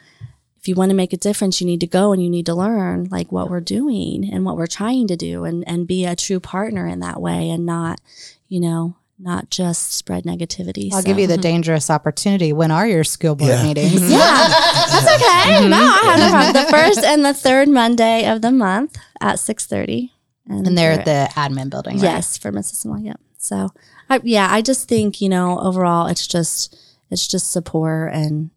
if 0.66 0.68
you 0.68 0.74
want 0.74 0.90
to 0.90 0.96
make 0.96 1.14
a 1.14 1.18
difference, 1.18 1.62
you 1.62 1.68
need 1.68 1.80
to 1.82 1.86
go 1.88 2.12
and 2.12 2.24
you 2.24 2.28
need 2.28 2.48
to 2.48 2.56
learn 2.56 3.08
like 3.12 3.32
what 3.32 3.52
we're 3.52 3.60
doing 3.62 4.28
and 4.34 4.44
what 4.46 4.58
we're 4.58 4.66
trying 4.66 5.06
to 5.08 5.16
do 5.16 5.44
and, 5.44 5.64
and 5.68 5.86
be 5.86 6.06
a 6.06 6.16
true 6.16 6.40
partner 6.40 6.88
in 6.88 7.02
that 7.02 7.22
way 7.22 7.52
and 7.52 7.68
not, 7.68 8.02
you 8.48 8.60
know, 8.60 8.96
not 9.20 9.52
just 9.52 9.94
spread 9.94 10.24
negativity. 10.24 10.92
I'll 10.92 11.02
So- 11.02 11.06
give 11.06 11.20
you 11.20 11.28
the 11.28 11.38
dangerous 11.38 11.92
opportunity. 11.92 12.52
When 12.52 12.72
are 12.72 12.88
your 12.88 13.04
school 13.04 13.36
board 13.36 13.50
Yeah. 13.52 13.62
meetings? 13.64 14.02
yeah, 14.12 14.48
that's 14.90 15.08
okay. 15.16 15.70
No, 15.70 15.78
I 15.78 16.02
have 16.04 16.20
no 16.20 16.30
problem. 16.32 16.54
The 16.66 16.72
first 16.72 17.04
and 17.06 17.24
the 17.24 17.36
third 17.36 17.70
Monday 17.70 18.28
of 18.28 18.42
the 18.42 18.52
month 18.52 18.98
at 19.22 19.38
six 19.38 19.68
thirty, 19.68 20.14
And 20.50 20.76
they're 20.76 20.94
at 20.94 21.06
the 21.06 21.30
admin 21.40 21.70
building. 21.70 21.98
right? 21.98 22.02
yes 22.02 22.38
for 22.40 22.52
Mrs. 22.52 22.78
Small. 22.78 22.98
Yep. 23.00 23.20
So, 23.38 23.70
I, 24.10 24.20
yeah, 24.24 24.48
I 24.50 24.64
just 24.64 24.88
think 24.90 25.22
you 25.22 25.30
know 25.30 25.60
overall 25.60 26.08
it's 26.08 26.26
just 26.26 26.76
it's 27.12 27.28
just 27.28 27.52
support 27.52 28.14
and 28.14 28.50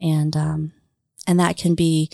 and 0.00 0.36
um 0.36 0.72
and 1.26 1.38
that 1.40 1.56
can 1.56 1.74
be 1.74 2.10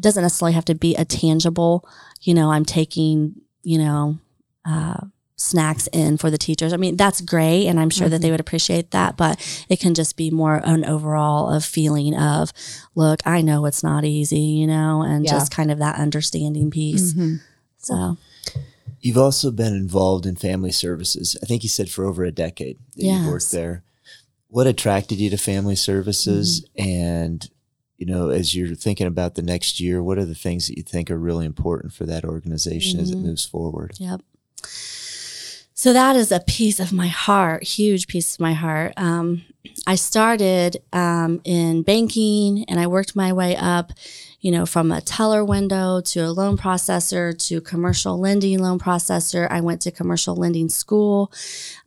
doesn't 0.00 0.22
necessarily 0.22 0.54
have 0.54 0.64
to 0.66 0.74
be 0.74 0.94
a 0.96 1.04
tangible. 1.04 1.88
You 2.22 2.34
know, 2.34 2.50
I'm 2.52 2.64
taking 2.64 3.34
you 3.62 3.78
know. 3.78 4.18
uh 4.64 5.06
snacks 5.40 5.86
in 5.92 6.16
for 6.16 6.32
the 6.32 6.36
teachers. 6.36 6.72
I 6.72 6.76
mean, 6.76 6.96
that's 6.96 7.20
great 7.20 7.68
and 7.68 7.78
I'm 7.78 7.90
sure 7.90 8.08
that 8.08 8.20
they 8.20 8.32
would 8.32 8.40
appreciate 8.40 8.90
that, 8.90 9.16
but 9.16 9.38
it 9.68 9.78
can 9.78 9.94
just 9.94 10.16
be 10.16 10.32
more 10.32 10.56
an 10.64 10.84
overall 10.84 11.48
of 11.54 11.64
feeling 11.64 12.12
of, 12.16 12.52
look, 12.96 13.20
I 13.24 13.40
know 13.40 13.64
it's 13.64 13.84
not 13.84 14.04
easy, 14.04 14.40
you 14.40 14.66
know, 14.66 15.02
and 15.02 15.24
Yeah. 15.24 15.30
just 15.30 15.52
kind 15.52 15.70
of 15.70 15.78
that 15.78 15.94
understanding 15.94 16.72
piece. 16.72 17.12
Mhm. 17.12 17.40
So, 17.78 18.16
You've 19.00 19.16
also 19.16 19.52
been 19.52 19.76
involved 19.76 20.26
in 20.26 20.34
family 20.34 20.72
services. 20.72 21.36
I 21.40 21.46
think 21.46 21.62
you 21.62 21.68
said 21.68 21.88
for 21.88 22.04
over 22.04 22.24
a 22.24 22.32
decade 22.32 22.76
that 22.96 23.04
you've 23.04 23.26
worked 23.28 23.52
there. 23.52 23.84
What 24.48 24.66
attracted 24.66 25.20
you 25.20 25.30
to 25.30 25.38
family 25.38 25.76
services? 25.76 26.62
Mm-hmm. 26.76 26.90
And, 26.90 27.48
you 27.98 28.06
know, 28.06 28.30
as 28.30 28.54
you're 28.54 28.74
thinking 28.74 29.06
about 29.08 29.34
the 29.34 29.42
next 29.42 29.80
year, 29.80 30.02
what 30.02 30.18
are 30.18 30.24
the 30.24 30.34
things 30.34 30.68
that 30.68 30.76
you 30.76 30.82
think 30.84 31.10
are 31.10 31.18
really 31.18 31.44
important 31.44 31.92
for 31.92 32.06
that 32.06 32.24
organization 32.24 33.00
as 33.00 33.10
it 33.10 33.18
Mhm. 33.18 33.22
moves 33.22 33.44
forward? 33.44 33.94
Yep. 33.98 34.22
So 35.74 35.92
that 35.92 36.16
is 36.16 36.32
a 36.32 36.40
piece 36.40 36.80
of 36.80 36.92
my 36.92 37.06
heart, 37.06 37.62
huge 37.62 38.08
piece 38.08 38.34
of 38.34 38.40
my 38.40 38.52
heart. 38.52 38.94
Um, 38.96 39.42
I 39.86 39.94
started 39.94 40.78
um, 40.92 41.40
in 41.44 41.82
banking 41.82 42.64
and 42.68 42.80
I 42.80 42.86
worked 42.88 43.14
my 43.14 43.32
way 43.32 43.54
up, 43.54 43.92
you 44.40 44.52
know, 44.52 44.64
from 44.64 44.92
a 44.92 45.00
teller 45.00 45.44
window 45.44 46.00
to 46.00 46.20
a 46.20 46.30
loan 46.30 46.56
processor 46.56 47.36
to 47.48 47.60
commercial 47.60 48.18
lending 48.20 48.60
loan 48.60 48.78
processor. 48.78 49.50
I 49.50 49.60
went 49.60 49.82
to 49.82 49.90
commercial 49.90 50.36
lending 50.36 50.68
school 50.68 51.32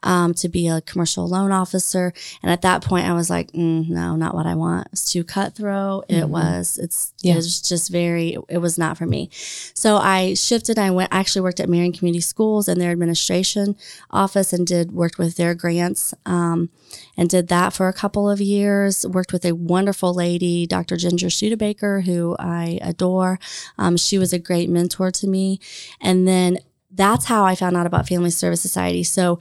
um, 0.03 0.33
to 0.33 0.49
be 0.49 0.67
a 0.67 0.81
commercial 0.81 1.27
loan 1.27 1.51
officer. 1.53 2.11
And 2.43 2.51
at 2.51 2.61
that 2.63 2.83
point, 2.83 3.07
I 3.07 3.13
was 3.13 3.29
like, 3.29 3.51
mm, 3.53 3.87
no, 3.87 4.17
not 4.17 4.35
what 4.35 4.45
I 4.45 4.55
want. 4.55 4.89
It's 4.91 5.11
too 5.11 5.23
cutthroat. 5.23 6.05
It 6.09 6.27
was, 6.27 6.77
it's, 6.77 7.13
Yeah. 7.21 7.33
it 7.33 7.35
was 7.37 7.61
just 7.61 7.89
very, 7.89 8.37
it 8.49 8.57
was 8.57 8.77
not 8.77 8.97
for 8.97 9.05
me. 9.05 9.29
So 9.73 9.95
I 9.95 10.33
shifted. 10.33 10.77
I 10.77 10.91
went, 10.91 11.09
actually 11.13 11.43
worked 11.43 11.61
at 11.61 11.69
Marion 11.69 11.93
Community 11.93 12.21
Schools 12.21 12.67
and 12.67 12.81
their 12.81 12.91
administration 12.91 13.77
office 14.09 14.51
and 14.51 14.67
did, 14.67 14.91
worked 14.91 15.17
with 15.17 15.37
their 15.37 15.55
grants. 15.55 16.13
Um, 16.25 16.69
and 17.17 17.29
did 17.29 17.47
that 17.49 17.71
for 17.73 17.87
a 17.87 17.93
couple 17.93 18.29
of 18.29 18.41
years. 18.41 19.05
Worked 19.07 19.31
with 19.33 19.45
a 19.45 19.53
wonderful 19.53 20.13
lady, 20.13 20.65
Dr. 20.65 20.97
Ginger 20.97 21.29
Studebaker, 21.29 22.01
who 22.01 22.35
I 22.41 22.79
adore. 22.81 23.39
Um, 23.77 23.97
she 23.97 24.17
was 24.17 24.33
a 24.33 24.39
great 24.39 24.69
mentor 24.69 25.11
to 25.11 25.27
me. 25.27 25.59
And 25.99 26.27
then 26.27 26.59
that's 26.91 27.25
how 27.25 27.45
I 27.45 27.55
found 27.55 27.77
out 27.77 27.85
about 27.85 28.07
Family 28.07 28.31
Service 28.31 28.61
Society. 28.61 29.03
So 29.03 29.39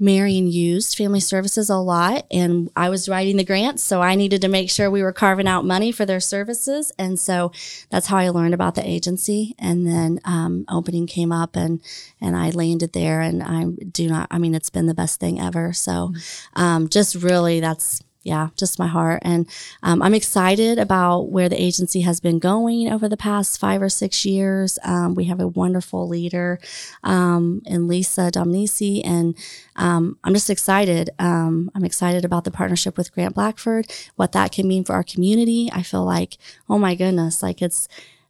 Marion 0.00 0.46
used 0.46 0.96
family 0.96 1.20
services 1.20 1.68
a 1.68 1.76
lot 1.76 2.26
and 2.30 2.70
I 2.76 2.88
was 2.88 3.08
writing 3.08 3.36
the 3.36 3.44
grants. 3.44 3.82
So 3.82 4.00
I 4.00 4.14
needed 4.14 4.40
to 4.42 4.48
make 4.48 4.70
sure 4.70 4.90
we 4.90 5.02
were 5.02 5.12
carving 5.12 5.48
out 5.48 5.64
money 5.64 5.90
for 5.92 6.06
their 6.06 6.20
services. 6.20 6.92
And 6.98 7.18
so 7.18 7.52
that's 7.90 8.06
how 8.06 8.16
I 8.16 8.28
learned 8.28 8.54
about 8.54 8.74
the 8.74 8.88
agency. 8.88 9.54
And 9.58 9.86
then 9.86 10.20
um, 10.24 10.64
opening 10.68 11.06
came 11.06 11.32
up 11.32 11.56
and, 11.56 11.82
and 12.20 12.36
I 12.36 12.50
landed 12.50 12.92
there 12.92 13.20
and 13.20 13.42
I 13.42 13.64
do 13.64 14.08
not, 14.08 14.28
I 14.30 14.38
mean, 14.38 14.54
it's 14.54 14.70
been 14.70 14.86
the 14.86 14.94
best 14.94 15.18
thing 15.18 15.40
ever. 15.40 15.72
So 15.72 16.12
um, 16.54 16.88
just 16.88 17.16
really 17.16 17.60
that's, 17.60 18.00
yeah, 18.22 18.48
just 18.56 18.78
my 18.78 18.86
heart. 18.86 19.22
And 19.24 19.48
um, 19.82 20.02
I'm 20.02 20.14
excited 20.14 20.78
about 20.78 21.30
where 21.30 21.48
the 21.48 21.60
agency 21.60 22.00
has 22.02 22.20
been 22.20 22.38
going 22.38 22.90
over 22.92 23.08
the 23.08 23.16
past 23.16 23.60
five 23.60 23.80
or 23.80 23.88
six 23.88 24.24
years. 24.24 24.78
Um, 24.82 25.14
we 25.14 25.24
have 25.24 25.40
a 25.40 25.46
wonderful 25.46 26.08
leader 26.08 26.58
um, 27.04 27.62
in 27.64 27.86
Lisa 27.86 28.30
Dominici, 28.32 29.00
and 29.04 29.36
um, 29.76 30.18
I'm 30.24 30.34
just 30.34 30.50
excited. 30.50 31.10
Um, 31.18 31.70
I'm 31.74 31.84
excited 31.84 32.24
about 32.24 32.44
the 32.44 32.50
partnership 32.50 32.96
with 32.96 33.12
Grant 33.12 33.34
Blackford, 33.34 33.90
what 34.16 34.32
that 34.32 34.52
can 34.52 34.66
mean 34.66 34.84
for 34.84 34.94
our 34.94 35.04
community. 35.04 35.70
I 35.72 35.82
feel 35.82 36.04
like, 36.04 36.38
oh 36.68 36.78
my 36.78 36.94
goodness, 36.94 37.42
like 37.42 37.62
it's 37.62 37.88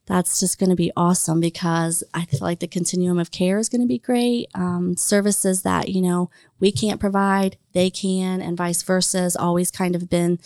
that's 0.09 0.41
just 0.41 0.59
going 0.59 0.71
to 0.71 0.77
be 0.77 0.91
awesome 0.97 1.39
because 1.39 2.03
I 2.15 2.25
feel 2.25 2.41
like 2.41 2.61
the 2.61 2.67
continuum 2.67 3.19
of 3.19 3.31
care 3.31 3.59
is 3.59 3.69
going 3.69 3.83
to 3.83 3.87
be 3.87 3.99
great. 3.99 4.49
Um, 4.55 4.97
services 4.97 5.63
that, 5.63 5.91
you 5.91 6.01
know, 6.01 6.31
we 6.59 6.73
can't 6.73 6.99
provide, 6.99 7.59
they 7.75 7.91
can, 7.91 8.41
and 8.41 8.57
vice 8.57 8.83
versa 8.83 9.19
has 9.21 9.37
always 9.37 9.71
kind 9.71 9.95
of 9.95 10.09
been 10.09 10.39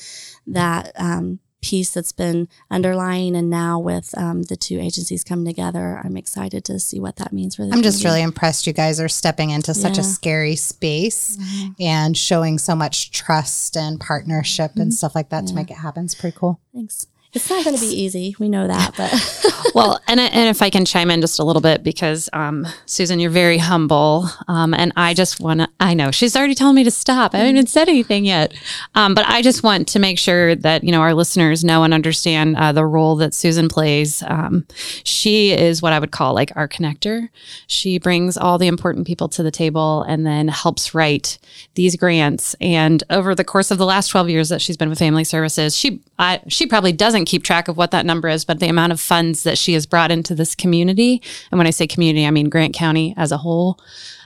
that 0.48 0.90
um, 0.96 1.38
piece 1.62 1.94
that's 1.94 2.10
been 2.10 2.48
underlying. 2.72 3.36
And 3.36 3.48
now 3.48 3.78
with 3.78 4.18
um, 4.18 4.42
the 4.42 4.56
two 4.56 4.80
agencies 4.80 5.22
coming 5.22 5.46
together, 5.46 6.00
I'm 6.04 6.16
excited 6.16 6.64
to 6.64 6.80
see 6.80 6.98
what 6.98 7.16
that 7.16 7.32
means 7.32 7.54
for 7.54 7.64
the 7.64 7.72
I'm 7.72 7.82
just 7.82 8.04
really 8.04 8.20
impressed 8.20 8.66
you 8.66 8.72
guys 8.72 8.98
are 8.98 9.08
stepping 9.08 9.50
into 9.50 9.74
such 9.74 9.96
a 9.96 10.02
scary 10.02 10.56
space 10.56 11.38
and 11.78 12.16
showing 12.16 12.58
so 12.58 12.74
much 12.74 13.12
trust 13.12 13.76
and 13.76 14.00
partnership 14.00 14.72
and 14.74 14.92
stuff 14.92 15.14
like 15.14 15.28
that 15.28 15.46
to 15.46 15.54
make 15.54 15.70
it 15.70 15.76
happen. 15.76 16.04
It's 16.04 16.16
pretty 16.16 16.36
cool. 16.36 16.60
Thanks. 16.74 17.06
It's 17.34 17.48
not 17.48 17.64
going 17.64 17.74
to 17.74 17.80
be 17.80 17.86
easy. 17.86 18.36
We 18.38 18.50
know 18.50 18.66
that, 18.66 18.94
but 18.94 19.64
well, 19.74 19.98
and 20.06 20.20
and 20.20 20.50
if 20.50 20.60
I 20.60 20.68
can 20.68 20.84
chime 20.84 21.10
in 21.10 21.22
just 21.22 21.38
a 21.38 21.44
little 21.44 21.62
bit 21.62 21.82
because 21.82 22.28
um, 22.34 22.66
Susan, 22.84 23.20
you're 23.20 23.30
very 23.30 23.56
humble, 23.56 24.28
um, 24.48 24.74
and 24.74 24.92
I 24.96 25.14
just 25.14 25.40
want 25.40 25.60
to. 25.60 25.68
I 25.80 25.94
know 25.94 26.10
she's 26.10 26.36
already 26.36 26.54
telling 26.54 26.74
me 26.74 26.84
to 26.84 26.90
stop. 26.90 27.34
I 27.34 27.38
haven't 27.38 27.56
even 27.56 27.66
said 27.66 27.88
anything 27.88 28.26
yet, 28.26 28.52
um, 28.94 29.14
but 29.14 29.26
I 29.26 29.40
just 29.40 29.62
want 29.62 29.88
to 29.88 29.98
make 29.98 30.18
sure 30.18 30.54
that 30.56 30.84
you 30.84 30.92
know 30.92 31.00
our 31.00 31.14
listeners 31.14 31.64
know 31.64 31.84
and 31.84 31.94
understand 31.94 32.54
uh, 32.56 32.72
the 32.72 32.84
role 32.84 33.16
that 33.16 33.32
Susan 33.32 33.70
plays. 33.70 34.22
Um, 34.26 34.66
she 35.04 35.52
is 35.52 35.80
what 35.80 35.94
I 35.94 35.98
would 36.00 36.12
call 36.12 36.34
like 36.34 36.52
our 36.54 36.68
connector. 36.68 37.30
She 37.66 37.98
brings 37.98 38.36
all 38.36 38.58
the 38.58 38.66
important 38.66 39.06
people 39.06 39.30
to 39.30 39.42
the 39.42 39.50
table 39.50 40.02
and 40.02 40.26
then 40.26 40.48
helps 40.48 40.94
write 40.94 41.38
these 41.76 41.96
grants. 41.96 42.54
And 42.60 43.02
over 43.08 43.34
the 43.34 43.42
course 43.42 43.70
of 43.70 43.78
the 43.78 43.86
last 43.86 44.08
12 44.08 44.28
years 44.28 44.48
that 44.50 44.60
she's 44.60 44.76
been 44.76 44.90
with 44.90 44.98
Family 44.98 45.24
Services, 45.24 45.74
she 45.74 46.02
I, 46.18 46.40
she 46.46 46.66
probably 46.66 46.92
doesn't 46.92 47.21
keep 47.26 47.44
track 47.44 47.68
of 47.68 47.76
what 47.76 47.90
that 47.90 48.06
number 48.06 48.28
is, 48.28 48.44
but 48.44 48.60
the 48.60 48.68
amount 48.68 48.92
of 48.92 49.00
funds 49.00 49.42
that 49.42 49.58
she 49.58 49.74
has 49.74 49.86
brought 49.86 50.10
into 50.10 50.34
this 50.34 50.54
community, 50.54 51.22
and 51.50 51.58
when 51.58 51.66
I 51.66 51.70
say 51.70 51.86
community, 51.86 52.26
I 52.26 52.30
mean 52.30 52.48
Grant 52.48 52.74
County 52.74 53.14
as 53.16 53.32
a 53.32 53.38
whole, 53.38 53.78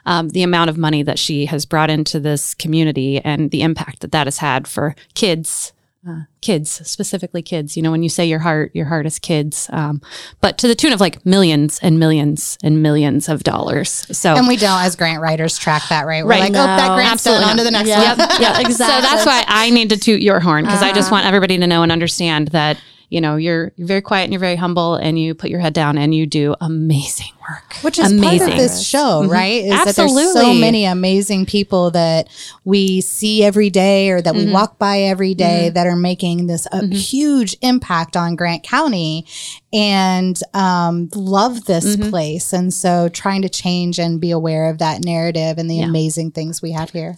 um, 0.05 0.31
the 0.31 0.43
amount 0.43 0.71
of 0.71 0.79
money 0.79 1.03
that 1.03 1.19
she 1.19 1.47
has 1.47 1.67
brought 1.67 1.91
into 1.91 2.21
this 2.21 2.55
community 2.55 3.21
and 3.21 3.51
the 3.51 3.63
impact 3.63 4.01
that 4.01 4.13
that 4.13 4.27
has 4.27 4.39
had 4.39 4.67
for 4.69 4.95
kids. 5.15 5.73
Uh, 6.09 6.21
kids, 6.41 6.71
specifically 6.89 7.43
kids. 7.43 7.77
You 7.77 7.83
know, 7.83 7.91
when 7.91 8.05
you 8.05 8.09
say 8.09 8.25
your 8.27 8.39
heart, 8.39 8.71
your 8.75 8.87
heart 8.87 9.07
is 9.07 9.19
kids, 9.19 9.69
um, 9.73 10.01
but 10.41 10.57
to 10.59 10.69
the 10.69 10.77
tune 10.77 10.93
of 10.93 11.01
like 11.01 11.27
millions 11.27 11.81
and 11.83 11.99
millions 11.99 12.57
and 12.63 12.81
millions 12.81 13.29
of 13.29 13.43
dollars. 13.43 14.07
So, 14.17 14.37
And 14.37 14.47
we 14.47 14.57
don't, 14.57 14.81
as 14.83 14.95
grant 14.95 15.21
writers, 15.21 15.59
track 15.59 15.83
that, 15.89 16.07
right? 16.07 16.23
We're 16.25 16.31
Right. 16.31 16.41
like, 16.43 16.51
oh, 16.51 16.65
that 16.65 16.89
No, 16.89 16.95
grant's 16.95 17.25
done. 17.25 17.35
absolutely 17.43 17.51
On 17.51 17.57
to 17.57 17.65
the 17.65 17.71
next 17.73 17.89
yeah, 17.89 18.11
one. 18.15 18.19
yeah, 18.41 18.61
exactly. 18.61 18.73
So 18.75 19.01
that's 19.01 19.27
why 19.27 19.45
I 19.49 19.71
need 19.71 19.91
to 19.91 19.97
toot 19.97 20.23
your 20.23 20.39
horn 20.39 20.65
because 20.65 20.81
I 20.83 20.93
just 20.93 21.07
Uh-huh. 21.09 21.17
want 21.17 21.27
everybody 21.27 21.59
to 21.59 21.67
know 21.67 21.83
and 21.83 21.91
understand 21.91 22.49
that 22.49 22.79
you 23.09 23.21
know 23.21 23.37
you're 23.37 23.73
you're 23.77 23.87
very 23.87 24.03
quiet 24.03 24.25
and 24.25 24.33
you're 24.33 24.41
very 24.41 24.57
humble 24.57 24.97
and 24.97 25.19
you 25.19 25.35
put 25.35 25.51
your 25.51 25.61
head 25.61 25.73
down 25.73 25.99
and 25.99 26.15
you 26.15 26.27
do 26.27 26.55
amazing 26.61 27.33
work. 27.49 27.75
Which 27.83 27.99
is 27.99 28.13
part 28.21 28.41
of 28.41 28.57
this 28.57 28.87
show, 28.87 29.23
mm-hmm. 29.23 29.31
right? 29.31 29.65
Is 29.65 29.85
that 29.85 29.97
there's 29.97 30.33
so 30.33 30.53
many 30.55 30.85
amazing 30.85 31.47
people 31.47 31.91
that 31.93 32.29
we 32.65 33.01
see 33.01 33.45
every 33.45 33.71
day 33.71 34.11
or 34.11 34.21
that 34.21 34.35
we 34.35 34.45
mm-hmm. 34.45 34.53
walk 34.53 34.79
by 34.79 35.01
every 35.01 35.35
day 35.35 35.67
mm-hmm. 35.67 35.75
that 35.75 35.87
are 35.87 35.97
making 35.97 36.47
this 36.47 36.67
a 36.73 36.87
huge 36.87 37.57
impact 37.63 38.17
on 38.17 38.37
Grant 38.37 38.63
County 38.63 39.27
and 39.73 40.39
um, 40.55 41.09
love 41.15 41.67
this 41.67 41.97
place. 41.97 42.53
And 42.53 42.73
so 42.73 43.09
trying 43.09 43.43
to 43.43 43.49
change 43.49 43.99
and 43.99 44.21
be 44.21 44.31
aware 44.31 44.69
of 44.69 44.79
that 44.79 45.05
narrative 45.05 45.59
and 45.59 45.71
the 45.71 45.77
Yeah. 45.77 45.87
amazing 45.87 46.33
things 46.33 46.63
we 46.63 46.73
have 46.73 46.91
here. 46.91 47.17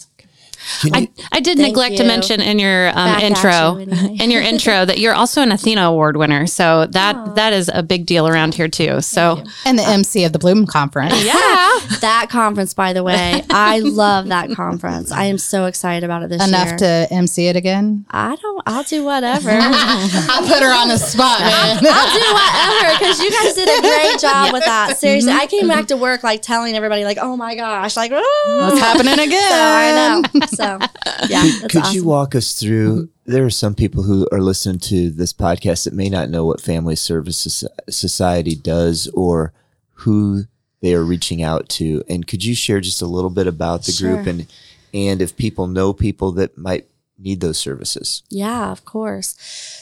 Can 0.80 1.02
you, 1.02 1.08
I, 1.18 1.24
I 1.36 1.40
did 1.40 1.56
Thank 1.58 1.68
neglect 1.70 1.96
to 1.98 2.04
mention 2.04 2.40
in 2.40 2.58
your 2.58 2.90
um, 2.96 3.18
intro 3.20 3.78
you 3.78 3.90
anyway. 3.90 4.16
in 4.20 4.30
your 4.30 4.42
intro 4.42 4.84
that 4.84 4.98
you're 4.98 5.14
also 5.14 5.42
an 5.42 5.50
Athena 5.52 5.82
Award 5.82 6.16
winner. 6.16 6.46
So 6.46 6.86
that 6.86 7.34
that 7.36 7.52
is 7.52 7.70
a 7.72 7.82
big 7.82 8.06
deal 8.06 8.28
around 8.28 8.54
here 8.54 8.68
too. 8.68 9.00
So 9.00 9.42
And 9.64 9.78
the 9.78 9.82
MC 9.82 10.24
of 10.24 10.32
the 10.32 10.38
Bloom 10.38 10.66
Conference. 10.66 11.14
yeah, 11.24 11.34
that 12.00 12.28
conference, 12.30 12.74
by 12.74 12.92
the 12.92 13.02
way, 13.02 13.42
I 13.50 13.78
love 13.84 14.28
that 14.28 14.50
conference. 14.52 15.10
I 15.10 15.24
am 15.24 15.38
so 15.38 15.64
excited 15.66 16.04
about 16.04 16.22
it 16.22 16.28
this 16.30 16.46
Enough 16.46 16.66
year. 16.66 16.68
Enough 16.76 17.08
to 17.08 17.14
MC 17.14 17.46
it 17.48 17.56
again. 17.56 18.04
I 18.10 18.36
don't. 18.36 18.62
I'll 18.66 18.82
do 18.84 19.04
whatever. 19.04 19.50
I'll 19.52 20.46
put 20.46 20.62
her 20.62 20.72
on 20.72 20.88
the 20.88 20.98
spot, 20.98 21.40
man. 21.40 21.78
I'll 21.78 22.12
do 22.12 22.34
whatever 22.34 22.98
because 22.98 23.20
you 23.22 23.30
guys 23.30 23.54
did 23.54 23.68
a 23.68 23.80
great 23.80 24.20
job 24.20 24.52
with 24.52 24.64
that. 24.64 24.96
Seriously, 24.98 25.32
I 25.32 25.46
came 25.46 25.68
back 25.68 25.86
to 25.88 25.96
work 25.96 26.22
like 26.22 26.42
telling 26.42 26.74
everybody 26.74 27.04
like, 27.04 27.18
"Oh 27.20 27.36
my 27.36 27.54
gosh!" 27.54 27.96
Like, 27.96 28.12
"Oh." 28.14 28.68
What's 28.68 28.80
happening 28.80 29.14
again? 29.18 29.48
So 29.48 29.56
I 29.56 29.92
know. 29.92 30.56
So 30.59 30.78
yeah, 31.28 31.48
could, 31.61 31.70
could 31.70 31.82
awesome. 31.82 31.94
you 31.94 32.04
walk 32.04 32.34
us 32.34 32.59
through? 32.59 32.94
Mm-hmm. 32.94 33.32
There 33.32 33.44
are 33.44 33.50
some 33.50 33.76
people 33.76 34.02
who 34.02 34.26
are 34.32 34.40
listening 34.40 34.80
to 34.80 35.11
this 35.11 35.32
podcast 35.32 35.84
that 35.84 35.94
may 35.94 36.09
not 36.09 36.30
know 36.30 36.44
what 36.44 36.61
Family 36.61 36.96
Service 36.96 37.64
Society 37.88 38.56
does 38.56 39.06
or 39.14 39.52
who 39.92 40.44
they 40.80 40.94
are 40.94 41.04
reaching 41.04 41.44
out 41.44 41.68
to. 41.70 42.02
And 42.09 42.26
could 42.26 42.44
you 42.44 42.56
share 42.56 42.80
just 42.80 43.02
a 43.02 43.06
little 43.06 43.30
bit 43.30 43.46
about 43.46 43.84
the 43.84 43.96
group 43.96 44.26
and 44.26 44.48
and 44.92 45.22
if 45.22 45.36
people 45.36 45.68
know 45.68 45.92
people 45.92 46.32
that 46.32 46.59
might 46.59 46.88
need 47.18 47.40
those 47.40 47.58
services? 47.58 48.22
Yeah, 48.30 48.70
of 48.70 48.84
course. 48.84 49.34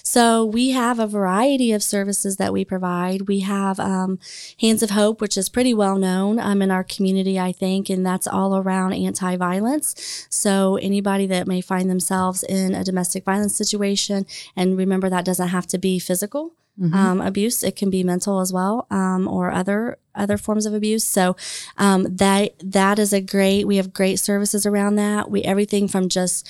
So 0.03 0.45
we 0.45 0.70
have 0.70 0.99
a 0.99 1.07
variety 1.07 1.72
of 1.72 1.82
services 1.82 2.37
that 2.37 2.53
we 2.53 2.64
provide. 2.64 3.28
We 3.28 3.41
have 3.41 3.78
um, 3.78 4.18
Hands 4.61 4.82
of 4.82 4.91
Hope, 4.91 5.20
which 5.20 5.37
is 5.37 5.49
pretty 5.49 5.74
well 5.74 5.97
known 5.97 6.39
um, 6.39 6.62
in 6.62 6.70
our 6.70 6.84
community, 6.84 7.39
I 7.39 7.53
think, 7.53 7.91
and 7.91 8.05
that's 8.05 8.26
all 8.26 8.57
around 8.57 8.95
anti-violence. 8.95 10.26
So 10.30 10.76
anybody 10.76 11.26
that 11.26 11.47
may 11.47 11.61
find 11.61 11.91
themselves 11.91 12.43
in 12.43 12.74
a 12.74 12.84
domestic 12.84 13.24
violence 13.24 13.55
situation, 13.55 14.26
and 14.55 14.76
remember 14.76 15.11
that 15.11 15.24
doesn't 15.24 15.49
have 15.49 15.66
to 15.68 15.78
be 15.78 15.99
physical. 15.99 16.53
Um, 16.93 17.22
abuse 17.22 17.62
it 17.62 17.74
can 17.74 17.89
be 17.89 18.05
mental 18.05 18.39
as 18.39 18.53
well 18.53 18.87
um, 18.91 19.26
or 19.26 19.51
other 19.51 19.97
other 20.14 20.37
forms 20.37 20.66
of 20.66 20.74
abuse 20.74 21.05
so 21.05 21.34
um, 21.78 22.03
that 22.16 22.53
that 22.62 22.99
is 22.99 23.14
a 23.14 23.22
great 23.22 23.66
we 23.66 23.78
have 23.78 23.95
great 23.95 24.18
services 24.18 24.66
around 24.66 24.97
that 24.97 25.30
we 25.30 25.43
everything 25.43 25.89
from 25.89 26.11
just 26.11 26.47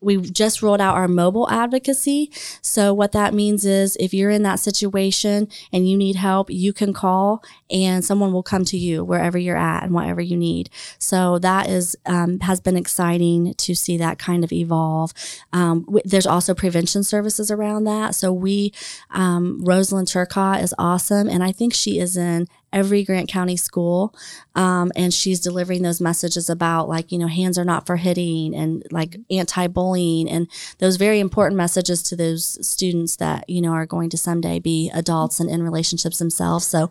we 0.00 0.16
just 0.18 0.62
rolled 0.62 0.80
out 0.80 0.96
our 0.96 1.08
mobile 1.08 1.48
advocacy. 1.50 2.30
So 2.62 2.94
what 2.94 3.12
that 3.12 3.34
means 3.34 3.64
is 3.64 3.96
if 4.00 4.14
you're 4.14 4.30
in 4.30 4.42
that 4.44 4.60
situation 4.60 5.48
and 5.72 5.88
you 5.88 5.96
need 5.96 6.16
help, 6.16 6.50
you 6.50 6.72
can 6.72 6.92
call 6.92 7.42
and 7.70 8.04
someone 8.04 8.32
will 8.32 8.42
come 8.42 8.64
to 8.66 8.78
you 8.78 9.04
wherever 9.04 9.38
you're 9.38 9.56
at 9.56 9.84
and 9.84 9.92
whatever 9.92 10.20
you 10.20 10.36
need. 10.36 10.70
So 10.98 11.38
that 11.40 11.68
is 11.68 11.96
um, 12.06 12.40
has 12.40 12.60
been 12.60 12.76
exciting 12.76 13.54
to 13.54 13.74
see 13.74 13.96
that 13.98 14.18
kind 14.18 14.42
of 14.42 14.52
evolve. 14.52 15.12
Um, 15.52 15.82
w- 15.82 16.02
there's 16.04 16.26
also 16.26 16.54
prevention 16.54 17.02
services 17.02 17.50
around 17.50 17.84
that. 17.84 18.14
So 18.14 18.32
we, 18.32 18.72
um, 19.10 19.62
Rosalind 19.64 20.08
Turcott 20.08 20.62
is 20.62 20.74
awesome, 20.78 21.28
and 21.28 21.44
I 21.44 21.52
think 21.52 21.74
she 21.74 21.98
is 21.98 22.16
in 22.16 22.48
every 22.72 23.04
Grant 23.04 23.28
County 23.28 23.56
school. 23.56 24.14
Um, 24.54 24.92
and 24.96 25.12
she's 25.12 25.40
delivering 25.40 25.82
those 25.82 26.00
messages 26.00 26.50
about 26.50 26.88
like, 26.88 27.12
you 27.12 27.18
know, 27.18 27.26
hands 27.26 27.58
are 27.58 27.64
not 27.64 27.86
for 27.86 27.96
hitting 27.96 28.54
and 28.54 28.82
like 28.90 29.16
anti 29.30 29.66
bullying 29.66 30.28
and 30.28 30.48
those 30.78 30.96
very 30.96 31.20
important 31.20 31.56
messages 31.56 32.02
to 32.04 32.16
those 32.16 32.66
students 32.66 33.16
that, 33.16 33.48
you 33.48 33.60
know, 33.60 33.72
are 33.72 33.86
going 33.86 34.10
to 34.10 34.16
someday 34.16 34.58
be 34.58 34.90
adults 34.94 35.40
and 35.40 35.50
in 35.50 35.62
relationships 35.62 36.18
themselves. 36.18 36.66
So, 36.66 36.90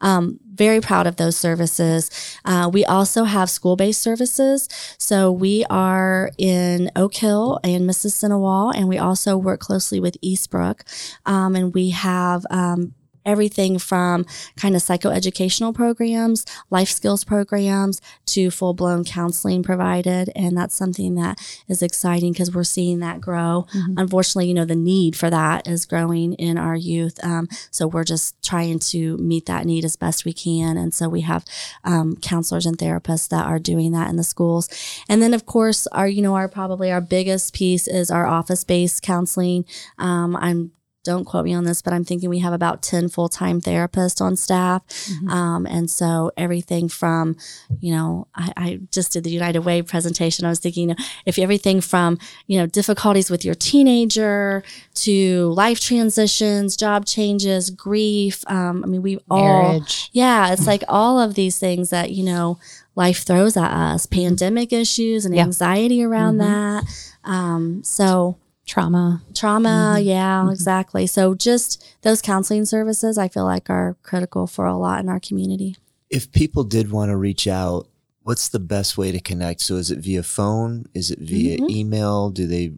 um, 0.00 0.38
very 0.60 0.80
proud 0.80 1.06
of 1.06 1.16
those 1.16 1.36
services. 1.36 2.10
Uh, 2.44 2.68
we 2.70 2.84
also 2.84 3.24
have 3.24 3.48
school 3.48 3.76
based 3.76 4.02
services. 4.02 4.68
So 4.98 5.32
we 5.32 5.64
are 5.70 6.30
in 6.36 6.90
Oak 6.94 7.14
Hill 7.14 7.58
and 7.64 7.88
Mississinawa, 7.88 8.74
and 8.76 8.86
we 8.86 8.98
also 8.98 9.38
work 9.38 9.60
closely 9.60 10.00
with 10.00 10.20
Eastbrook. 10.20 10.82
Um, 11.24 11.56
and 11.56 11.72
we 11.72 11.90
have, 11.90 12.44
um, 12.50 12.94
everything 13.24 13.78
from 13.78 14.26
kind 14.56 14.74
of 14.74 14.82
psychoeducational 14.82 15.74
programs, 15.74 16.44
life 16.70 16.88
skills 16.88 17.24
programs 17.24 18.00
to 18.26 18.50
full 18.50 18.74
blown 18.74 19.04
counseling 19.04 19.62
provided. 19.62 20.30
And 20.34 20.56
that's 20.56 20.74
something 20.74 21.14
that 21.16 21.38
is 21.68 21.82
exciting 21.82 22.32
because 22.32 22.54
we're 22.54 22.64
seeing 22.64 23.00
that 23.00 23.20
grow. 23.20 23.66
Unfortunately, 23.96 24.48
you 24.48 24.54
know, 24.54 24.64
the 24.64 24.76
need 24.76 25.16
for 25.16 25.30
that 25.30 25.66
is 25.66 25.86
growing 25.86 26.34
in 26.34 26.58
our 26.58 26.76
youth. 26.76 27.22
Um, 27.24 27.48
so 27.70 27.86
we're 27.86 28.04
just 28.04 28.42
trying 28.42 28.78
to 28.78 29.16
meet 29.18 29.46
that 29.46 29.66
need 29.66 29.84
as 29.84 29.96
best 29.96 30.24
we 30.24 30.32
can. 30.32 30.76
And 30.76 30.92
so 30.94 31.08
we 31.08 31.22
have 31.22 31.44
um, 31.84 32.16
counselors 32.16 32.66
and 32.66 32.78
therapists 32.78 33.28
that 33.28 33.46
are 33.46 33.58
doing 33.58 33.92
that 33.92 34.08
in 34.08 34.16
the 34.16 34.24
schools. 34.24 34.68
And 35.08 35.22
then, 35.22 35.34
of 35.34 35.46
course, 35.46 35.86
our, 35.88 36.08
you 36.08 36.22
know, 36.22 36.34
our 36.34 36.48
probably 36.48 36.90
our 36.90 37.00
biggest 37.00 37.54
piece 37.54 37.86
is 37.86 38.10
our 38.10 38.26
office 38.26 38.64
based 38.64 39.02
counseling. 39.02 39.64
Um, 39.98 40.36
I'm 40.36 40.72
don't 41.02 41.24
quote 41.24 41.44
me 41.46 41.54
on 41.54 41.64
this, 41.64 41.80
but 41.80 41.92
I'm 41.94 42.04
thinking 42.04 42.28
we 42.28 42.40
have 42.40 42.52
about 42.52 42.82
10 42.82 43.08
full 43.08 43.28
time 43.30 43.60
therapists 43.60 44.20
on 44.20 44.36
staff. 44.36 44.82
Um, 45.30 45.66
and 45.66 45.90
so 45.90 46.30
everything 46.36 46.88
from, 46.88 47.36
you 47.80 47.94
know, 47.94 48.26
I, 48.34 48.52
I 48.56 48.80
just 48.90 49.12
did 49.12 49.24
the 49.24 49.30
United 49.30 49.60
Way 49.60 49.80
presentation. 49.82 50.44
I 50.44 50.50
was 50.50 50.58
thinking, 50.58 50.90
you 50.90 50.94
know, 50.94 51.04
if 51.24 51.38
everything 51.38 51.80
from, 51.80 52.18
you 52.46 52.58
know, 52.58 52.66
difficulties 52.66 53.30
with 53.30 53.44
your 53.44 53.54
teenager 53.54 54.62
to 54.96 55.48
life 55.54 55.80
transitions, 55.80 56.76
job 56.76 57.06
changes, 57.06 57.70
grief. 57.70 58.44
Um, 58.46 58.84
I 58.84 58.86
mean, 58.86 59.02
we 59.02 59.18
all, 59.30 59.80
yeah, 60.12 60.52
it's 60.52 60.66
like 60.66 60.84
all 60.88 61.18
of 61.18 61.34
these 61.34 61.58
things 61.58 61.90
that, 61.90 62.10
you 62.12 62.24
know, 62.24 62.58
life 62.94 63.24
throws 63.24 63.56
at 63.56 63.70
us, 63.72 64.04
pandemic 64.04 64.70
issues 64.72 65.24
and 65.24 65.34
Yeah. 65.34 65.42
anxiety 65.44 66.02
around 66.02 66.36
that. 66.38 66.84
Um, 67.24 67.82
so, 67.84 68.36
Trauma. 68.70 69.20
trauma 69.34 69.98
yeah 70.00 70.48
exactly 70.50 71.04
so 71.06 71.34
just 71.34 71.82
those 72.02 72.22
counseling 72.22 72.64
services 72.64 73.18
i 73.18 73.26
feel 73.26 73.44
like 73.44 73.68
are 73.68 73.96
critical 74.04 74.46
for 74.46 74.64
a 74.66 74.76
lot 74.76 75.00
in 75.02 75.08
our 75.08 75.18
community 75.20 75.76
If 76.08 76.30
people 76.30 76.62
did 76.64 76.90
want 76.90 77.10
to 77.10 77.16
reach 77.16 77.46
out, 77.46 77.86
what's 78.22 78.48
the 78.48 78.58
best 78.58 78.98
way 78.98 79.12
to 79.12 79.20
connect? 79.20 79.60
So 79.60 79.76
is 79.76 79.90
it 79.90 80.00
via 80.00 80.22
phone? 80.24 80.86
Is 80.92 81.10
it 81.14 81.20
via 81.20 81.58
Mhm. 81.58 81.70
email? 81.70 82.30
Do 82.30 82.46
they 82.48 82.72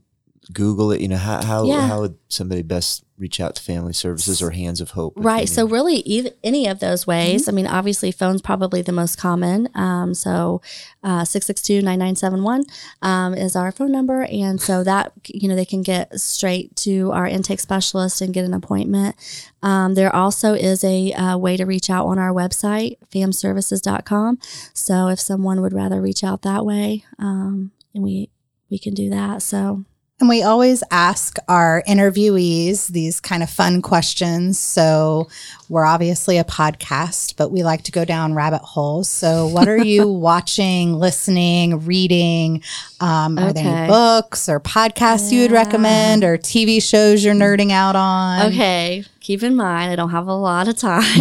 Google 0.53 0.93
it? 0.93 1.01
You 1.01 1.09
know, 1.09 1.17
how 1.17 1.43
how, 1.43 1.65
Yeah. 1.65 1.87
how 1.87 2.01
would 2.01 2.17
somebody 2.29 2.63
best 2.63 3.05
reach 3.19 3.41
out 3.41 3.55
to 3.55 3.63
Family 3.63 3.93
Services 3.93 4.43
or 4.43 4.51
Hands 4.51 4.81
of 4.81 4.91
Hope? 4.91 5.13
right 5.17 5.49
so 5.49 5.65
really 5.65 5.97
either, 5.99 6.31
any 6.43 6.67
of 6.67 6.81
those 6.81 7.07
ways 7.07 7.49
i 7.49 7.53
mean 7.53 7.69
obviously 7.69 8.11
phone's 8.11 8.43
probably 8.43 8.83
the 8.83 8.91
most 8.91 9.17
common 9.17 9.69
um, 9.77 10.13
so 10.13 10.61
uh, 11.05 11.23
662-9971 11.23 12.65
um, 13.03 13.35
is 13.35 13.55
our 13.55 13.71
phone 13.71 13.93
number 13.93 14.23
and 14.25 14.61
so 14.61 14.83
that 14.91 15.13
you 15.27 15.49
know 15.49 15.55
they 15.55 15.65
can 15.65 15.83
get 15.83 16.19
straight 16.19 16.75
to 16.75 17.13
our 17.13 17.27
intake 17.27 17.61
specialist 17.61 18.21
and 18.21 18.35
get 18.35 18.45
an 18.45 18.55
appointment 18.55 19.15
um, 19.63 19.95
there 19.95 20.15
also 20.15 20.55
is 20.55 20.83
a 20.83 21.13
uh, 21.13 21.37
way 21.39 21.57
to 21.57 21.65
reach 21.65 21.91
out 21.91 22.07
on 22.07 22.19
our 22.19 22.33
website 22.33 22.97
famservices.com 23.11 24.39
so 24.73 25.09
if 25.09 25.21
someone 25.21 25.61
would 25.61 25.73
rather 25.73 26.01
reach 26.01 26.25
out 26.25 26.43
that 26.43 26.65
way 26.65 27.05
um, 27.19 27.71
and 27.95 28.03
we 28.03 28.31
we 28.71 28.79
can 28.79 28.95
do 28.95 29.09
that 29.11 29.43
so 29.43 29.85
And 30.23 30.29
we 30.29 30.45
always 30.45 30.85
ask 30.93 31.37
our 31.49 31.83
interviewees 31.83 32.87
these 32.87 33.21
kind 33.21 33.43
of 33.43 33.51
fun 33.51 33.83
questions. 33.83 34.57
So 34.57 35.27
we're 35.69 35.85
obviously 35.85 36.39
a 36.39 36.45
podcast, 36.45 37.35
but 37.37 37.51
we 37.51 37.65
like 37.65 37.83
to 37.83 37.91
go 37.91 38.05
down 38.05 38.33
rabbit 38.33 38.61
holes. 38.63 39.11
So 39.11 39.49
what 39.49 39.67
are 39.67 39.83
you 39.83 40.07
watching, 40.13 40.95
listening, 40.95 41.85
reading? 41.85 42.63
Um, 43.01 43.37
Are 43.37 43.53
there 43.53 43.67
any 43.67 43.89
books 43.89 44.49
or 44.49 44.61
podcasts 44.61 45.33
you 45.33 45.43
would 45.43 45.51
recommend 45.51 46.23
or 46.23 46.39
TV 46.39 46.81
shows 46.81 47.25
you're 47.25 47.35
nerding 47.35 47.73
out 47.73 47.97
on? 47.97 48.53
Okay, 48.53 49.05
keep 49.23 49.43
in 49.43 49.57
mind 49.57 49.93
I 49.93 49.97
don't 49.97 50.11
have 50.11 50.27
a 50.27 50.35
lot 50.35 50.69
of 50.69 50.77
time, 50.77 51.03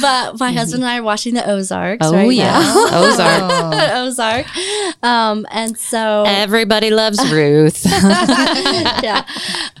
but 0.00 0.38
my 0.38 0.52
husband 0.52 0.82
and 0.82 0.90
I 0.90 0.98
are 0.98 1.02
watching 1.02 1.34
the 1.34 1.48
Ozarks. 1.48 2.06
Oh, 2.06 2.12
right 2.12 2.30
yeah. 2.30 2.60
now. 2.60 2.86
Ozark. 3.02 3.94
Ozark, 3.94 4.46
um, 5.02 5.46
and 5.50 5.76
so 5.76 6.24
Everybody 6.26 6.90
loves 6.90 7.18
Ruth. 7.32 7.84
yeah, 7.86 9.24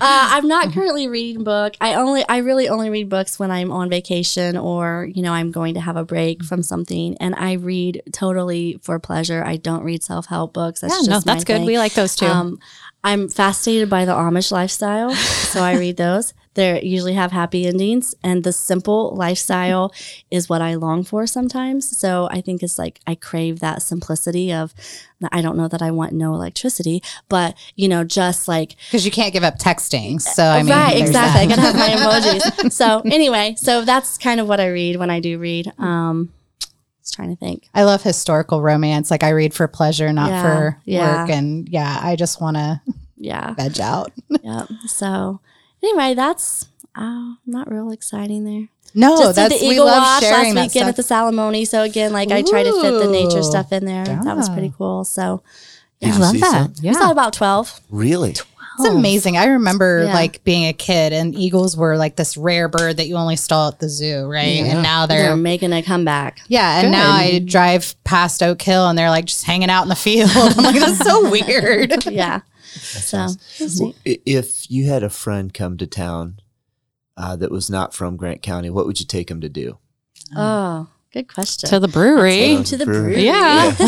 I'm 0.00 0.48
not 0.48 0.72
currently 0.72 1.08
reading 1.08 1.44
book. 1.44 1.74
I 1.80 1.94
only, 1.94 2.24
I 2.28 2.38
really 2.38 2.68
only 2.68 2.90
read 2.90 3.08
books 3.08 3.38
when 3.38 3.50
I'm 3.50 3.70
on 3.70 3.90
vacation 3.90 4.56
or 4.56 5.08
you 5.12 5.22
know 5.22 5.32
I'm 5.32 5.50
going 5.50 5.74
to 5.74 5.80
have 5.80 5.96
a 5.96 6.04
break 6.04 6.42
from 6.42 6.62
something, 6.62 7.16
and 7.18 7.34
I 7.36 7.52
read 7.52 8.02
totally 8.12 8.78
for 8.82 8.98
pleasure. 8.98 9.44
I 9.44 9.56
don't 9.56 9.84
read 9.84 10.02
self 10.02 10.26
help 10.26 10.54
books. 10.54 10.80
That's 10.80 11.02
yeah, 11.02 11.12
just 11.12 11.26
no, 11.26 11.32
that's 11.32 11.44
good. 11.44 11.58
thing. 11.58 11.66
We 11.66 11.78
like 11.78 11.94
those 11.94 12.16
too. 12.16 12.26
Um, 12.26 12.58
I'm 13.02 13.28
fascinated 13.28 13.88
by 13.88 14.04
the 14.04 14.12
Amish 14.12 14.52
lifestyle, 14.52 15.14
so 15.14 15.62
I 15.62 15.76
read 15.76 15.96
those. 15.96 16.34
They 16.54 16.82
usually 16.82 17.14
have 17.14 17.30
happy 17.30 17.64
endings, 17.64 18.12
and 18.24 18.42
the 18.42 18.52
simple 18.52 19.14
lifestyle 19.14 19.94
is 20.32 20.48
what 20.48 20.60
I 20.60 20.74
long 20.74 21.04
for 21.04 21.24
sometimes. 21.24 21.96
So 21.96 22.28
I 22.32 22.40
think 22.40 22.64
it's 22.64 22.76
like 22.76 22.98
I 23.06 23.14
crave 23.14 23.60
that 23.60 23.82
simplicity 23.82 24.52
of. 24.52 24.74
I 25.30 25.42
don't 25.42 25.56
know 25.56 25.68
that 25.68 25.80
I 25.80 25.92
want 25.92 26.12
no 26.12 26.34
electricity, 26.34 27.04
but 27.28 27.54
you 27.76 27.86
know, 27.86 28.02
just 28.02 28.48
like 28.48 28.74
Because 28.86 29.04
you 29.04 29.12
can't 29.12 29.32
give 29.32 29.44
up 29.44 29.60
texting. 29.60 30.20
So, 30.20 30.42
I 30.42 30.64
mean, 30.64 30.72
right, 30.74 30.98
exactly. 30.98 31.42
I 31.42 31.46
gotta 31.46 31.60
have 31.60 31.76
my 31.76 31.88
emojis. 31.88 32.72
so 32.72 33.00
anyway, 33.04 33.54
so 33.56 33.84
that's 33.84 34.18
kind 34.18 34.40
of 34.40 34.48
what 34.48 34.58
I 34.58 34.70
read 34.70 34.96
when 34.96 35.08
I 35.08 35.20
do 35.20 35.38
read. 35.38 35.72
Um, 35.78 36.32
I 37.10 37.12
was 37.12 37.16
trying 37.16 37.30
to 37.30 37.36
think. 37.36 37.68
I 37.74 37.82
love 37.84 38.02
historical 38.02 38.62
romance. 38.62 39.10
Like 39.10 39.22
I 39.24 39.30
read 39.30 39.52
for 39.52 39.66
pleasure, 39.66 40.12
not 40.12 40.30
Yeah, 40.30 40.42
for 40.42 40.80
yeah. 40.84 41.20
work. 41.22 41.30
And 41.30 41.68
yeah, 41.68 41.98
I 42.02 42.14
just 42.16 42.40
want 42.40 42.56
to 42.56 42.80
Yeah. 43.16 43.54
veg 43.58 43.80
out. 43.80 44.12
Yep. 44.42 44.68
So 44.86 45.40
anyway, 45.82 46.14
that's 46.14 46.68
uh, 46.94 47.34
not 47.46 47.70
real 47.70 47.90
exciting 47.90 48.44
there. 48.44 48.68
No, 48.94 49.16
Just 49.18 49.36
did 49.36 49.50
that's 49.50 49.60
the 49.60 49.68
we 49.68 49.78
love 49.80 50.02
Wash 50.02 50.20
sharing 50.22 50.54
last 50.54 50.54
that 50.54 50.62
weekend 50.74 50.88
at 50.88 50.94
stuff. 50.96 51.08
the 51.08 51.36
Salamonie. 51.36 51.66
So 51.66 51.82
again, 51.82 52.12
like 52.12 52.30
I 52.32 52.42
try 52.42 52.62
to 52.62 52.72
fit 52.80 52.92
the 52.92 53.08
nature 53.10 53.42
stuff 53.42 53.72
in 53.72 53.84
there. 53.84 54.04
That 54.04 54.36
was 54.36 54.48
pretty 54.48 54.72
cool. 54.76 55.04
So 55.04 55.42
Did 56.00 56.10
I 56.14 56.18
love 56.18 56.40
that. 56.40 56.76
some? 56.76 56.84
we 56.84 56.94
saw 56.94 57.10
about 57.12 57.32
twelve. 57.32 57.80
Really? 57.90 58.34
It's 58.78 58.88
amazing. 58.88 59.36
I 59.36 59.46
remember 59.46 60.04
Yeah. 60.04 60.14
like 60.14 60.42
being 60.44 60.66
a 60.66 60.72
kid 60.72 61.12
and 61.12 61.34
eagles 61.34 61.76
were 61.76 61.96
like 61.96 62.16
this 62.16 62.36
rare 62.36 62.68
bird 62.68 62.96
that 62.96 63.08
you 63.08 63.16
only 63.16 63.36
saw 63.36 63.68
at 63.68 63.78
the 63.78 63.88
zoo, 63.88 64.24
right? 64.26 64.56
Yeah. 64.56 64.64
And 64.66 64.82
now 64.82 65.06
They're 65.06 65.24
they're 65.24 65.36
making 65.36 65.72
a 65.72 65.82
comeback. 65.82 66.40
yeah, 66.48 66.78
and 66.78 66.86
Good. 66.86 66.90
now 66.92 67.10
I 67.10 67.38
drive 67.40 67.94
past 68.04 68.42
Oak 68.42 68.62
Hill 68.62 68.88
and 68.88 68.98
they're 68.98 69.10
like 69.10 69.26
just 69.26 69.44
hanging 69.44 69.70
out 69.70 69.82
in 69.82 69.88
the 69.88 69.96
field. 69.96 70.30
I'm 70.34 70.64
like, 70.64 70.78
that's 70.80 70.98
so 70.98 71.28
weird. 71.30 72.06
Yeah. 72.10 72.40
so 72.72 73.26
Well, 73.80 73.94
if 74.04 74.70
you 74.70 74.86
had 74.86 75.02
a 75.02 75.10
friend 75.10 75.52
come 75.52 75.76
to 75.78 75.86
town 75.86 76.38
uh, 77.16 77.36
that 77.36 77.50
was 77.50 77.68
not 77.68 77.92
from 77.92 78.16
Grant 78.16 78.40
County, 78.42 78.70
what 78.70 78.86
would 78.86 79.00
you 79.00 79.06
take 79.06 79.30
him 79.30 79.40
to 79.40 79.48
do? 79.48 79.78
oh, 80.36 80.86
good 81.12 81.32
question. 81.32 81.68
to 81.70 81.80
the 81.80 81.88
brewery. 81.88 82.56
Take 82.56 82.66
to 82.66 82.76
the 82.76 82.84
brewery. 82.86 83.24
Yeah. 83.24 83.74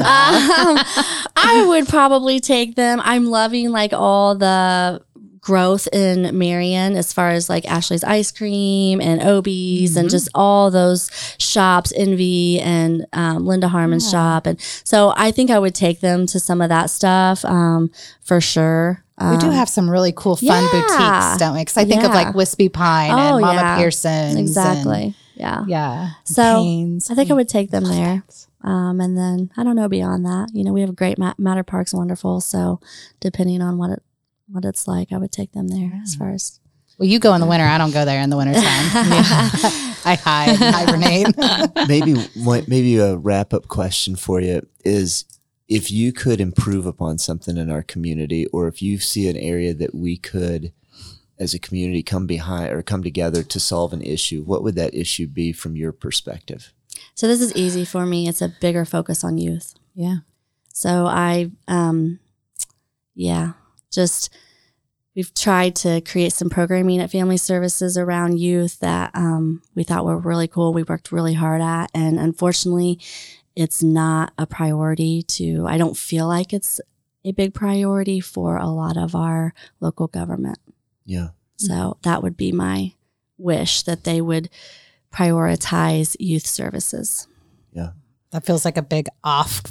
um, 0.00 0.78
I 1.36 1.64
would 1.68 1.88
probably 1.88 2.40
take 2.40 2.74
them. 2.76 3.00
I'm 3.04 3.26
loving 3.26 3.70
like 3.70 3.92
all 3.92 4.34
the 4.34 5.02
growth 5.40 5.86
in 5.92 6.36
Marion 6.36 6.96
as 6.96 7.12
far 7.12 7.30
as 7.30 7.48
like 7.48 7.64
Ashley's 7.70 8.02
ice 8.02 8.32
cream 8.32 9.00
and 9.00 9.22
Obie's 9.22 9.96
and 9.96 10.10
just 10.10 10.28
all 10.34 10.72
those 10.72 11.08
shops, 11.38 11.92
Envy 11.96 12.58
and 12.60 13.06
um, 13.12 13.46
Linda 13.46 13.68
Harmon's 13.68 14.10
shop. 14.10 14.46
And 14.46 14.60
so 14.60 15.12
I 15.16 15.30
think 15.30 15.50
I 15.52 15.58
would 15.60 15.74
take 15.74 16.00
them 16.00 16.26
to 16.26 16.40
some 16.40 16.60
of 16.60 16.68
that 16.70 16.90
stuff 16.90 17.44
um, 17.44 17.90
for 18.22 18.40
sure. 18.40 19.04
we 19.20 19.36
do 19.36 19.46
Um, 19.46 19.52
have 19.52 19.68
some 19.68 19.88
really 19.88 20.12
cool 20.12 20.34
fun 20.34 20.64
yeah. 20.64 20.68
boutiques, 20.72 21.38
don't 21.38 21.54
we? 21.54 21.60
Because 21.60 21.76
I 21.76 21.84
think 21.84 22.02
of 22.02 22.10
like 22.10 22.34
Wispy 22.34 22.68
Pine 22.68 23.12
Oh, 23.12 23.34
and 23.36 23.40
Mama 23.40 23.60
yeah. 23.60 23.76
Pearson's. 23.78 24.30
and- 24.32 24.38
exactly. 24.40 25.14
Yeah. 25.36 25.64
yeah. 25.66 26.10
So, 26.24 26.62
Payne's. 26.62 27.10
I 27.10 27.14
think 27.14 27.30
I 27.30 27.34
would 27.34 27.48
take 27.48 27.70
them 27.70 27.84
there. 27.84 28.24
Um, 28.62 29.00
and 29.00 29.16
then 29.16 29.50
I 29.56 29.62
don't 29.62 29.76
know 29.76 29.88
beyond 29.88 30.26
that. 30.26 30.50
You 30.52 30.64
know, 30.64 30.72
we 30.72 30.80
have 30.80 30.90
a 30.90 30.94
great 30.94 31.18
Ma- 31.18 31.34
Matter 31.38 31.62
Park's 31.62 31.94
wonderful. 31.94 32.40
So 32.40 32.80
depending 33.20 33.62
on 33.62 33.78
what 33.78 33.90
it 33.90 34.02
what 34.48 34.64
it's 34.64 34.88
like, 34.88 35.12
I 35.12 35.18
would 35.18 35.32
take 35.32 35.52
them 35.52 35.68
there 35.68 35.92
as 36.02 36.14
far 36.16 36.30
as. 36.30 36.60
Well, 36.98 37.08
you 37.08 37.18
go 37.18 37.34
in 37.34 37.40
the 37.40 37.46
winter. 37.46 37.66
I 37.66 37.78
don't 37.78 37.92
go 37.92 38.04
there 38.04 38.20
in 38.20 38.30
the 38.30 38.36
wintertime. 38.36 38.62
I 38.64 40.18
hide, 40.22 40.56
hibernate. 40.60 41.88
maybe 41.88 42.14
maybe 42.66 42.96
a 42.96 43.16
wrap 43.16 43.52
up 43.52 43.68
question 43.68 44.16
for 44.16 44.40
you 44.40 44.66
is 44.84 45.24
if 45.68 45.90
you 45.90 46.12
could 46.12 46.40
improve 46.40 46.86
upon 46.86 47.18
something 47.18 47.56
in 47.56 47.70
our 47.70 47.82
community 47.82 48.46
or 48.46 48.66
if 48.68 48.80
you 48.80 48.98
see 48.98 49.28
an 49.28 49.36
area 49.36 49.74
that 49.74 49.94
we 49.94 50.16
could 50.16 50.72
as 51.38 51.54
a 51.54 51.58
community 51.58 52.02
come 52.02 52.26
behind 52.26 52.72
or 52.72 52.82
come 52.82 53.02
together 53.02 53.42
to 53.42 53.60
solve 53.60 53.92
an 53.92 54.02
issue 54.02 54.42
what 54.42 54.62
would 54.62 54.74
that 54.74 54.94
issue 54.94 55.26
be 55.26 55.52
from 55.52 55.76
your 55.76 55.92
perspective 55.92 56.72
So 57.14 57.26
this 57.28 57.40
is 57.40 57.54
easy 57.54 57.84
for 57.84 58.06
me. 58.06 58.28
It's 58.28 58.42
a 58.42 58.54
bigger 58.60 58.84
focus 58.84 59.22
on 59.24 59.38
youth. 59.38 59.74
yeah. 59.94 60.18
So 60.72 61.06
I, 61.06 61.50
um, 61.68 62.20
yeah, 63.14 63.52
just 63.90 64.28
we've 65.14 65.32
tried 65.32 65.74
to 65.76 66.02
create 66.02 66.32
some 66.34 66.50
programming 66.50 67.00
at 67.00 67.10
Family 67.10 67.38
Services 67.38 67.96
around 67.96 68.38
youth 68.38 68.78
that 68.80 69.10
um, 69.14 69.62
we 69.74 69.84
thought 69.84 70.04
were 70.04 70.18
really 70.18 70.48
cool. 70.48 70.74
We 70.74 70.82
worked 70.82 71.12
really 71.12 71.32
hard 71.34 71.62
at, 71.62 71.90
and 71.94 72.18
unfortunately, 72.18 73.00
it's 73.54 73.82
not 73.82 74.34
a 74.36 74.46
priority 74.46 75.22
to. 75.22 75.66
I 75.66 75.78
don't 75.78 75.96
feel 75.96 76.28
like 76.28 76.52
it's 76.52 76.78
a 77.24 77.32
big 77.32 77.54
priority 77.54 78.20
for 78.20 78.58
a 78.58 78.68
lot 78.68 78.98
of 78.98 79.14
our 79.14 79.54
local 79.80 80.08
government. 80.08 80.58
Yeah 81.06 81.28
So 81.56 81.96
that 82.02 82.22
would 82.22 82.36
be 82.36 82.52
my 82.52 82.92
wish 83.38 83.82
that 83.82 84.04
they 84.04 84.20
would 84.20 84.50
prioritize 85.12 86.16
youth 86.18 86.46
services. 86.46 87.26
Yeah. 87.72 87.90
That 88.32 88.44
feels 88.44 88.64
like 88.64 88.76
a 88.76 88.82
big 88.82 89.08
off 89.24 89.62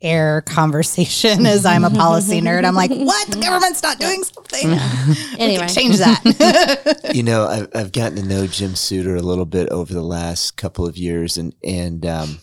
air 0.00 0.42
conversation 0.42 1.46
as 1.46 1.66
I'm 1.66 1.84
a 1.84 1.90
policy 1.90 2.40
nerd. 2.40 2.64
I'm 2.64 2.74
like, 2.74 2.90
what? 2.90 3.28
The 3.28 3.40
government's 3.40 3.82
not 3.82 3.98
doing 3.98 4.22
something. 4.24 4.78
Anyway. 5.38 5.66
We 5.66 5.68
change 5.68 5.98
that. 5.98 7.10
you 7.14 7.22
know 7.22 7.46
I've, 7.46 7.68
I've 7.74 7.92
gotten 7.92 8.16
to 8.16 8.22
know 8.22 8.46
jim 8.46 8.74
Suter 8.74 9.16
a 9.16 9.22
little 9.22 9.44
bit 9.44 9.68
over 9.68 9.92
the 9.92 10.02
last 10.02 10.56
couple 10.56 10.86
of 10.86 10.96
years 10.96 11.36
and 11.36 11.54
and 11.62 12.04
um, 12.06 12.38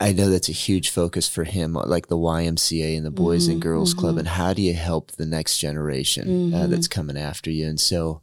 i 0.00 0.12
know 0.12 0.28
that's 0.30 0.48
a 0.48 0.52
huge 0.52 0.90
focus 0.90 1.28
for 1.28 1.44
him 1.44 1.72
like 1.74 2.08
the 2.08 2.16
ymca 2.16 2.96
and 2.96 3.06
the 3.06 3.10
boys 3.10 3.46
and 3.48 3.58
Mhm, 3.58 3.62
girls 3.62 3.94
club 3.94 4.16
mhm. 4.16 4.20
and 4.20 4.28
how 4.28 4.52
do 4.52 4.62
you 4.62 4.74
help 4.74 5.12
the 5.12 5.26
next 5.26 5.58
generation 5.58 6.52
uh, 6.54 6.58
Mhm. 6.66 6.70
that's 6.70 6.88
coming 6.88 7.16
after 7.16 7.50
you 7.50 7.66
and 7.66 7.80
so 7.80 8.20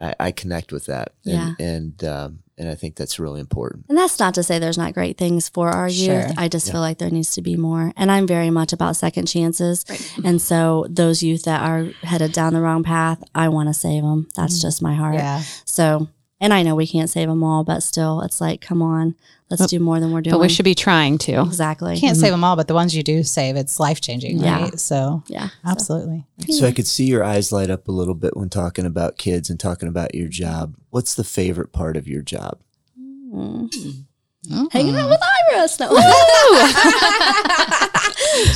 i, 0.00 0.14
I 0.18 0.30
connect 0.32 0.72
with 0.72 0.86
that 0.86 1.12
Yeah. 1.24 1.54
and 1.58 1.60
and, 1.60 2.04
um, 2.04 2.38
and 2.58 2.68
i 2.68 2.74
think 2.74 2.96
that's 2.96 3.18
really 3.18 3.40
important 3.40 3.84
And 3.88 3.98
that's 3.98 4.18
not 4.18 4.34
to 4.34 4.42
say 4.42 4.58
there's 4.58 4.78
not 4.78 4.94
great 4.94 5.16
things 5.18 5.48
for 5.48 5.68
our 5.70 5.90
Sure. 5.90 6.20
youth. 6.28 6.32
I 6.38 6.48
just 6.48 6.66
Yeah. 6.66 6.72
feel 6.72 6.80
like 6.80 6.98
there 6.98 7.10
needs 7.10 7.32
to 7.34 7.42
be 7.42 7.56
more. 7.56 7.92
And 7.96 8.10
I'm 8.10 8.26
very 8.26 8.50
much 8.50 8.72
about 8.72 8.96
second 8.96 9.26
chances. 9.26 9.84
And 10.24 10.40
so 10.42 10.86
those 10.88 11.22
youth 11.22 11.42
that 11.44 11.60
are 11.62 11.92
headed 12.02 12.32
down 12.32 12.52
the 12.54 12.60
wrong 12.60 12.82
path, 12.82 13.18
I 13.34 13.48
want 13.48 13.68
to 13.68 13.74
save 13.74 14.02
them. 14.02 14.28
That's 14.36 14.58
Mm. 14.58 14.62
just 14.62 14.82
my 14.82 14.94
heart. 14.94 15.14
yeah. 15.16 15.42
So, 15.64 16.08
and 16.40 16.52
I 16.52 16.62
know 16.62 16.74
we 16.74 16.86
can't 16.86 17.10
save 17.10 17.28
them 17.28 17.42
all, 17.42 17.64
but 17.64 17.82
still, 17.82 18.20
it's 18.22 18.40
like, 18.40 18.60
come 18.60 18.82
on, 18.82 19.14
let's 19.50 19.66
do 19.66 19.80
more 19.80 19.98
than 20.00 20.12
we're 20.12 20.20
doing. 20.22 20.32
But 20.32 20.40
we 20.40 20.48
should 20.48 20.64
be 20.64 20.74
trying 20.74 21.18
to. 21.18 21.42
exactly. 21.42 21.98
Can't 21.98 22.16
save 22.16 22.30
them 22.30 22.44
all, 22.44 22.54
but 22.56 22.68
the 22.68 22.74
ones 22.74 22.94
you 22.94 23.02
do 23.02 23.22
save, 23.24 23.56
it's 23.56 23.80
life 23.80 24.00
changing, 24.00 24.38
Yeah. 24.38 24.62
right? 24.62 24.78
So, 24.80 25.22
Yeah. 25.28 25.48
absolutely. 25.66 26.24
so 26.50 26.66
i 26.66 26.72
could 26.72 26.86
see 26.86 27.04
your 27.04 27.22
eyes 27.24 27.52
light 27.52 27.68
up 27.70 27.86
a 27.88 27.92
little 27.92 28.14
bit 28.14 28.36
when 28.36 28.48
talking 28.48 28.86
about 28.86 29.18
kids 29.18 29.50
and 29.50 29.58
talking 29.60 29.88
about 29.88 30.14
your 30.14 30.28
job 30.28 30.74
what's 30.90 31.14
the 31.14 31.24
favorite 31.24 31.72
part 31.72 31.96
of 31.96 32.06
your 32.08 32.22
job 32.22 32.58
Mm. 32.98 33.68
Mhm. 34.48 34.72
Hanging 34.72 34.96
out 34.96 35.10
with 35.10 35.20
Iris. 35.52 35.78
No. 35.78 35.88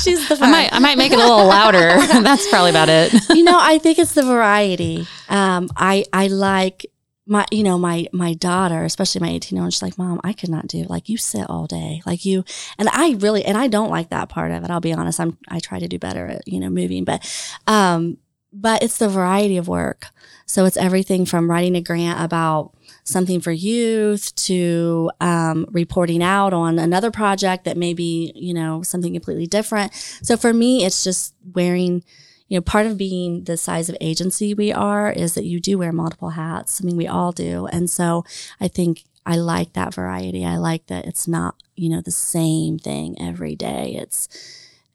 She's 0.03 0.27
the 0.29 0.39
I 0.41 0.51
might, 0.51 0.73
I 0.73 0.79
might 0.79 0.99
make 0.99 1.13
it 1.13 1.19
a 1.19 1.23
little 1.23 1.47
louder. 1.47 1.79
That's 2.23 2.49
probably 2.49 2.71
about 2.71 2.89
it. 2.89 3.13
you 3.31 3.45
know, 3.45 3.59
I 3.61 3.79
think 3.79 3.99
it's 3.99 4.13
the 4.15 4.23
variety. 4.23 5.07
Um, 5.29 5.69
I 5.77 6.05
I 6.13 6.29
like 6.29 6.87
my 7.27 7.47
you 7.51 7.63
know 7.63 7.79
my 7.79 8.07
my 8.13 8.35
daughter, 8.35 8.85
especially 8.85 9.21
my 9.21 9.31
eighteen 9.31 9.57
year 9.57 9.65
old. 9.65 9.73
She's 9.73 9.83
like, 9.83 9.99
Mom, 9.99 10.21
I 10.25 10.33
could 10.33 10.51
not 10.51 10.67
do 10.67 10.85
like 10.85 11.09
you 11.09 11.17
sit 11.17 11.49
all 11.49 11.67
day, 11.67 12.03
like 12.05 12.25
you. 12.25 12.45
And 12.79 12.89
I 12.91 13.13
really 13.19 13.45
and 13.45 13.57
I 13.57 13.69
don't 13.69 13.91
like 13.91 14.11
that 14.11 14.29
part 14.29 14.53
of 14.53 14.65
it. 14.65 14.71
I'll 14.71 14.81
be 14.81 14.93
honest. 14.93 15.21
I'm 15.21 15.39
I 15.49 15.61
try 15.61 15.79
to 15.79 15.89
do 15.89 15.99
better 15.99 16.27
at 16.27 16.47
you 16.47 16.61
know 16.61 16.71
moving, 16.71 17.05
but 17.05 17.25
um, 17.67 18.19
but 18.53 18.83
it's 18.83 18.99
the 18.99 19.09
variety 19.09 19.57
of 19.57 19.69
work. 19.69 20.07
So 20.47 20.65
it's 20.67 20.77
everything 20.77 21.27
from 21.27 21.51
writing 21.51 21.75
a 21.75 21.81
grant 21.81 22.21
about 22.21 22.73
something 23.05 23.41
for 23.41 23.51
youth 23.51 24.35
to 24.37 25.11
um, 25.21 25.67
reporting 25.71 26.23
out 26.23 26.53
on 26.53 26.79
another 26.79 27.11
project 27.11 27.65
that 27.65 27.77
may 27.77 27.95
be, 27.95 28.33
you 28.35 28.55
know, 28.55 28.83
something 28.83 29.13
completely 29.13 29.47
different. 29.47 29.93
So 30.23 30.37
for 30.37 30.53
me, 30.53 30.85
it's 30.85 31.03
just 31.03 31.35
wearing, 31.55 32.05
you 32.49 32.59
know, 32.59 32.63
part 32.63 32.87
of 32.87 32.99
being 32.99 33.45
the 33.45 33.57
size 33.57 33.89
of 33.89 33.97
agency 34.01 34.55
we 34.55 34.73
are 34.73 35.11
is 35.11 35.35
that 35.35 35.45
you 35.45 35.61
do 35.61 35.79
wear 35.79 35.93
multiple 35.93 36.31
hats. 36.31 36.81
I 36.81 36.85
mean, 36.85 36.97
we 36.97 37.07
all 37.07 37.33
do. 37.33 37.67
And 37.67 37.89
so 37.89 38.25
I 38.61 38.69
think 38.69 39.05
I 39.27 39.37
like 39.37 39.73
that 39.73 39.95
variety. 39.95 40.45
I 40.45 40.57
like 40.57 40.87
that 40.89 41.07
it's 41.07 41.27
not, 41.27 41.57
you 41.75 41.89
know, 41.89 42.01
the 42.01 42.11
same 42.11 42.79
thing 42.79 43.17
every 43.21 43.57
day. 43.57 43.97
It's, 43.99 44.29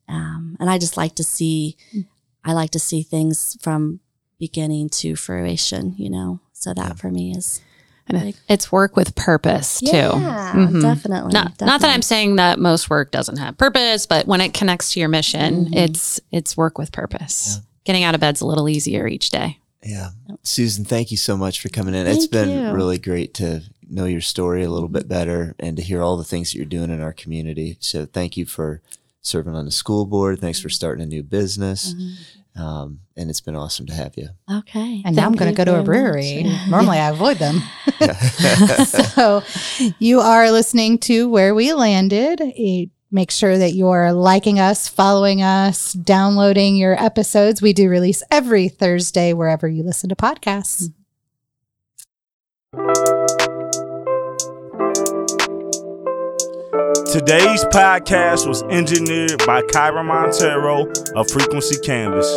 um, 0.08 0.58
and 0.60 0.70
I 0.70 0.78
just 0.78 0.98
like 0.98 1.16
to 1.16 1.24
see, 1.24 1.76
I 2.44 2.54
like 2.54 2.70
to 2.72 2.80
see 2.80 3.02
things 3.02 3.58
from 3.62 4.00
beginning 4.40 4.90
to 4.90 5.16
fruition, 5.16 5.96
you 5.98 6.10
know? 6.10 6.40
So 6.54 6.74
that 6.74 7.00
for 7.00 7.10
me 7.10 7.32
is 7.32 7.62
And 8.10 8.30
it- 8.30 8.36
it's 8.48 8.72
work 8.72 8.96
with 8.96 9.16
purpose 9.16 9.80
too. 9.80 9.88
Yeah, 9.96 10.54
Mhm. 10.56 10.82
definitely. 10.82 11.32
Not, 11.32 11.60
not 11.62 11.82
that. 11.82 11.94
I'm 11.94 12.02
saying 12.02 12.38
that 12.38 12.60
most 12.60 12.90
work 12.90 13.12
doesn't 13.12 13.38
have 13.38 13.58
purpose, 13.58 14.06
but 14.06 14.28
when 14.28 14.42
it 14.42 14.54
connects 14.54 14.94
to 14.94 15.00
your 15.00 15.10
mission, 15.10 15.66
Mhm. 15.68 15.76
it's 15.76 16.20
it's 16.32 16.58
work 16.58 16.78
with 16.78 16.92
purpose. 16.92 17.60
Getting 17.86 18.04
out 18.04 18.16
of 18.16 18.22
bed's 18.22 18.42
a 18.42 18.46
little 18.46 18.68
easier 18.70 19.08
each 19.08 19.30
day. 19.30 19.60
Yeah. 19.84 20.10
Susan, 20.44 20.84
thank 20.86 21.12
you 21.12 21.18
so 21.18 21.38
much 21.38 21.62
for 21.62 21.70
coming 21.70 21.96
in. 21.96 22.06
It's 22.08 22.28
been 22.28 22.50
you. 22.50 22.72
really 22.72 22.98
great 22.98 23.34
to 23.36 23.62
know 23.90 24.06
your 24.06 24.22
story 24.22 24.64
a 24.64 24.70
little 24.70 24.90
bit 24.90 25.08
better 25.08 25.56
and 25.60 25.78
to 25.78 25.82
hear 25.84 26.02
all 26.04 26.18
the 26.18 26.24
things 26.24 26.52
that 26.52 26.58
you're 26.58 26.66
doing 26.66 26.92
in 26.92 27.02
our 27.02 27.14
community. 27.14 27.78
So 27.80 28.06
thank 28.06 28.38
you 28.38 28.46
for 28.46 28.82
serving 29.22 29.56
on 29.56 29.66
the 29.66 29.72
school 29.72 30.06
board. 30.06 30.40
Thanks 30.40 30.60
for 30.60 30.70
starting 30.70 31.04
a 31.04 31.08
new 31.08 31.24
business. 31.24 31.94
Um, 32.56 33.00
and 33.16 33.30
it's 33.30 33.42
been 33.42 33.56
awesome 33.56 33.86
to 33.88 33.94
have 33.94 34.18
you. 34.18 34.30
Okay. 34.52 35.02
And 35.06 35.16
now 35.16 35.26
I'm 35.26 35.34
going 35.34 35.54
to 35.54 35.58
go 35.58 35.66
to 35.66 35.80
a 35.80 35.84
brewery. 35.84 36.44
much. 36.44 36.70
Normally 36.70 36.98
I 36.98 37.10
avoid 37.12 37.38
them. 37.38 37.62
so 38.86 39.44
you 40.00 40.20
are 40.20 40.52
listening 40.52 40.98
to 41.00 41.30
Where 41.30 41.56
We 41.56 41.74
Landed. 41.74 42.42
Make 43.12 43.32
sure 43.32 43.58
that 43.58 43.74
you're 43.74 44.14
liking 44.14 44.60
us, 44.60 44.88
following 44.88 45.42
us, 45.42 45.94
downloading 45.94 46.76
your 46.76 47.02
episodes. 47.02 47.62
We 47.62 47.74
do 47.74 47.90
release 47.90 48.22
every 48.30 48.68
Thursday 48.68 49.34
wherever 49.34 49.68
you 49.68 49.84
listen 49.84 50.10
to 50.10 50.16
podcasts. 50.16 50.92
Today's 57.12 57.64
podcast 57.66 58.48
was 58.48 58.62
engineered 58.70 59.40
by 59.48 59.64
Kyra 59.64 60.06
Montero 60.06 60.92
of 61.16 61.28
Frequency 61.32 61.80
Canvas. 61.80 62.30